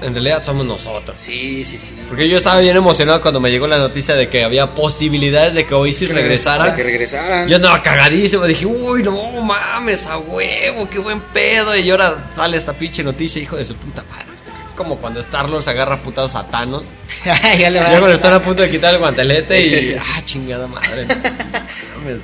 en 0.00 0.14
realidad 0.14 0.42
somos 0.44 0.64
nosotros. 0.66 1.16
sí, 1.20 1.64
sí, 1.64 1.78
sí. 1.78 1.98
Porque 2.08 2.28
yo 2.28 2.38
estaba 2.38 2.60
bien 2.60 2.76
emocionado 2.76 3.20
cuando 3.20 3.40
me 3.40 3.50
llegó 3.50 3.66
la 3.66 3.78
noticia 3.78 4.14
de 4.14 4.28
que 4.28 4.44
había 4.44 4.66
posibilidades 4.74 5.54
de 5.54 5.64
que 5.66 5.74
Para 5.74 6.20
regresara. 6.20 6.74
que 6.74 6.82
regresaran. 6.82 7.48
Yo 7.48 7.56
andaba 7.56 7.82
cagadísimo, 7.82 8.44
dije, 8.46 8.66
uy, 8.66 9.02
no 9.02 9.12
mames, 9.42 10.06
a 10.06 10.18
huevo, 10.18 10.88
qué 10.88 10.98
buen 10.98 11.20
pedo. 11.20 11.76
Y 11.76 11.90
ahora 11.90 12.16
sale 12.34 12.56
esta 12.56 12.72
pinche 12.72 13.02
noticia, 13.02 13.42
hijo 13.42 13.56
de 13.56 13.64
su 13.64 13.74
puta 13.74 14.04
madre. 14.10 14.26
Es 14.66 14.74
como 14.74 14.98
cuando 14.98 15.20
Star-Lord 15.20 15.62
se 15.62 15.70
agarra 15.70 15.96
putados 16.02 16.34
a 16.36 16.46
Thanos. 16.46 16.88
ya 17.58 17.68
le 17.70 17.80
va 17.80 17.90
Ya 17.90 17.98
cuando 17.98 18.14
están 18.14 18.32
a 18.34 18.40
punto 18.42 18.62
de 18.62 18.70
quitar 18.70 18.94
el 18.94 19.00
guantelete 19.00 19.60
y. 19.66 19.96
¡Ah, 19.98 20.22
chingada 20.24 20.66
madre! 20.66 21.06
No 21.06 21.14
mames. 22.04 22.22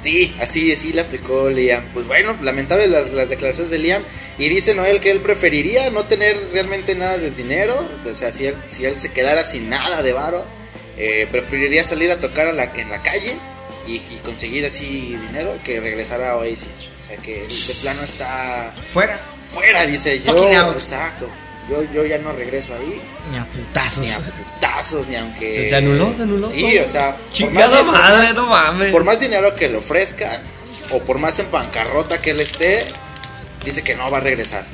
Sí, 0.00 0.34
así, 0.40 0.72
así 0.72 0.92
le 0.92 1.00
aplicó 1.00 1.50
Liam. 1.50 1.84
Pues 1.92 2.06
bueno, 2.06 2.36
lamentable 2.42 2.86
las, 2.86 3.12
las 3.12 3.28
declaraciones 3.28 3.70
de 3.70 3.78
Liam. 3.78 4.02
Y 4.38 4.48
dice 4.48 4.74
Noel 4.74 5.00
que 5.00 5.10
él 5.10 5.20
preferiría 5.20 5.90
no 5.90 6.04
tener 6.04 6.38
realmente 6.52 6.94
nada 6.94 7.18
de 7.18 7.30
dinero. 7.30 7.88
O 8.08 8.14
sea, 8.14 8.30
si 8.30 8.46
él, 8.46 8.54
si 8.68 8.84
él 8.84 8.98
se 8.98 9.12
quedara 9.12 9.42
sin 9.42 9.68
nada 9.68 10.02
de 10.02 10.12
varo, 10.12 10.46
eh, 10.96 11.26
preferiría 11.30 11.82
salir 11.84 12.10
a 12.10 12.20
tocar 12.20 12.46
a 12.46 12.52
la, 12.52 12.72
en 12.76 12.90
la 12.90 13.02
calle 13.02 13.36
y, 13.86 13.96
y 13.96 14.20
conseguir 14.24 14.64
así 14.66 15.16
dinero 15.26 15.58
que 15.64 15.80
regresar 15.80 16.22
a 16.22 16.36
Oasis. 16.36 16.90
O 17.00 17.04
sea, 17.04 17.16
que 17.16 17.42
de 17.42 17.74
plano 17.82 18.02
está 18.02 18.72
fuera, 18.92 19.20
fuera, 19.44 19.86
dice 19.86 20.20
yo. 20.20 20.32
Exacto. 20.72 21.28
Yo, 21.70 21.82
yo 21.92 22.06
ya 22.06 22.18
no 22.18 22.32
regreso 22.32 22.72
ahí. 22.74 23.00
ni 23.30 23.36
a 23.38 23.44
putazos. 23.46 23.98
Ni 23.98 24.10
a 24.10 24.18
putazos, 24.18 25.08
ni 25.08 25.16
aunque. 25.16 25.54
¿Se- 25.54 25.68
se 25.68 25.76
anuló? 25.76 26.14
¿Se 26.14 26.22
anuló? 26.22 26.50
Sí, 26.50 26.78
o 26.78 26.88
sea. 26.88 27.16
por 27.16 27.28
Chingada 27.30 27.82
madre, 27.82 28.26
más- 28.28 28.34
no 28.34 28.46
mames. 28.46 28.92
por 28.92 29.04
más 29.04 29.20
dinero 29.20 29.54
que 29.54 29.68
le 29.68 29.76
ofrezcan 29.76 30.40
o 30.90 30.98
por 31.00 31.18
más 31.18 31.38
en 31.38 31.50
bancarrota 31.50 32.20
que 32.22 32.30
él 32.30 32.40
esté, 32.40 32.84
dice 33.64 33.82
que 33.82 33.94
no 33.94 34.10
va 34.10 34.18
a 34.18 34.20
regresar. 34.22 34.64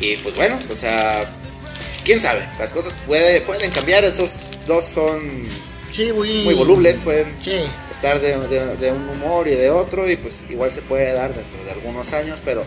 Y 0.00 0.16
pues 0.16 0.34
bueno, 0.34 0.58
o 0.72 0.74
sea, 0.76 1.26
quién 2.04 2.22
sabe, 2.22 2.48
las 2.58 2.72
cosas 2.72 2.96
puede, 3.06 3.42
pueden 3.42 3.70
cambiar, 3.70 4.04
esos 4.04 4.38
dos 4.66 4.84
son 4.86 5.46
Sí, 5.90 6.10
muy, 6.12 6.44
muy 6.44 6.54
volubles, 6.54 6.98
pueden 7.00 7.34
Sí, 7.40 7.60
estar 7.90 8.18
de, 8.20 8.38
de- 8.48 8.76
de 8.76 8.92
un 8.92 9.08
humor 9.10 9.46
y 9.48 9.56
de 9.56 9.70
otro 9.70 10.08
y 10.08 10.16
pues 10.16 10.40
igual 10.48 10.70
se 10.70 10.80
puede 10.82 11.12
dar 11.12 11.34
dentro 11.34 11.62
de 11.64 11.72
algunos 11.72 12.12
años, 12.14 12.40
pero 12.42 12.64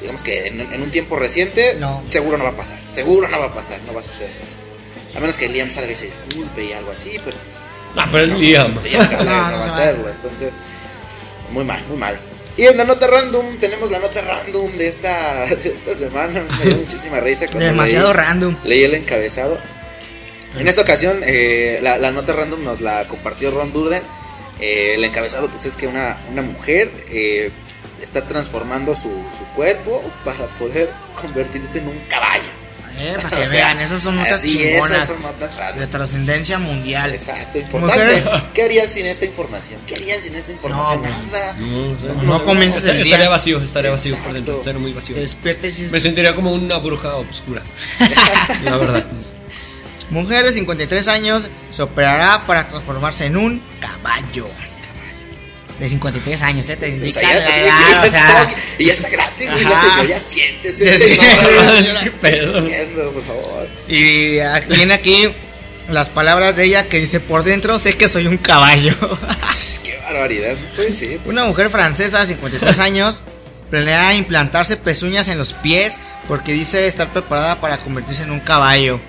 digamos 0.00 0.22
que 0.22 0.46
en, 0.46 0.60
en 0.60 0.82
un 0.82 0.90
tiempo 0.90 1.16
reciente 1.16 1.74
No. 1.78 2.02
seguro 2.08 2.36
no 2.38 2.44
va 2.44 2.50
a 2.50 2.56
pasar, 2.56 2.78
seguro 2.92 3.28
no 3.28 3.38
va 3.38 3.46
a 3.46 3.54
pasar, 3.54 3.80
no 3.86 3.92
va 3.94 4.00
a 4.00 4.04
suceder 4.04 4.30
eso. 4.30 5.16
A 5.16 5.20
menos 5.20 5.36
que 5.36 5.48
Liam 5.48 5.70
salga 5.70 5.90
y 5.92 5.96
se 5.96 6.06
disculpe 6.06 6.64
y 6.64 6.72
algo 6.72 6.92
así, 6.92 7.12
pero 7.24 7.36
pues 7.38 7.56
No, 7.96 8.04
pero 8.12 8.24
es 8.24 8.38
Liam. 8.38 8.82
Liam 8.84 9.10
No, 9.12 9.18
no, 9.24 9.50
no 9.50 9.58
va 9.58 9.64
a 9.64 9.68
hacerlo, 9.68 10.08
entonces 10.10 10.52
muy 11.52 11.64
mal, 11.64 11.82
muy 11.88 11.96
mal. 11.96 12.18
Y 12.56 12.66
en 12.66 12.76
la 12.76 12.84
nota 12.84 13.06
random, 13.06 13.58
tenemos 13.58 13.90
la 13.90 13.98
nota 13.98 14.20
random 14.22 14.76
de 14.76 14.86
esta, 14.88 15.46
de 15.62 15.70
esta 15.70 15.94
semana. 15.94 16.44
Me 16.58 16.64
dio 16.66 16.76
muchísima 16.78 17.18
risa 17.20 17.46
cuando 17.46 17.64
demasiado 17.64 18.08
leí, 18.12 18.16
random. 18.16 18.56
leí 18.64 18.84
el 18.84 18.94
encabezado. 18.94 19.58
En 20.58 20.66
esta 20.68 20.82
ocasión, 20.82 21.20
eh, 21.24 21.78
la, 21.82 21.96
la 21.98 22.10
nota 22.10 22.32
random 22.32 22.62
nos 22.64 22.80
la 22.80 23.06
compartió 23.08 23.50
Ron 23.50 23.72
Durden. 23.72 24.02
Eh, 24.60 24.94
el 24.96 25.04
encabezado, 25.04 25.48
pues 25.48 25.64
es 25.64 25.74
que 25.74 25.86
una, 25.86 26.18
una 26.30 26.42
mujer 26.42 26.90
eh, 27.10 27.50
está 28.00 28.26
transformando 28.26 28.94
su, 28.94 29.08
su 29.08 29.44
cuerpo 29.54 30.02
para 30.24 30.46
poder 30.58 30.90
convertirse 31.20 31.78
en 31.78 31.88
un 31.88 31.98
caballo. 32.08 32.60
Eh, 32.98 33.16
para 33.16 33.28
O 33.36 33.40
que 33.40 33.46
sea, 33.46 33.50
vean, 33.50 33.80
esas 33.80 34.02
son 34.02 34.16
notas 34.16 34.42
chingonas 34.42 34.90
esas 34.90 35.06
son 35.08 35.22
notas 35.22 35.78
de 35.78 35.86
trascendencia 35.86 36.58
mundial. 36.58 37.12
Exacto, 37.12 37.58
importante. 37.58 38.22
Mujer. 38.22 38.42
¿Qué 38.54 38.62
harían 38.62 38.88
sin 38.88 39.06
esta 39.06 39.24
información? 39.24 39.80
¿Qué 39.86 39.94
harían 39.94 40.22
sin 40.22 40.34
esta 40.34 40.52
información? 40.52 41.02
No, 41.02 41.32
Nada. 41.32 41.52
No, 41.54 42.22
No 42.22 42.44
comiences 42.44 42.84
el 42.84 42.96
día. 42.96 43.04
Estaría 43.04 43.28
vacío, 43.28 43.60
estaría 43.62 43.90
vacío 43.90 44.16
por 44.18 44.32
dentro, 44.32 44.58
estaría 44.58 44.80
muy 44.80 44.92
vacío. 44.92 45.16
Me 45.90 46.00
sentiría 46.00 46.34
como 46.34 46.52
una 46.52 46.78
bruja 46.78 47.16
oscura. 47.16 47.62
La 48.64 48.76
verdad. 48.76 49.06
mujer 50.10 50.44
de 50.44 50.52
53 50.52 51.08
años 51.08 51.50
se 51.70 51.82
operará 51.82 52.46
para 52.46 52.68
transformarse 52.68 53.26
en 53.26 53.36
un 53.36 53.62
caballo. 53.80 54.50
De 55.80 55.88
53 55.88 56.42
años, 56.42 56.68
¿eh? 56.68 56.76
Te 56.76 56.88
indica 56.88 57.22
la 57.22 57.58
edad, 57.58 58.06
o 58.06 58.10
sea... 58.10 58.54
y 58.78 58.84
ya 58.84 58.92
está 58.92 59.08
grande, 59.08 59.46
güey. 59.46 59.64
La 59.64 59.80
señora, 59.80 60.04
ya 60.04 60.20
siéntese. 60.20 60.98
Sí, 60.98 61.04
sí. 61.04 61.20
señora. 61.82 62.00
¿Qué 62.04 62.10
pedo? 62.10 62.52
¿Qué 62.52 62.58
está 62.58 62.60
haciendo, 62.60 63.12
por 63.12 63.24
favor? 63.24 63.68
Y 63.88 64.38
viene 64.68 64.94
aquí 64.94 65.34
las 65.88 66.10
palabras 66.10 66.54
de 66.54 66.64
ella 66.64 66.86
que 66.86 66.98
dice, 66.98 67.18
por 67.18 67.44
dentro 67.44 67.78
sé 67.78 67.94
que 67.94 68.08
soy 68.08 68.26
un 68.26 68.36
caballo. 68.36 68.94
Qué 69.82 69.98
barbaridad. 70.04 70.56
Pues 70.76 70.96
sí. 70.96 71.18
Una 71.24 71.44
mujer 71.44 71.70
francesa 71.70 72.20
de 72.20 72.26
53 72.26 72.78
años 72.78 73.22
planea 73.70 74.14
implantarse 74.14 74.76
pezuñas 74.76 75.28
en 75.28 75.38
los 75.38 75.54
pies 75.54 75.98
porque 76.28 76.52
dice 76.52 76.86
estar 76.86 77.08
preparada 77.08 77.60
para 77.60 77.78
convertirse 77.78 78.24
en 78.24 78.32
un 78.32 78.40
caballo. 78.40 79.00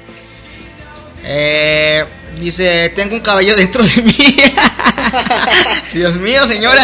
Eh, 1.24 2.06
dice, 2.40 2.92
tengo 2.96 3.16
un 3.16 3.22
caballo 3.22 3.56
dentro 3.56 3.84
de 3.84 4.02
mí. 4.02 4.16
Dios 5.94 6.16
mío, 6.16 6.46
señora. 6.48 6.82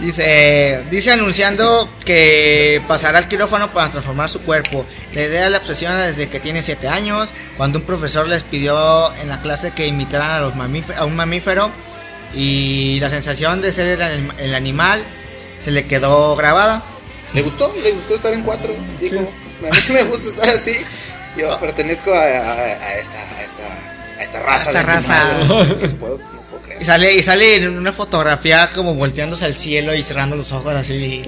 Dice, 0.00 0.80
dice 0.90 1.12
anunciando 1.12 1.90
que 2.04 2.80
pasará 2.88 3.18
al 3.18 3.28
quirófano 3.28 3.72
para 3.72 3.90
transformar 3.90 4.30
su 4.30 4.40
cuerpo. 4.40 4.86
La 5.12 5.22
idea 5.22 5.50
la 5.50 5.58
obsesiona 5.58 6.06
desde 6.06 6.28
que 6.28 6.40
tiene 6.40 6.62
7 6.62 6.88
años, 6.88 7.28
cuando 7.56 7.80
un 7.80 7.84
profesor 7.84 8.26
les 8.26 8.42
pidió 8.42 9.14
en 9.16 9.28
la 9.28 9.40
clase 9.42 9.72
que 9.72 9.86
imitaran 9.86 10.30
a, 10.30 10.40
los 10.40 10.54
a 10.96 11.04
un 11.04 11.16
mamífero 11.16 11.70
y 12.34 12.98
la 13.00 13.10
sensación 13.10 13.60
de 13.60 13.70
ser 13.72 14.00
el, 14.00 14.30
el 14.38 14.54
animal 14.54 15.04
se 15.62 15.70
le 15.70 15.84
quedó 15.86 16.36
grabada. 16.36 16.82
¿Le 17.34 17.42
gustó? 17.42 17.74
¿Le 17.82 17.92
gustó 17.92 18.14
estar 18.14 18.32
en 18.32 18.42
cuatro? 18.42 18.74
Dijo, 19.00 19.30
a 19.70 19.74
mí 19.74 19.80
me 19.94 20.02
gusta 20.04 20.28
estar 20.28 20.48
así. 20.48 20.76
Yo 21.36 21.58
pertenezco 21.60 22.12
a, 22.14 22.20
a- 22.22 22.62
a 22.64 22.94
esta, 22.98 23.18
a, 23.18 23.42
esta, 23.42 23.62
a 24.18 24.22
esta 24.22 24.40
raza. 24.40 24.70
esta 24.70 24.72
de 24.72 24.82
raza. 24.82 25.24
No 25.38 25.46
puedo, 25.98 26.18
no 26.18 26.40
puedo 26.50 26.62
creer. 26.62 26.80
Y 26.82 26.84
sale, 26.84 27.14
y 27.14 27.22
sale 27.22 27.56
en 27.56 27.76
una 27.76 27.92
fotografía 27.92 28.70
como 28.74 28.94
volteándose 28.94 29.44
al 29.44 29.54
cielo 29.54 29.94
y 29.94 30.02
cerrando 30.02 30.34
los 30.36 30.50
ojos 30.52 30.74
así 30.74 31.22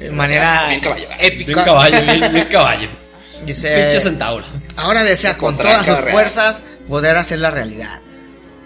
de 0.00 0.10
manera 0.10 0.66
Bien 0.68 0.80
caballo. 0.80 1.06
épica. 1.20 1.52
Bien 1.52 1.64
caballo, 1.64 2.02
bien, 2.02 2.32
bien 2.32 2.46
caballo. 2.46 2.88
Dice, 3.44 3.74
Pinche 3.76 4.00
centauro. 4.00 4.44
Ahora 4.76 5.02
desea 5.02 5.36
con 5.36 5.56
todas 5.56 5.84
sus 5.86 5.98
real. 5.98 6.12
fuerzas 6.12 6.62
poder 6.88 7.16
hacer 7.16 7.38
la 7.40 7.50
realidad. 7.50 8.00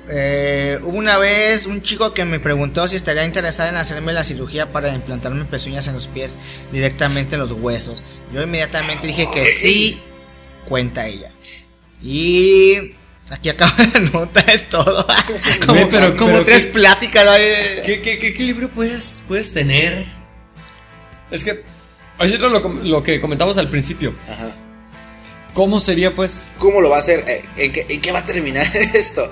Eh, 0.08 0.78
hubo 0.82 0.96
una 0.96 1.18
vez 1.18 1.66
un 1.66 1.82
chico 1.82 2.12
que 2.14 2.24
me 2.24 2.38
preguntó 2.38 2.86
si 2.86 2.96
estaría 2.96 3.24
interesado 3.24 3.68
en 3.70 3.76
hacerme 3.76 4.12
la 4.12 4.22
cirugía 4.24 4.70
para 4.72 4.94
implantarme 4.94 5.44
pezuñas 5.46 5.86
en 5.88 5.94
los 5.94 6.06
pies 6.06 6.36
directamente 6.72 7.34
en 7.34 7.40
los 7.40 7.52
huesos. 7.52 8.04
Yo 8.32 8.42
inmediatamente 8.42 9.06
dije 9.06 9.28
que 9.32 9.46
sí, 9.46 10.00
cuenta 10.68 11.06
ella. 11.08 11.32
Y 12.02 12.94
aquí 13.30 13.48
acaba 13.48 13.74
la 13.94 14.00
nota, 14.00 14.40
es 14.42 14.68
todo. 14.68 15.06
como 15.66 15.88
pero- 15.88 16.16
como 16.16 16.32
pero 16.32 16.44
tres 16.44 16.66
qué- 16.66 16.72
pláticas. 16.72 17.24
¿no? 17.24 17.32
¿Qué, 17.84 18.00
qué, 18.02 18.18
qué 18.18 18.28
equilibrio 18.28 18.70
puedes, 18.70 19.22
puedes 19.26 19.52
tener? 19.52 20.04
Es 21.30 21.42
que, 21.42 21.64
ayer 22.18 22.40
lo, 22.40 22.50
lo 22.60 23.02
que 23.02 23.20
comentamos 23.20 23.58
al 23.58 23.68
principio. 23.70 24.14
Ajá. 24.30 24.50
¿Cómo 25.54 25.80
sería, 25.80 26.12
pues? 26.14 26.44
¿Cómo 26.58 26.80
lo 26.80 26.90
va 26.90 26.98
a 26.98 27.00
hacer? 27.00 27.24
Eh, 27.26 27.42
¿En 27.56 27.72
qué, 27.72 27.86
en 27.88 28.00
qué 28.00 28.12
va 28.12 28.18
a 28.20 28.26
terminar 28.26 28.66
esto? 28.94 29.28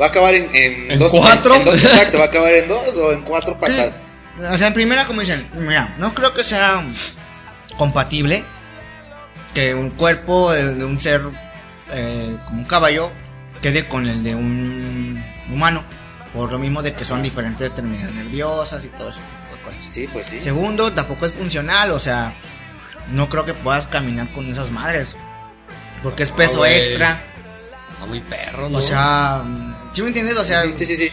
¿Va 0.00 0.06
a 0.06 0.08
acabar 0.08 0.34
en, 0.34 0.54
en, 0.54 0.92
¿En 0.92 0.98
dos 0.98 1.10
cuatro? 1.10 1.54
en 1.56 1.64
dos- 1.64 1.74
exacto, 1.82 2.18
¿va 2.18 2.24
a 2.24 2.26
acabar 2.28 2.52
en 2.54 2.68
dos 2.68 2.96
o 2.96 3.12
en 3.12 3.22
cuatro 3.22 3.58
patas? 3.58 3.92
O 4.52 4.56
sea, 4.56 4.68
en 4.68 4.74
primera, 4.74 5.06
como 5.06 5.20
dicen, 5.20 5.48
mira, 5.54 5.94
no 5.98 6.14
creo 6.14 6.32
que 6.32 6.44
sea 6.44 6.84
compatible 7.76 8.44
que 9.54 9.74
un 9.74 9.90
cuerpo 9.90 10.52
de, 10.52 10.74
de 10.74 10.84
un 10.84 11.00
ser 11.00 11.20
eh, 11.92 12.36
como 12.46 12.60
un 12.60 12.64
caballo 12.64 13.10
quede 13.62 13.86
con 13.88 14.06
el 14.06 14.22
de 14.22 14.34
un 14.34 15.24
humano. 15.52 15.82
Por 16.32 16.52
lo 16.52 16.58
mismo 16.58 16.82
de 16.82 16.92
que 16.92 17.04
son 17.06 17.22
diferentes 17.22 17.74
terminales 17.74 18.14
nerviosas 18.14 18.84
y 18.84 18.88
todo 18.88 19.08
ese 19.08 19.18
tipo 19.20 19.56
de 19.56 19.62
cosas. 19.62 19.92
Sí, 19.92 20.08
pues 20.12 20.26
sí. 20.26 20.38
Segundo, 20.40 20.92
tampoco 20.92 21.24
es 21.26 21.32
funcional, 21.32 21.90
o 21.90 21.98
sea, 21.98 22.34
no 23.10 23.28
creo 23.30 23.44
que 23.46 23.54
puedas 23.54 23.86
caminar 23.86 24.30
con 24.34 24.48
esas 24.50 24.70
madres. 24.70 25.16
Porque 26.02 26.22
es 26.22 26.30
peso 26.30 26.58
güey. 26.58 26.76
extra. 26.76 27.22
Está 27.98 28.06
muy 28.06 28.20
perro, 28.20 28.68
¿no? 28.68 28.78
O 28.78 28.82
sea, 28.82 29.42
¿sí 29.92 30.02
me 30.02 30.08
entiendes? 30.08 30.36
O 30.36 30.44
sea, 30.44 30.62
Sí, 30.76 30.86
sí, 30.86 30.96
sí. 30.96 31.10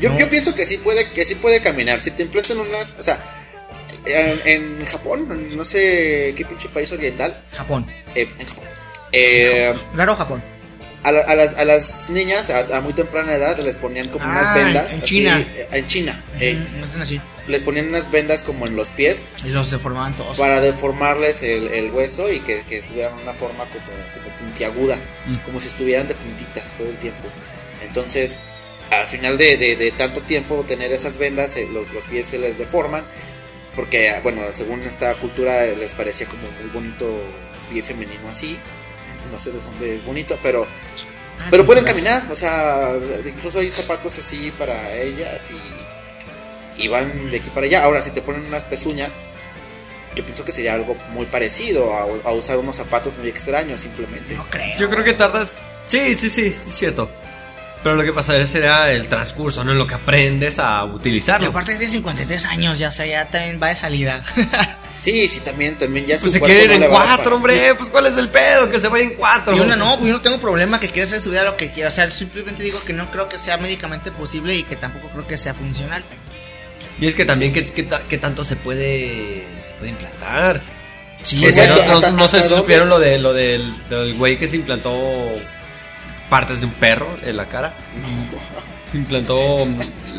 Yo, 0.00 0.10
No. 0.10 0.18
yo 0.18 0.28
pienso 0.30 0.54
que 0.54 0.64
sí 0.64 0.78
puede 0.78 1.10
que 1.10 1.24
sí 1.24 1.34
puede 1.34 1.60
caminar. 1.60 2.00
Si 2.00 2.10
te 2.10 2.22
implantan 2.22 2.58
unas, 2.58 2.94
o 2.98 3.02
sea, 3.02 3.18
en, 4.06 4.40
en 4.78 4.86
Japón, 4.86 5.26
en 5.30 5.56
no 5.56 5.64
sé 5.64 6.32
qué 6.36 6.44
pinche 6.46 6.68
país 6.68 6.90
oriental, 6.92 7.42
Japón. 7.56 7.86
eh, 8.14 8.28
en 8.38 8.46
Japón, 8.46 8.64
eh, 9.12 9.74
Claro, 9.94 10.16
Japón. 10.16 10.42
a, 11.02 11.12
la- 11.12 11.20
a 11.22 11.34
las, 11.34 11.54
a 11.54 11.64
las 11.64 12.08
niñas 12.10 12.48
a, 12.50 12.76
a 12.76 12.80
muy 12.80 12.92
temprana 12.92 13.34
edad 13.34 13.58
les 13.58 13.76
ponían 13.76 14.08
como 14.08 14.24
unas 14.26 14.48
Ah, 14.48 14.54
vendas. 14.54 14.92
en 14.92 14.98
así, 15.02 15.06
China. 15.16 15.38
eh, 15.54 15.68
en 15.72 15.86
China. 15.86 16.20
eh, 16.40 16.54
Ujú, 16.68 16.78
no 16.78 16.86
están 16.86 17.02
así. 17.02 17.20
Les 17.48 17.62
ponían 17.62 17.88
unas 17.88 18.10
vendas 18.10 18.42
como 18.42 18.66
en 18.66 18.74
los 18.76 18.88
pies 18.88 19.22
Y 19.44 19.48
los 19.50 19.70
deformaban 19.70 20.14
todos. 20.16 20.36
para 20.38 20.60
deformarles 20.60 21.42
el, 21.42 21.68
el 21.68 21.90
hueso 21.92 22.30
y 22.30 22.40
que, 22.40 22.62
que 22.68 22.82
tuvieran 22.82 23.14
una 23.18 23.32
forma 23.32 23.64
como, 23.66 23.84
como 23.84 24.36
puntiaguda, 24.38 24.96
Mm. 25.26 25.36
como 25.44 25.60
si 25.60 25.68
estuvieran 25.68 26.08
de 26.08 26.14
puntitas 26.14 26.64
todo 26.76 26.88
el 26.88 26.96
tiempo. 26.96 27.28
Entonces, 27.82 28.38
al 28.90 29.06
final 29.06 29.36
de, 29.38 29.56
de- 29.56 29.76
de 29.76 29.90
tanto 29.92 30.20
tiempo 30.22 30.64
tener 30.66 30.92
esas 30.92 31.16
vendas, 31.18 31.56
eh, 31.56 31.68
los, 31.72 31.92
los 31.92 32.04
pies 32.04 32.26
se 32.28 32.38
les 32.38 32.58
deforman, 32.58 33.04
porque, 33.74 34.10
ah, 34.10 34.20
bueno, 34.22 34.42
según 34.52 34.80
esta 34.82 35.14
cultura 35.14 35.64
eh, 35.66 35.76
les 35.76 35.92
parecía 35.92 36.26
como 36.26 36.42
muy 36.60 36.70
bonito 36.72 37.06
pie 37.70 37.82
femenino 37.82 38.28
así. 38.30 38.58
No 39.32 39.40
sé 39.40 39.50
de 39.50 39.60
dónde 39.60 39.96
es 39.96 40.04
bonito, 40.04 40.38
pero 40.42 40.66
Ah, 41.38 41.48
pero 41.50 41.66
pueden 41.66 41.84
caminar, 41.84 42.22
o 42.30 42.34
sea, 42.36 42.92
incluso 43.26 43.58
hay 43.58 43.70
zapatos 43.70 44.18
así 44.18 44.50
para 44.58 44.94
ellas 44.94 45.50
y, 45.50 45.54
y 46.78 46.88
van 46.88 47.30
de 47.30 47.38
aquí 47.38 47.50
para 47.50 47.66
allá. 47.66 47.84
Ahora, 47.84 48.02
si 48.02 48.10
te 48.10 48.22
ponen 48.22 48.44
unas 48.46 48.64
pezuñas, 48.64 49.10
yo 50.14 50.24
pienso 50.24 50.44
que 50.44 50.52
sería 50.52 50.74
algo 50.74 50.96
muy 51.10 51.26
parecido 51.26 51.92
a, 51.94 52.28
a 52.28 52.32
usar 52.32 52.56
unos 52.58 52.76
zapatos 52.76 53.16
muy 53.18 53.28
extraños 53.28 53.80
simplemente. 53.80 54.34
No 54.34 54.46
creo. 54.48 54.78
Yo 54.78 54.88
creo 54.88 55.04
que 55.04 55.12
tardas. 55.12 55.50
Sí, 55.86 56.14
sí, 56.14 56.28
sí, 56.30 56.52
sí, 56.52 56.68
es 56.70 56.74
cierto. 56.76 57.10
Pero 57.82 57.94
lo 57.94 58.02
que 58.02 58.12
pasaría 58.12 58.46
sería 58.46 58.90
el 58.90 59.06
transcurso, 59.06 59.62
¿no? 59.62 59.70
En 59.72 59.78
lo 59.78 59.86
que 59.86 59.94
aprendes 59.94 60.58
a 60.58 60.84
Y 60.90 60.94
utilizarlo. 60.94 61.48
aparte 61.50 61.76
de 61.78 61.86
53 61.86 62.46
años, 62.46 62.78
ya, 62.78 62.88
o 62.88 62.92
sea, 62.92 63.06
ya 63.06 63.28
también 63.28 63.60
va 63.62 63.68
de 63.68 63.76
salida. 63.76 64.22
Sí, 64.98 65.28
sí, 65.28 65.38
también, 65.38 65.76
también 65.76 66.04
ya 66.04 66.18
Pues 66.18 66.32
se 66.32 66.40
quieren 66.40 66.80
no 66.80 66.86
en 66.86 66.90
cuatro, 66.90 67.36
hombre. 67.36 67.76
Pues 67.76 67.90
cuál 67.90 68.06
es 68.06 68.16
el 68.16 68.28
pedo, 68.28 68.68
que 68.68 68.80
se 68.80 68.88
vaya 68.88 69.04
en 69.04 69.14
cuatro. 69.14 69.54
y 69.56 69.60
una 69.60 69.76
no, 69.76 69.96
pues 69.98 70.08
yo 70.08 70.14
no 70.16 70.20
tengo 70.22 70.38
problema 70.40 70.80
que 70.80 70.88
quiera 70.90 71.06
hacer 71.06 71.20
su 71.20 71.30
vida 71.30 71.44
lo 71.44 71.56
que 71.56 71.70
quiera. 71.70 71.90
O 71.90 71.92
sea, 71.92 72.10
simplemente 72.10 72.60
digo 72.64 72.82
que 72.84 72.92
no 72.92 73.08
creo 73.12 73.28
que 73.28 73.38
sea 73.38 73.56
médicamente 73.56 74.10
posible 74.10 74.56
y 74.56 74.64
que 74.64 74.74
tampoco 74.74 75.08
creo 75.10 75.24
que 75.28 75.38
sea 75.38 75.54
funcional. 75.54 76.02
Y 77.00 77.06
es 77.06 77.14
que 77.14 77.24
también, 77.24 77.52
¿qué, 77.52 77.64
qué, 77.64 77.82
ta- 77.82 78.02
qué 78.08 78.18
tanto 78.18 78.42
se 78.44 78.56
puede, 78.56 79.44
se 79.62 79.72
puede 79.78 79.90
implantar? 79.90 80.60
Sí, 81.22 81.36
Porque 81.36 81.50
exacto. 81.50 81.84
no, 81.86 81.92
¿Hasta- 81.94 82.10
no 82.12 82.28
sé 82.28 82.36
hasta 82.38 82.48
si 82.50 82.54
supieron 82.56 82.88
lo, 82.88 82.98
de, 82.98 83.18
lo 83.18 83.32
del, 83.32 83.72
del 83.90 84.14
güey 84.14 84.38
que 84.38 84.48
se 84.48 84.56
implantó 84.56 84.92
partes 86.30 86.60
de 86.60 86.66
un 86.66 86.72
perro 86.72 87.08
en 87.24 87.36
la 87.36 87.44
cara. 87.46 87.74
Se 88.90 88.96
implantó 88.98 89.66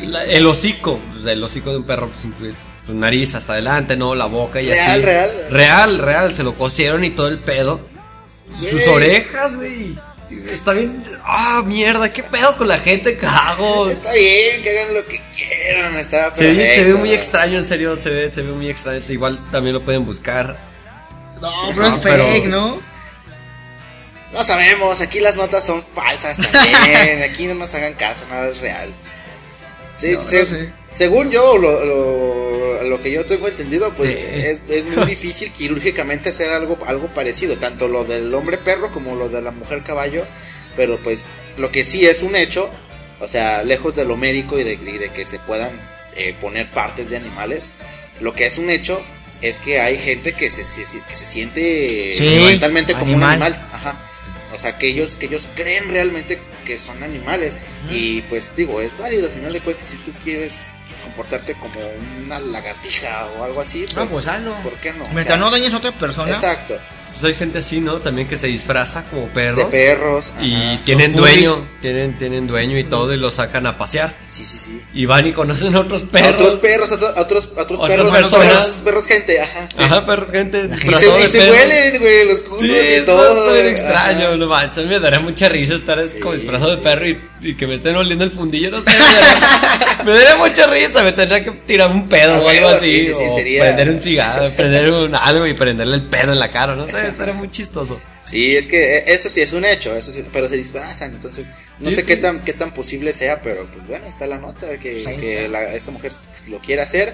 la- 0.03 0.23
el 0.25 0.45
hocico, 0.45 0.99
o 1.17 1.23
sea, 1.23 1.31
el 1.33 1.43
hocico 1.43 1.71
de 1.71 1.77
un 1.77 1.83
perro, 1.85 2.11
pues, 2.39 2.53
su 2.85 2.93
nariz 2.93 3.35
hasta 3.35 3.53
adelante, 3.53 3.97
¿no? 3.97 4.13
La 4.15 4.25
boca 4.25 4.61
y 4.61 4.67
Real, 4.67 4.91
así. 4.91 5.01
real. 5.05 5.31
Real, 5.49 5.97
real, 5.99 6.35
se 6.35 6.43
lo 6.43 6.53
cosieron 6.55 7.03
y 7.03 7.09
todo 7.11 7.27
el 7.27 7.39
pedo. 7.39 7.81
Sus 8.59 8.87
orejas, 8.87 9.55
güey. 9.57 9.97
Está 10.29 10.73
bien. 10.73 11.03
Ah, 11.23 11.61
mierda, 11.65 12.11
¿qué 12.11 12.21
pedo 12.23 12.57
con 12.57 12.67
la 12.67 12.77
gente, 12.79 13.15
cago? 13.15 13.89
Está 13.89 14.11
bien, 14.13 14.61
que 14.61 14.69
hagan 14.79 14.93
lo 14.93 15.05
que 15.05 15.21
quieran, 15.35 15.95
está 15.95 16.35
Se 16.35 16.51
ve, 16.51 16.75
se 16.75 16.83
ve 16.83 16.93
muy 16.95 17.13
extraño, 17.13 17.57
en 17.57 17.63
serio, 17.63 17.95
se 17.97 18.09
ve, 18.09 18.31
se 18.31 18.41
ve 18.41 18.51
muy 18.51 18.69
extraño. 18.69 19.01
Igual 19.07 19.39
también 19.51 19.73
lo 19.75 19.83
pueden 19.83 20.05
buscar. 20.05 20.57
No, 21.41 21.51
pero 21.73 21.83
es 21.85 21.91
No, 21.91 22.01
pero- 22.01 22.27
fake, 22.27 22.45
¿no? 22.47 22.81
No 24.33 24.43
sabemos, 24.43 24.99
aquí 24.99 25.19
las 25.21 25.35
notas 25.35 25.65
son 25.65 25.81
falsas 25.95 26.35
también, 26.37 27.23
aquí 27.31 27.47
no 27.47 27.53
nos 27.55 27.73
hagan 27.73 27.93
caso, 27.93 28.25
nada 28.29 28.49
es 28.49 28.59
real. 28.59 28.89
Sí, 29.97 30.11
No, 30.13 30.21
se- 30.21 30.39
no 30.39 30.45
sé. 30.45 30.73
Según 30.93 31.29
yo, 31.29 31.57
lo, 31.57 31.83
lo, 31.85 32.83
lo 32.83 33.01
que 33.01 33.11
yo 33.11 33.25
tengo 33.25 33.47
entendido, 33.47 33.93
pues 33.93 34.11
Eh. 34.15 34.51
es, 34.51 34.61
es 34.69 34.85
muy 34.85 35.05
difícil 35.07 35.51
quirúrgicamente 35.51 36.29
hacer 36.29 36.49
algo, 36.49 36.77
algo 36.85 37.07
parecido, 37.07 37.57
tanto 37.57 37.87
lo 37.87 38.03
del 38.03 38.33
hombre 38.33 38.57
perro 38.57 38.91
como 38.91 39.15
lo 39.15 39.29
de 39.29 39.41
la 39.41 39.51
mujer 39.51 39.83
caballo, 39.83 40.25
pero 40.75 40.97
pues 41.03 41.21
lo 41.57 41.71
que 41.71 41.83
sí 41.83 42.05
es 42.05 42.23
un 42.23 42.35
hecho, 42.35 42.69
o 43.19 43.27
sea, 43.27 43.63
lejos 43.63 43.95
de 43.95 44.05
lo 44.05 44.17
médico 44.17 44.57
y 44.59 44.63
de, 44.63 44.73
y 44.73 44.97
de 44.97 45.09
que 45.09 45.25
se 45.27 45.39
puedan 45.39 45.71
eh, 46.15 46.33
poner 46.39 46.69
partes 46.71 47.09
de 47.09 47.17
animales, 47.17 47.69
lo 48.19 48.33
que 48.33 48.45
es 48.47 48.57
un 48.57 48.69
hecho 48.71 49.03
es 49.41 49.59
que 49.59 49.79
hay 49.79 49.97
gente 49.99 50.33
que 50.33 50.49
se, 50.49 50.63
se- 50.65 51.01
que 51.07 51.15
se 51.15 51.25
siente 51.25 52.11
Sí, 52.13 52.43
mentalmente 52.47 52.93
como 52.93 53.15
un 53.15 53.23
animal. 53.23 53.53
animal. 53.53 53.69
Ajá. 53.71 53.99
O 54.55 54.57
sea, 54.57 54.77
que 54.79 54.87
ellos, 54.87 55.11
que 55.19 55.27
ellos 55.27 55.47
creen 55.55 55.89
realmente 55.91 56.39
que 56.67 56.77
son 56.77 57.01
animales. 57.01 57.57
Y 57.89 58.21
pues 58.23 58.53
digo, 58.55 58.81
es 58.81 58.97
válido 58.97 59.27
al 59.27 59.31
final 59.31 59.53
de 59.53 59.61
cuentas 59.61 59.87
si 59.87 59.95
tú 59.97 60.11
quieres 60.23 60.67
comportarte 61.03 61.53
como 61.53 61.79
una 62.25 62.39
lagartija 62.39 63.25
o 63.37 63.45
algo 63.45 63.61
así. 63.61 63.85
No, 63.95 64.05
pues 64.07 64.27
hazlo. 64.27 64.53
¿Por 64.61 64.73
qué 64.73 64.91
no? 64.91 65.05
O 65.05 65.07
Mientras 65.07 65.27
sea, 65.27 65.37
no 65.37 65.49
dañes 65.49 65.73
a 65.73 65.77
otra 65.77 65.93
persona. 65.93 66.31
Exacto. 66.31 66.77
Pues 67.19 67.33
hay 67.33 67.33
gente 67.39 67.57
así, 67.59 67.79
¿no? 67.79 67.95
También 67.95 68.27
que 68.27 68.37
se 68.37 68.45
disfraza 68.47 69.03
como 69.09 69.25
perros. 69.29 69.71
De 69.71 69.77
perros. 69.95 70.31
Y 70.39 70.53
ajá. 70.53 70.79
tienen 70.85 71.13
Los 71.13 71.21
furries. 71.21 71.45
dueño, 71.45 71.67
tienen, 71.81 72.19
tienen 72.19 72.45
dueño 72.47 72.77
y 72.77 72.83
todo 72.83 73.11
y 73.13 73.17
los 73.17 73.33
sacan 73.33 73.65
a 73.65 73.75
pasear. 73.75 74.13
Sí, 74.29 74.45
sí, 74.45 74.57
sí. 74.59 74.81
Y 74.93 75.05
van 75.07 75.25
y 75.25 75.31
conocen 75.33 75.75
a 75.75 75.79
otros 75.79 76.03
A 76.03 76.07
perros. 76.11 76.33
otros 76.35 76.55
perros, 76.57 76.91
a 76.91 76.95
otros, 76.95 77.15
a 77.17 77.21
otros, 77.21 77.49
a 77.57 77.61
otros 77.63 77.87
perros, 77.87 78.11
personas. 78.13 78.47
perros, 78.47 78.81
perros 78.83 79.07
gente, 79.07 79.41
ajá. 79.41 79.67
sí. 79.75 79.83
Ajá, 79.83 80.05
perros, 80.05 80.31
gente. 80.31 80.69
Y 80.87 80.93
se, 80.93 81.05
y 81.05 81.49
huelen, 81.49 81.99
güey, 82.01 82.25
los 82.27 82.41
culos 82.41 82.61
Sí, 82.61 82.67
y 82.67 82.75
es 82.75 83.05
todo. 83.07 83.45
súper 83.47 83.61
güey. 83.63 83.71
extraño, 83.73 84.27
Ajá. 84.27 84.37
no 84.37 84.45
manches, 84.47 84.85
me 84.85 84.99
daría 84.99 85.19
mucha 85.19 85.49
risa 85.49 85.73
estar 85.73 85.97
Sí. 86.05 86.19
como 86.19 86.35
disfrazado 86.35 86.75
de 86.75 86.77
perro 86.83 87.07
y, 87.07 87.19
y 87.41 87.55
que 87.55 87.65
me 87.65 87.75
estén 87.75 87.95
oliendo 87.95 88.23
el 88.25 88.31
fundillo, 88.31 88.69
no 88.69 88.81
sé, 88.81 88.91
me 88.91 88.95
daría, 88.97 90.01
me 90.05 90.11
daría 90.11 90.35
mucha 90.37 90.67
risa, 90.67 91.01
me 91.01 91.11
tendría 91.13 91.43
que 91.43 91.51
tirar 91.51 91.89
un 91.89 92.07
pedo 92.07 92.39
o 92.43 92.47
algo 92.47 92.67
así, 92.69 93.05
sí, 93.05 93.07
sí, 93.07 93.13
sí, 93.15 93.23
o 93.27 93.35
sería- 93.35 93.61
prender 93.63 93.89
un 93.89 94.01
cigarro, 94.01 94.51
prender 94.51 94.89
un 94.91 95.15
algo 95.15 95.47
y 95.47 95.53
prenderle 95.53 95.95
el 95.95 96.03
pedo 96.03 96.31
en 96.33 96.39
la 96.39 96.49
cara, 96.49 96.75
no 96.75 96.87
sé, 96.87 97.06
estaría 97.11 97.33
muy 97.33 97.49
chistoso. 97.49 97.99
Sí, 98.25 98.55
es 98.55 98.67
que 98.67 98.97
eh, 98.97 99.03
eso 99.07 99.29
sí 99.29 99.41
es 99.41 99.53
un 99.53 99.63
hecho, 99.65 99.95
eso 99.95 100.11
sí, 100.11 100.23
pero 100.33 100.49
se 100.49 100.57
disfrazan, 100.57 101.13
entonces 101.15 101.47
no 101.79 101.89
Sí, 101.89 101.95
sé 101.95 102.01
sí. 102.01 102.07
qué 102.07 102.17
tan 102.17 102.43
qué 102.43 102.53
tan 102.53 102.73
posible 102.73 103.13
sea, 103.13 103.41
pero 103.41 103.65
pues 103.71 103.87
bueno, 103.87 104.05
está 104.05 104.27
la 104.27 104.37
nota 104.37 104.65
de 104.65 104.79
que, 104.79 105.01
Pues 105.03 105.17
que 105.21 105.47
la- 105.47 105.73
esta 105.73 105.91
mujer 105.91 106.11
lo 106.47 106.59
quiere 106.59 106.81
hacer 106.81 107.13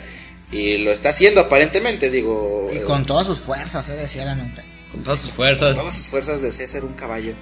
y 0.51 0.77
lo 0.79 0.91
está 0.91 1.09
haciendo 1.09 1.41
aparentemente, 1.41 2.09
digo, 2.09 2.67
Y 2.71 2.77
eh, 2.77 2.81
con 2.83 3.05
todas 3.05 3.27
sus 3.27 3.39
fuerzas, 3.39 3.87
eh, 3.89 3.93
decía 3.95 4.25
la 4.25 4.35
nota. 4.35 4.63
Con 4.91 5.03
todas 5.03 5.19
sus 5.21 5.31
fuerzas. 5.31 5.77
todas 5.77 5.95
sus 5.95 6.07
fuerzas 6.09 6.41
desea 6.41 6.67
ser 6.67 6.83
un 6.85 6.93
caballo. 6.93 7.33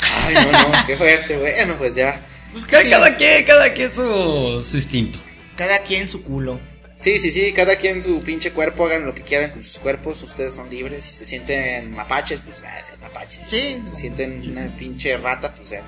Ay, 0.00 0.34
no, 0.34 0.52
no, 0.52 0.86
qué 0.86 0.96
fuerte, 0.96 1.36
bueno, 1.36 1.76
pues 1.78 1.94
ya. 1.94 2.20
Pues 2.52 2.66
cada, 2.66 2.82
Sí. 2.82 2.90
cada 2.90 3.16
quien, 3.16 3.44
cada 3.44 3.72
quien 3.72 3.92
su, 3.94 4.62
su 4.68 4.76
instinto. 4.76 5.18
Cada 5.56 5.78
quien 5.80 6.08
su 6.08 6.22
culo. 6.22 6.60
Sí, 7.02 7.18
sí, 7.18 7.32
sí, 7.32 7.52
cada 7.52 7.74
quien 7.76 8.00
su 8.02 8.22
pinche 8.22 8.52
cuerpo, 8.52 8.86
hagan 8.86 9.04
lo 9.04 9.12
que 9.12 9.22
quieran 9.22 9.50
con 9.50 9.64
sus 9.64 9.78
cuerpos, 9.78 10.22
ustedes 10.22 10.54
son 10.54 10.70
libres, 10.70 11.04
si 11.04 11.10
se 11.10 11.26
sienten 11.26 11.90
mapaches, 11.90 12.40
pues 12.42 12.62
ah, 12.64 12.80
sean 12.82 13.00
mapaches. 13.00 13.42
Sí. 13.48 13.80
Si 13.84 13.90
se 13.90 13.96
sienten 13.96 14.40
una 14.50 14.66
pinche 14.76 15.16
rata, 15.16 15.52
pues 15.52 15.70
sean 15.70 15.82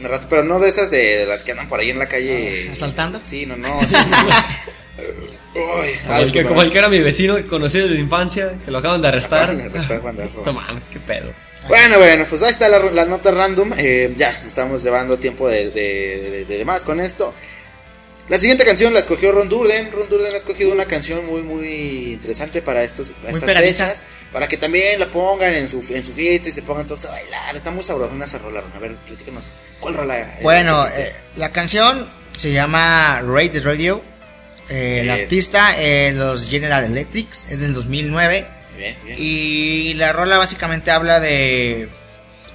una 0.00 0.08
rata, 0.08 0.26
pero 0.28 0.42
no 0.42 0.58
de 0.58 0.68
esas 0.68 0.90
de, 0.90 1.18
de 1.18 1.26
las 1.26 1.44
que 1.44 1.52
andan 1.52 1.68
por 1.68 1.78
ahí 1.78 1.90
en 1.90 1.98
la 2.00 2.08
calle. 2.08 2.66
Ah, 2.68 2.72
¿asaltando? 2.72 3.20
Sí, 3.24 3.46
no, 3.46 3.56
no. 3.56 3.80
sí. 3.88 3.94
Uy, 5.54 5.60
Como 5.60 5.84
el, 5.84 5.92
que, 6.18 6.24
disculpa. 6.24 6.48
como 6.48 6.62
el 6.62 6.70
que 6.72 6.78
era 6.78 6.88
mi 6.88 7.00
vecino 7.00 7.36
que 7.36 7.44
conocí 7.46 7.78
desde 7.78 7.98
infancia, 7.98 8.52
que 8.64 8.70
lo 8.70 8.78
acaban 8.78 9.00
de 9.00 9.08
arrestar. 9.08 9.44
Acaban 9.44 9.58
de 9.58 9.64
arrestar 9.78 10.00
cuando 10.00 10.22
era 10.22 10.30
joven. 10.32 10.44
No 10.46 10.52
mames, 10.52 10.88
qué 10.88 10.98
pedo. 11.00 11.32
Bueno, 11.68 11.98
bueno, 11.98 12.24
pues 12.28 12.42
ahí 12.42 12.50
está 12.50 12.68
la, 12.68 12.78
la 12.78 13.04
nota 13.04 13.30
random. 13.30 13.72
eh, 13.76 14.12
ya, 14.16 14.30
estamos 14.30 14.82
llevando 14.82 15.18
tiempo 15.18 15.48
de, 15.48 15.66
de, 15.70 16.30
de- 16.30 16.44
de 16.46 16.58
demás 16.58 16.82
con 16.84 17.00
esto. 17.00 17.34
La 18.28 18.36
siguiente 18.38 18.64
canción 18.64 18.92
la 18.92 19.00
escogió 19.00 19.32
Ron 19.32 19.48
Durden. 19.48 19.90
Ron 19.90 20.08
Durden 20.08 20.34
ha 20.34 20.36
escogido 20.36 20.70
una 20.72 20.84
canción 20.84 21.24
muy, 21.24 21.42
muy 21.42 22.12
interesante 22.12 22.60
para, 22.60 22.82
estos, 22.82 23.08
para 23.22 23.32
estas 23.32 23.54
fechas. 23.86 24.02
Para 24.32 24.46
que 24.46 24.58
también 24.58 25.00
la 25.00 25.06
pongan 25.06 25.54
en 25.54 25.68
su, 25.68 25.82
en 25.88 26.04
su 26.04 26.12
fiesta 26.12 26.50
y 26.50 26.52
se 26.52 26.60
pongan 26.62 26.86
todos 26.86 27.06
a 27.06 27.12
bailar. 27.12 27.56
Está 27.56 27.70
muy 27.70 27.82
sabrosona 27.82 28.26
esa 28.26 28.38
rola, 28.38 28.60
Ron. 28.60 28.72
A 28.74 28.78
ver, 28.78 28.94
platícanos. 28.96 29.50
¿Cuál 29.80 29.94
rola? 29.94 30.38
Bueno, 30.42 30.86
eh, 30.86 31.14
la 31.36 31.50
canción 31.52 32.06
se 32.36 32.52
llama 32.52 33.22
Rate 33.24 33.48
the 33.48 33.60
Radio. 33.60 34.02
Eh, 34.68 35.00
el 35.00 35.08
artista, 35.10 35.72
eh, 35.78 36.12
los 36.12 36.46
General 36.50 36.84
Electrics, 36.84 37.46
es 37.50 37.60
del 37.60 37.72
2009. 37.72 38.46
Bien, 38.76 38.96
bien. 39.04 39.16
Y 39.18 39.94
la 39.94 40.12
rola 40.12 40.36
básicamente 40.36 40.90
habla 40.90 41.18
de... 41.20 41.88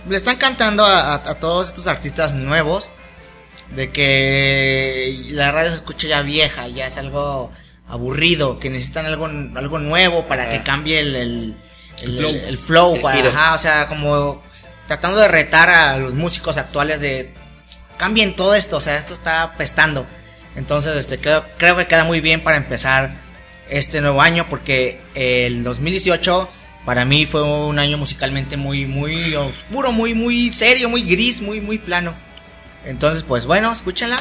Le 0.08 0.18
están 0.18 0.36
cantando 0.36 0.86
a, 0.86 1.14
a- 1.16 1.32
a 1.32 1.36
todos 1.40 1.70
estos 1.70 1.88
artistas 1.88 2.36
nuevos 2.36 2.92
de 3.76 3.90
que 3.92 5.26
la 5.30 5.52
radio 5.52 5.70
se 5.70 5.76
escucha 5.78 6.08
ya 6.08 6.22
vieja, 6.22 6.68
ya 6.68 6.88
es 6.88 6.98
algo 6.98 7.52
aburrido, 7.88 8.60
que 8.60 8.70
necesitan 8.70 9.06
algo, 9.06 9.26
algo 9.26 9.80
nuevo 9.80 10.28
para 10.28 10.50
que 10.50 10.62
cambie 10.62 11.00
el, 11.00 11.16
el, 11.16 11.56
el- 12.02 12.18
flow. 12.18 12.30
el- 12.30 12.36
el 12.46 12.58
flow, 12.58 12.96
El 12.96 13.02
para- 13.02 13.28
ajá, 13.30 13.54
o 13.56 13.58
sea, 13.58 13.88
como 13.88 14.42
tratando 14.88 15.20
de 15.20 15.28
retar 15.28 15.70
a 15.70 15.98
los 15.98 16.14
músicos 16.14 16.58
actuales 16.58 17.00
de 17.02 17.34
cambien 17.98 18.36
todo 18.36 18.56
esto, 18.56 18.78
o 18.78 18.82
sea, 18.82 18.98
esto 18.98 19.14
está 19.14 19.54
pestando. 19.58 20.06
Entonces, 20.56 20.96
este, 20.98 21.18
creo, 21.20 21.44
creo 21.58 21.76
que 21.78 21.88
queda 21.88 22.04
muy 22.04 22.22
bien 22.22 22.42
para 22.44 22.58
empezar 22.58 23.12
este 23.70 24.02
nuevo 24.02 24.22
año 24.22 24.48
porque 24.50 25.02
el 25.16 25.64
2018 25.64 26.50
para 26.86 27.06
mí 27.06 27.26
fue 27.26 27.42
un 27.44 27.80
año 27.80 27.98
musicalmente 27.98 28.58
muy 28.58 28.86
muy 28.86 29.34
oscuro, 29.36 29.92
muy 29.94 30.14
muy 30.14 30.52
serio, 30.52 30.90
muy 30.90 31.02
gris, 31.04 31.42
muy 31.42 31.60
muy 31.62 31.78
plano. 31.80 32.14
Entonces, 32.86 33.24
pues 33.24 33.46
bueno, 33.46 33.72
escúchenla, 33.72 34.18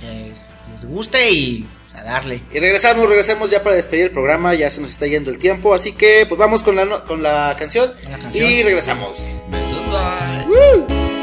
que 0.00 0.32
les 0.70 0.84
guste 0.84 1.30
y 1.30 1.66
pues, 1.82 1.94
a 1.94 2.02
darle. 2.04 2.42
Y 2.52 2.58
regresamos, 2.58 3.08
regresamos 3.08 3.50
ya 3.50 3.62
para 3.62 3.76
despedir 3.76 4.04
el 4.04 4.10
programa, 4.10 4.54
ya 4.54 4.68
se 4.70 4.80
nos 4.82 4.90
está 4.90 5.06
yendo 5.06 5.30
el 5.30 5.38
tiempo, 5.38 5.74
así 5.74 5.92
que 5.92 6.26
pues 6.28 6.38
vamos 6.38 6.62
con 6.62 6.76
la, 6.76 6.84
no- 6.84 7.04
con 7.04 7.22
la 7.22 7.56
canción 7.58 7.92
Con 8.02 8.12
la 8.12 8.18
canción. 8.18 8.50
y 8.50 8.62
regresamos. 8.62 9.18
Besos, 9.50 9.80
bye. 9.90 11.15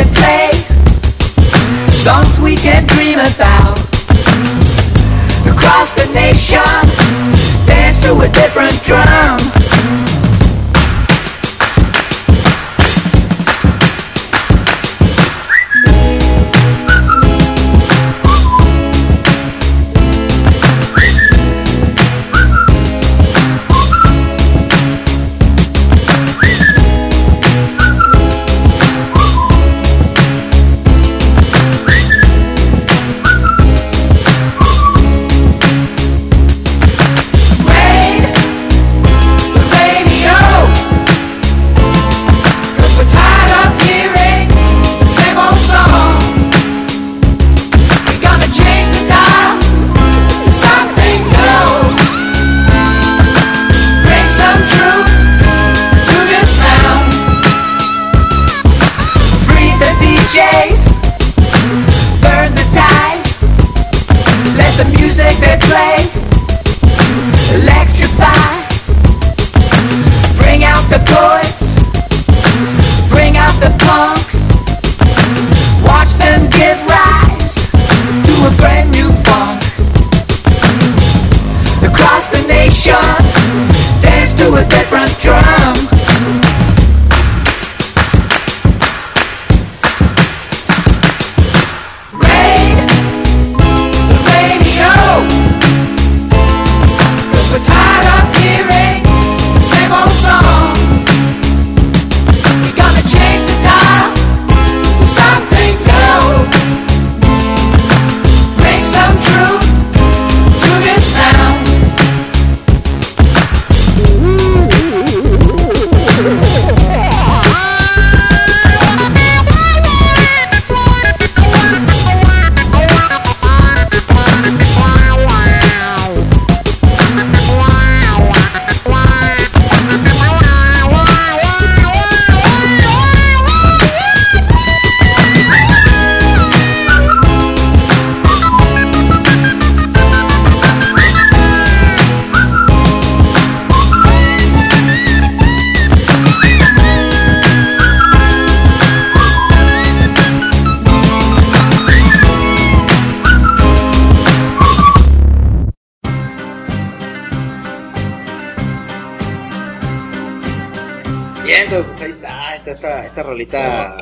They 0.00 0.10
play 0.14 0.50
songs 1.90 2.38
we 2.40 2.56
can 2.56 2.86
dream 2.86 3.18
about. 3.18 3.78
Across 5.46 5.92
the 5.92 6.08
nation, 6.14 6.62
dance 7.66 7.98
to 8.00 8.18
a 8.20 8.28
different 8.28 8.82
drum. 8.82 9.59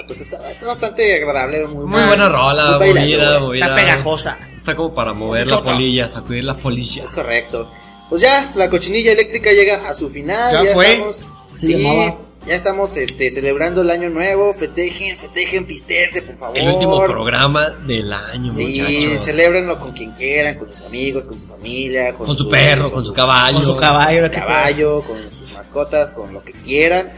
Pues 0.09 0.22
está, 0.22 0.50
está 0.50 0.66
bastante 0.66 1.14
agradable, 1.16 1.66
muy, 1.66 1.84
Muy 1.84 2.02
buena 2.06 2.28
rola, 2.30 2.78
muy 2.78 2.94
movida, 2.94 3.38
movida. 3.38 3.66
Está 3.66 3.76
pegajosa. 3.76 4.38
Está 4.56 4.74
como 4.74 4.94
para 4.94 5.12
mover 5.12 5.48
la 5.50 5.62
polilla, 5.62 6.09
sacudir 6.09 6.44
la 6.44 6.56
polilla. 6.56 7.04
Es 7.04 7.12
correcto. 7.12 7.70
Pues 8.09 8.22
ya, 8.22 8.50
la 8.54 8.70
cochinilla 8.70 9.12
eléctrica 9.12 9.52
llega 9.52 9.86
a 9.88 9.92
su 9.94 10.09
final. 10.09 10.64
Ya 10.64 10.72
fue. 10.74 10.92
estamos. 10.94 11.16
Se 11.59 11.66
sí, 11.66 11.74
llamaba. 11.74 12.18
ya 12.46 12.54
estamos 12.54 12.96
este, 12.96 13.30
celebrando 13.30 13.82
el 13.82 13.90
año 13.90 14.09
nuevo. 14.09 14.54
Festejen, 14.54 15.18
festejen, 15.18 15.66
pistense, 15.66 16.22
por 16.22 16.36
favor. 16.36 16.59
El 16.59 16.68
último 16.68 17.04
programa 17.04 17.68
del 17.86 18.11
año, 18.11 18.50
Sí, 18.50 18.80
muchachos. 18.80 19.20
celébrenlo 19.24 19.78
con 19.78 19.92
quien 19.92 20.12
quieran, 20.12 20.56
con 20.56 20.68
sus 20.72 20.84
amigos, 20.84 21.24
con 21.24 21.38
su 21.38 21.44
familia, 21.46 22.14
con, 22.14 22.26
Con 22.26 22.36
su 22.36 22.48
perro, 22.48 22.90
con 22.90 23.04
su 23.04 23.12
caballo. 23.12 23.59
Con 23.59 23.66
su 23.66 23.76
caballo, 23.76 25.02
con 25.02 25.30
sus 25.30 25.52
mascotas, 25.52 26.12
con 26.12 26.32
lo 26.32 26.42
que 26.42 26.52
quieran. 26.52 27.11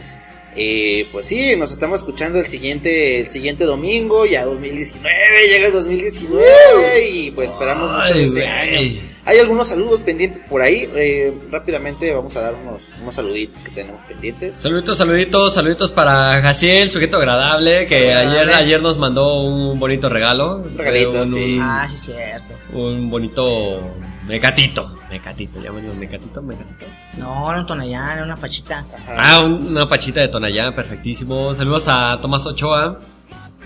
Eh, 0.57 1.07
pues 1.12 1.26
sí, 1.26 1.55
nos 1.57 1.70
estamos 1.70 1.98
escuchando 2.01 2.38
el 2.38 2.46
siguiente, 2.46 3.20
el 3.20 3.26
siguiente 3.26 3.64
domingo, 3.64 4.26
ya 4.26 4.44
2019, 4.44 5.09
llega 5.48 5.66
el 5.68 5.72
2019 5.72 7.09
y 7.09 7.30
pues 7.30 7.51
esperamos 7.51 7.92
mucho 7.92 8.14
de 8.14 8.24
ese 8.24 8.46
año. 8.46 9.01
Hay 9.26 9.38
algunos 9.38 9.68
saludos 9.68 10.01
pendientes 10.03 10.42
por 10.48 10.61
ahí, 10.62 10.88
eh, 10.96 11.32
rápidamente 11.51 12.12
vamos 12.12 12.34
a 12.36 12.40
dar 12.40 12.55
unos, 12.55 12.88
unos 13.01 13.14
saluditos 13.14 13.62
que 13.62 13.70
tenemos 13.70 14.03
pendientes. 14.03 14.57
Saluditos, 14.57 14.96
saluditos, 14.96 15.55
saluditos 15.55 15.92
para 15.92 16.40
Jaciel, 16.42 16.90
sujeto 16.90 17.18
agradable, 17.18 17.86
que 17.86 18.12
ayer, 18.12 18.48
ayer 18.51 18.82
nos 18.82 18.98
mandó 18.98 19.42
un 19.42 19.78
bonito 19.78 20.09
regalo. 20.09 20.57
Un 20.57 20.76
regalito, 20.76 21.26
sí. 21.26 21.55
Un, 21.55 21.61
Ah, 21.62 21.88
sí, 21.90 21.96
cierto. 21.96 22.55
un 22.72 23.09
bonito 23.11 23.80
mecatito. 24.26 24.94
Mecatito, 25.11 25.61
llamamos 25.61 25.94
mecatito, 25.96 26.40
mecatito. 26.42 26.86
No, 27.21 27.51
era 27.51 27.61
un 27.61 27.66
tonallán, 27.66 28.12
era 28.16 28.25
una 28.25 28.37
pachita. 28.37 28.85
Ah, 29.09 29.41
un- 29.41 29.68
una 29.68 29.89
pachita 29.89 30.21
de 30.21 30.29
Tonayán, 30.29 30.75
perfectísimo. 30.75 31.55
Saludos 31.55 31.85
a 31.87 32.18
Tomás 32.21 32.47
Ochoa. 32.47 32.99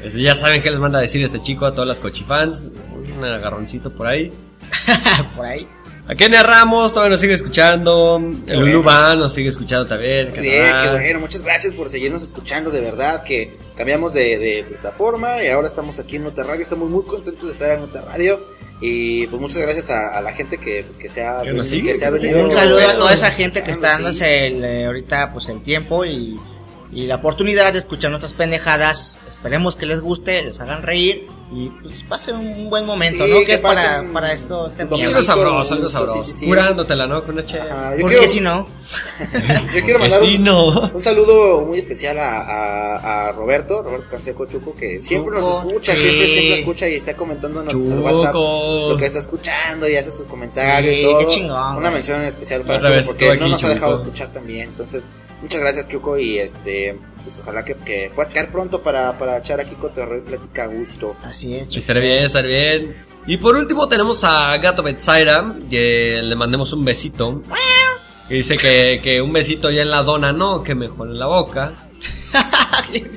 Este, 0.02 0.20
ya 0.20 0.34
saben 0.34 0.60
qué 0.60 0.70
les 0.70 0.80
manda 0.80 0.98
a 0.98 1.02
decir 1.02 1.22
este 1.22 1.40
chico 1.40 1.64
a 1.64 1.72
todas 1.72 1.86
las 1.88 2.00
cochifans. 2.00 2.68
Un 3.16 3.24
agarroncito 3.24 3.90
por 3.92 4.06
ahí. 4.06 4.32
Por 5.36 5.46
ahí. 5.46 5.66
A 6.06 6.14
Kenia 6.14 6.42
Ramos 6.42 6.92
todavía 6.92 7.12
nos 7.12 7.20
sigue 7.20 7.34
escuchando. 7.34 8.16
El 8.18 8.56
bueno. 8.58 8.60
Lulu 8.66 8.82
Van 8.82 9.18
nos 9.18 9.32
sigue 9.32 9.48
escuchando 9.48 9.86
también. 9.86 10.30
Muy 10.30 10.40
bien, 10.40 10.72
qué 10.82 10.90
bueno, 10.90 11.20
muchas 11.20 11.42
gracias 11.42 11.72
por 11.74 11.88
seguirnos 11.88 12.22
escuchando, 12.22 12.70
de 12.70 12.80
verdad 12.80 13.22
que 13.22 13.56
cambiamos 13.76 14.12
de, 14.12 14.38
de 14.38 14.64
plataforma 14.68 15.42
y 15.42 15.48
ahora 15.48 15.68
estamos 15.68 15.98
aquí 15.98 16.16
en 16.16 16.24
Nota 16.24 16.42
Radio, 16.42 16.60
estamos 16.62 16.90
muy 16.90 17.04
contentos 17.04 17.46
de 17.46 17.52
estar 17.52 17.70
en 17.70 17.80
Nota 17.80 18.02
Radio 18.02 18.38
y 18.80 19.26
pues 19.28 19.40
muchas 19.40 19.58
gracias 19.58 19.90
a, 19.90 20.18
a 20.18 20.20
la 20.20 20.32
gente 20.32 20.58
que, 20.58 20.84
que 20.98 21.08
se 21.08 21.24
ha, 21.24 21.42
venido- 21.42 21.62
que 21.64 21.96
se 21.96 22.04
ha 22.04 22.10
venido. 22.10 22.44
Un 22.44 22.52
saludo 22.52 22.88
a 22.88 22.94
toda 22.94 23.12
esa 23.14 23.30
gente 23.30 23.62
que 23.62 23.70
está 23.70 23.92
escuchando, 23.92 24.12
sí. 24.12 24.20
dándose 24.20 24.46
el, 24.48 24.64
eh, 24.64 24.84
ahorita 24.86 25.32
pues 25.32 25.48
el 25.48 25.62
tiempo 25.62 26.04
y, 26.04 26.38
y 26.92 27.06
la 27.06 27.16
oportunidad 27.16 27.72
de 27.72 27.78
escuchar 27.78 28.10
nuestras 28.10 28.32
pendejadas. 28.34 29.18
Esperemos 29.26 29.76
que 29.76 29.86
les 29.86 30.00
guste, 30.00 30.42
les 30.42 30.60
hagan 30.60 30.82
reír 30.82 31.26
y 31.52 31.68
pues 31.68 32.02
pasen 32.02 32.36
un 32.36 32.70
buen 32.70 32.84
momento, 32.86 33.24
Sí, 33.24 33.30
¿no? 33.30 33.38
que 33.40 33.44
Que 33.44 33.52
es 33.54 33.60
para, 33.60 34.04
para 34.12 34.32
esto, 34.32 34.66
este 34.66 34.82
Algo 34.82 35.22
sabroso, 35.22 35.74
algo 35.74 35.86
Sí, 35.88 35.92
sabroso. 35.92 36.22
sí, 36.22 36.32
sí. 36.32 36.46
Curándotela, 36.46 37.06
¿no? 37.06 37.22
Con 37.24 37.34
una. 37.34 37.42
Ajá, 37.44 37.90
Porque 38.00 38.16
quiero- 38.16 38.32
si 38.32 38.40
no, 38.40 38.66
Yo 39.74 39.82
quiero 39.84 39.98
mandar 39.98 40.20
sí, 40.20 40.36
un, 40.36 40.44
no. 40.44 40.90
un 40.90 41.02
saludo 41.02 41.60
muy 41.62 41.78
especial 41.78 42.18
a, 42.18 42.40
a, 42.40 43.28
a 43.28 43.32
Roberto, 43.32 43.82
Roberto 43.82 44.06
Canseco 44.10 44.46
Chuco, 44.46 44.74
que 44.74 45.00
siempre 45.00 45.36
nos 45.36 45.46
escucha, 45.58 45.94
sí. 45.94 46.00
siempre, 46.00 46.28
siempre 46.28 46.58
escucha 46.60 46.88
y 46.88 46.94
está 46.94 47.14
comentándonos 47.14 47.74
en. 47.80 48.02
WhatsApp 48.02 48.34
lo 48.34 48.96
que 48.98 49.06
está 49.06 49.18
escuchando 49.18 49.88
y 49.88 49.96
hace 49.96 50.10
su 50.10 50.26
comentario 50.26 50.92
Sí, 50.92 50.98
y 50.98 51.02
todo. 51.02 51.18
qué 51.20 51.26
chingón, 51.28 51.76
Una 51.76 51.90
mención 51.90 52.20
especial 52.22 52.62
para 52.62 52.80
Chuco 52.80 53.06
porque 53.06 53.36
no 53.36 53.48
nos 53.48 53.62
ha 53.64 53.68
dejado 53.68 53.96
escuchar 53.96 54.32
también. 54.32 54.68
Entonces, 54.68 55.02
muchas 55.44 55.60
gracias 55.60 55.88
Chuco 55.88 56.18
y 56.18 56.38
este, 56.38 56.98
pues 57.22 57.38
ojalá 57.40 57.64
que, 57.64 57.74
que 57.74 58.10
puedas 58.14 58.32
caer 58.32 58.50
pronto 58.50 58.82
para, 58.82 59.18
para 59.18 59.38
echar 59.38 59.60
aquí 59.60 59.74
cotorreo 59.74 60.18
y 60.18 60.22
plática 60.22 60.64
a 60.64 60.66
gusto. 60.66 61.16
así 61.22 61.54
es. 61.54 61.68
Estaré 61.68 62.00
bien, 62.00 62.24
estaré 62.24 62.48
bien. 62.48 62.96
Y 63.26 63.36
por 63.36 63.54
último 63.54 63.86
tenemos 63.86 64.24
a 64.24 64.56
Gato 64.56 64.82
Betsaira, 64.82 65.54
que 65.70 66.20
le 66.22 66.34
mandemos 66.34 66.72
un 66.72 66.84
besito. 66.84 67.42
Y 68.28 68.34
dice 68.36 68.56
que, 68.56 69.00
que 69.02 69.20
un 69.20 69.32
besito 69.32 69.70
ya 69.70 69.82
en 69.82 69.90
la 69.90 70.02
dona 70.02 70.32
no, 70.32 70.62
que 70.62 70.74
mejor 70.74 71.08
en 71.08 71.18
la 71.18 71.26
boca. 71.26 71.74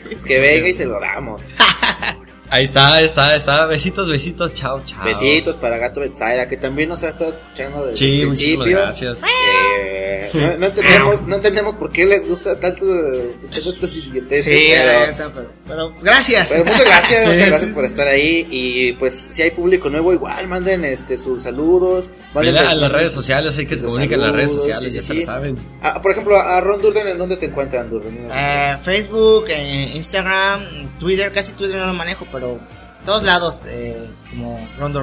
Pues 0.05 0.23
que 0.23 0.39
venga 0.39 0.69
y 0.69 0.73
se 0.73 0.85
lo 0.85 0.99
damos. 0.99 1.41
Ahí 2.49 2.63
está, 2.63 2.93
ahí 2.95 3.05
está, 3.05 3.27
ahí 3.29 3.37
está. 3.37 3.65
Besitos, 3.65 4.09
besitos, 4.09 4.53
chao, 4.53 4.81
chao. 4.85 5.03
Besitos 5.03 5.57
para 5.57 5.77
Gato 5.77 5.99
Betsaida, 5.99 6.47
que 6.47 6.55
también 6.57 6.87
nos 6.89 7.03
ha 7.03 7.09
estado 7.09 7.31
escuchando 7.31 7.85
desde 7.85 7.97
Sí, 7.97 8.21
el 8.21 8.27
muchísimas 8.29 8.63
principio. 8.63 8.81
gracias. 8.83 9.19
Eh, 9.23 10.29
no, 10.33 10.57
no 10.57 10.65
entendemos, 10.67 11.21
no 11.23 11.35
entendemos 11.35 11.75
por 11.75 11.91
qué 11.91 12.05
les 12.05 12.27
gusta 12.27 12.57
tanto 12.59 12.85
escuchar 12.85 13.73
estas 13.73 13.97
idioteces, 13.97 14.45
Sí, 14.45 14.67
pero, 14.71 15.15
pero, 15.17 15.51
pero 15.67 15.93
gracias. 16.01 16.49
pero 16.49 16.65
muchas 16.65 16.85
gracias, 16.85 17.23
Sí, 17.23 17.29
muchas 17.29 17.41
sí, 17.43 17.49
gracias 17.49 17.69
sí. 17.69 17.73
por 17.75 17.85
estar 17.85 18.07
ahí 18.07 18.47
y 18.49 18.93
pues 18.93 19.13
si 19.29 19.41
hay 19.41 19.51
público 19.51 19.89
nuevo 19.89 20.13
igual 20.13 20.47
manden 20.47 20.85
este 20.85 21.17
sus 21.17 21.43
saludos, 21.43 22.05
manden 22.33 22.57
a 22.57 22.73
las 22.75 22.91
redes 22.91 23.13
sociales, 23.13 23.57
hay 23.57 23.65
que 23.65 23.75
se 23.75 23.83
los 23.83 23.91
comuniquen 23.91 24.19
en 24.21 24.25
las 24.27 24.35
redes 24.35 24.51
saludos, 24.51 24.67
sociales, 24.75 24.93
sí, 24.93 24.99
ya 24.99 25.01
sí, 25.01 25.07
se 25.07 25.13
lo 25.15 25.25
saben. 25.25 25.57
Ah, 25.81 26.01
por 26.01 26.11
ejemplo, 26.11 26.39
a 26.39 26.61
Ron 26.61 26.81
Durden, 26.81 27.07
¿en 27.09 27.17
dónde 27.17 27.37
te 27.37 27.45
encuentran, 27.47 27.89
Durden? 27.89 28.27
Eh, 28.31 28.77
Facebook, 28.83 29.45
eh, 29.49 29.91
Instagram, 29.95 30.86
Twitter, 30.99 31.31
casi 31.31 31.53
Twitter 31.53 31.77
no 31.77 31.87
lo 31.87 31.93
manejo, 31.93 32.25
pero 32.31 32.59
todos 33.05 33.23
lados, 33.23 33.61
eh, 33.67 34.05
como. 34.29 34.67
Ron 34.77 34.93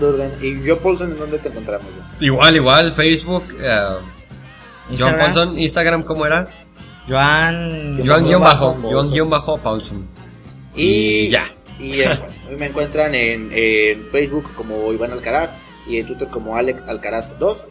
Durden. 0.00 0.32
¿Y 0.42 0.62
yo, 0.64 0.78
Paulson, 0.78 1.12
en 1.12 1.18
dónde 1.18 1.38
te 1.38 1.48
encontramos? 1.48 1.88
Igual, 2.20 2.56
igual, 2.56 2.92
Facebook, 2.94 3.44
eh, 3.60 3.86
John 4.88 4.90
Instagram, 4.90 5.20
Paulson, 5.20 5.58
Instagram, 5.58 6.02
¿cómo 6.02 6.26
era? 6.26 6.48
Joan. 7.08 8.00
Joan 8.04 8.24
guion 8.24 8.42
bajo, 8.42 8.72
Paulson. 8.72 8.92
Joan 8.92 9.10
guion 9.10 9.30
bajo 9.30 9.58
Paulson. 9.58 10.08
Y 10.74 11.28
ya. 11.28 11.52
Y 11.78 12.00
eh, 12.00 12.08
bueno, 12.08 12.58
me 12.58 12.66
encuentran 12.66 13.14
en, 13.14 13.50
en 13.52 14.06
Facebook 14.10 14.50
como 14.56 14.92
Iván 14.92 15.12
Alcaraz 15.12 15.50
y 15.86 15.98
en 15.98 16.06
Twitter 16.06 16.28
como 16.28 16.56
Alex 16.56 16.86
Alcaraz 16.86 17.38
2. 17.38 17.64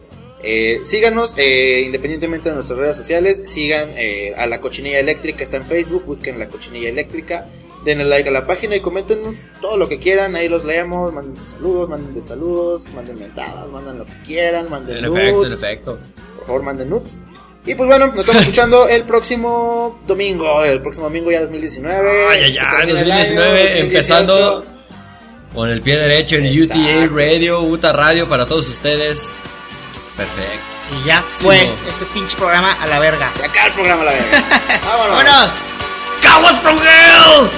Eh, 0.46 0.80
síganos, 0.84 1.32
eh, 1.38 1.82
independientemente 1.86 2.50
de 2.50 2.54
nuestras 2.54 2.78
redes 2.78 2.98
sociales, 2.98 3.40
sigan 3.46 3.92
eh, 3.96 4.34
a 4.36 4.46
la 4.46 4.60
cochinilla 4.60 4.98
eléctrica, 4.98 5.42
está 5.42 5.56
en 5.56 5.64
Facebook, 5.64 6.04
busquen 6.04 6.38
la 6.38 6.48
cochinilla 6.48 6.90
eléctrica, 6.90 7.46
denle 7.82 8.04
like 8.04 8.28
a 8.28 8.32
la 8.32 8.46
página 8.46 8.76
y 8.76 8.80
coméntenos 8.80 9.36
todo 9.62 9.78
lo 9.78 9.88
que 9.88 9.98
quieran, 9.98 10.36
ahí 10.36 10.48
los 10.48 10.64
leemos, 10.64 11.14
manden 11.14 11.34
sus 11.38 11.50
saludos, 11.50 11.88
manden 11.88 12.14
de 12.14 12.22
saludos, 12.22 12.84
manden 12.94 13.18
mentadas, 13.18 13.70
manden 13.72 13.98
lo 13.98 14.04
que 14.04 14.12
quieran, 14.26 14.68
manden 14.68 14.98
En 14.98 15.04
efecto, 15.06 15.18
en 15.18 15.34
nudes, 15.34 15.52
efecto. 15.54 15.98
por 16.36 16.46
favor 16.46 16.62
manden 16.62 16.90
nudes. 16.90 17.20
Y 17.64 17.74
pues 17.74 17.88
bueno, 17.88 18.08
nos 18.08 18.18
estamos 18.18 18.42
escuchando 18.42 18.86
el 18.86 19.04
próximo 19.04 19.98
domingo, 20.06 20.62
el 20.62 20.82
próximo 20.82 21.06
domingo 21.06 21.30
ya 21.30 21.40
2019. 21.40 22.26
Ay, 22.28 22.42
ay, 22.42 22.52
se 22.52 22.60
ay, 22.60 22.76
termina 22.76 23.00
el 23.00 23.12
año, 23.12 23.40
2019, 23.40 23.60
2018. 23.80 23.84
empezando 23.86 24.64
con 25.54 25.70
el 25.70 25.80
pie 25.80 25.96
derecho 25.96 26.36
en 26.36 26.44
Exacto. 26.44 26.74
UTA 26.74 27.06
Radio, 27.06 27.62
UTA 27.62 27.92
Radio 27.94 28.28
para 28.28 28.44
todos 28.44 28.68
ustedes. 28.68 29.32
Perfecto. 30.16 30.64
Y 30.92 31.04
ya 31.04 31.22
fue 31.36 31.58
Sí, 31.60 31.66
no. 31.82 31.88
este 31.90 32.04
pinche 32.06 32.36
programa 32.36 32.76
a 32.80 32.86
la 32.86 32.98
verga. 32.98 33.30
Se 33.36 33.44
acaba 33.44 33.66
el 33.66 33.72
programa, 33.72 34.04
la 34.04 34.12
verga. 34.12 34.42
Vámonos. 34.86 35.16
¡Vámonos! 35.24 35.50
¡Cowards 36.22 36.58
from 36.60 36.78
Hell! 36.78 37.50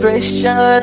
Celebration 0.00 0.82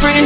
free. 0.00 0.24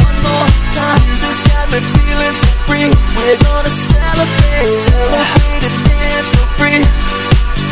One 0.00 0.16
more 0.20 0.48
time. 0.76 1.00
Music's 1.08 1.40
got 1.48 1.66
me 1.72 1.80
feeling 1.80 2.36
so 2.36 2.50
free. 2.68 2.88
We're 3.16 3.40
gonna 3.40 3.72
celebrate, 3.72 4.72
celebrate 4.84 5.64
and 5.64 5.76
dance 5.88 6.28
so 6.36 6.42
free. 6.60 6.80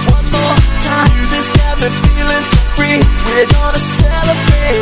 One 0.08 0.26
more 0.32 0.56
time. 0.84 1.12
Music's 1.20 1.50
got 1.60 1.74
me 1.80 1.88
feeling 1.92 2.44
so 2.44 2.60
free. 2.76 2.98
We're 3.28 3.48
gonna 3.52 3.82
celebrate. 4.00 4.80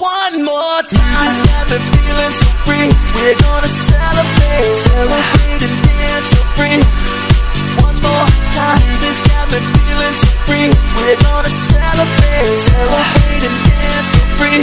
One 0.00 0.44
more 0.44 0.80
time. 0.88 1.12
Music's 1.20 1.48
got 1.52 1.64
me 1.70 1.78
feeling 1.92 2.34
so 2.40 2.48
free. 2.64 2.88
We're 3.16 3.38
gonna 3.44 3.68
celebrate, 3.68 4.72
celebrate 4.88 5.62
and 5.68 5.76
dance 5.84 6.26
so 6.32 6.40
free. 6.56 7.21
One 8.02 8.18
more 8.18 8.26
time. 8.50 8.82
Music's 8.88 9.22
got 9.30 9.46
me 9.52 9.58
feeling 9.62 10.14
so 10.14 10.30
free. 10.46 10.68
We're 10.98 11.18
gonna 11.22 11.48
celebrate, 11.48 12.50
celebrate 12.50 13.42
and 13.46 13.56
dance 13.62 14.08
so 14.10 14.20
free. 14.38 14.60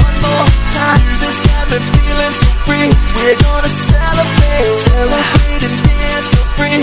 One 0.00 0.16
more 0.24 0.46
time. 0.72 1.00
Music's 1.04 1.40
got 1.44 1.64
me 1.68 1.78
feeling 1.92 2.34
so 2.40 2.48
free. 2.64 2.88
We're 3.16 3.36
gonna 3.44 3.68
celebrate, 3.68 4.72
celebrate 4.88 5.62
and 5.68 5.76
dance 5.84 6.28
so 6.32 6.40
free. 6.56 6.80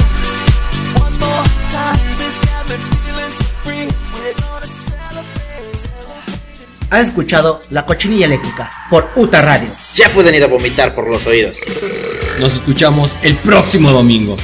One 1.01 1.15
more 1.17 1.45
time. 1.73 1.97
Music's 2.05 2.37
got 2.45 2.63
me 2.69 2.75
feeling 2.77 3.33
so 3.33 3.45
free. 3.65 3.85
We're 4.13 4.37
gonna 4.37 4.69
celebrate, 4.69 5.73
celebrate 5.73 6.61
and 6.61 6.93
Has 6.93 7.07
escuchado 7.07 7.61
La 7.71 7.85
Cochinilla 7.85 8.25
Eléctrica 8.25 8.69
por 8.89 9.09
UTA 9.15 9.41
Radio. 9.41 9.69
Ya 9.95 10.09
pueden 10.09 10.35
ir 10.35 10.43
a 10.43 10.47
vomitar 10.47 10.93
por 10.93 11.07
los 11.09 11.25
oídos. 11.25 11.57
Nos 12.39 12.53
escuchamos 12.53 13.15
el 13.23 13.35
próximo 13.37 13.89
domingo. 13.91 14.37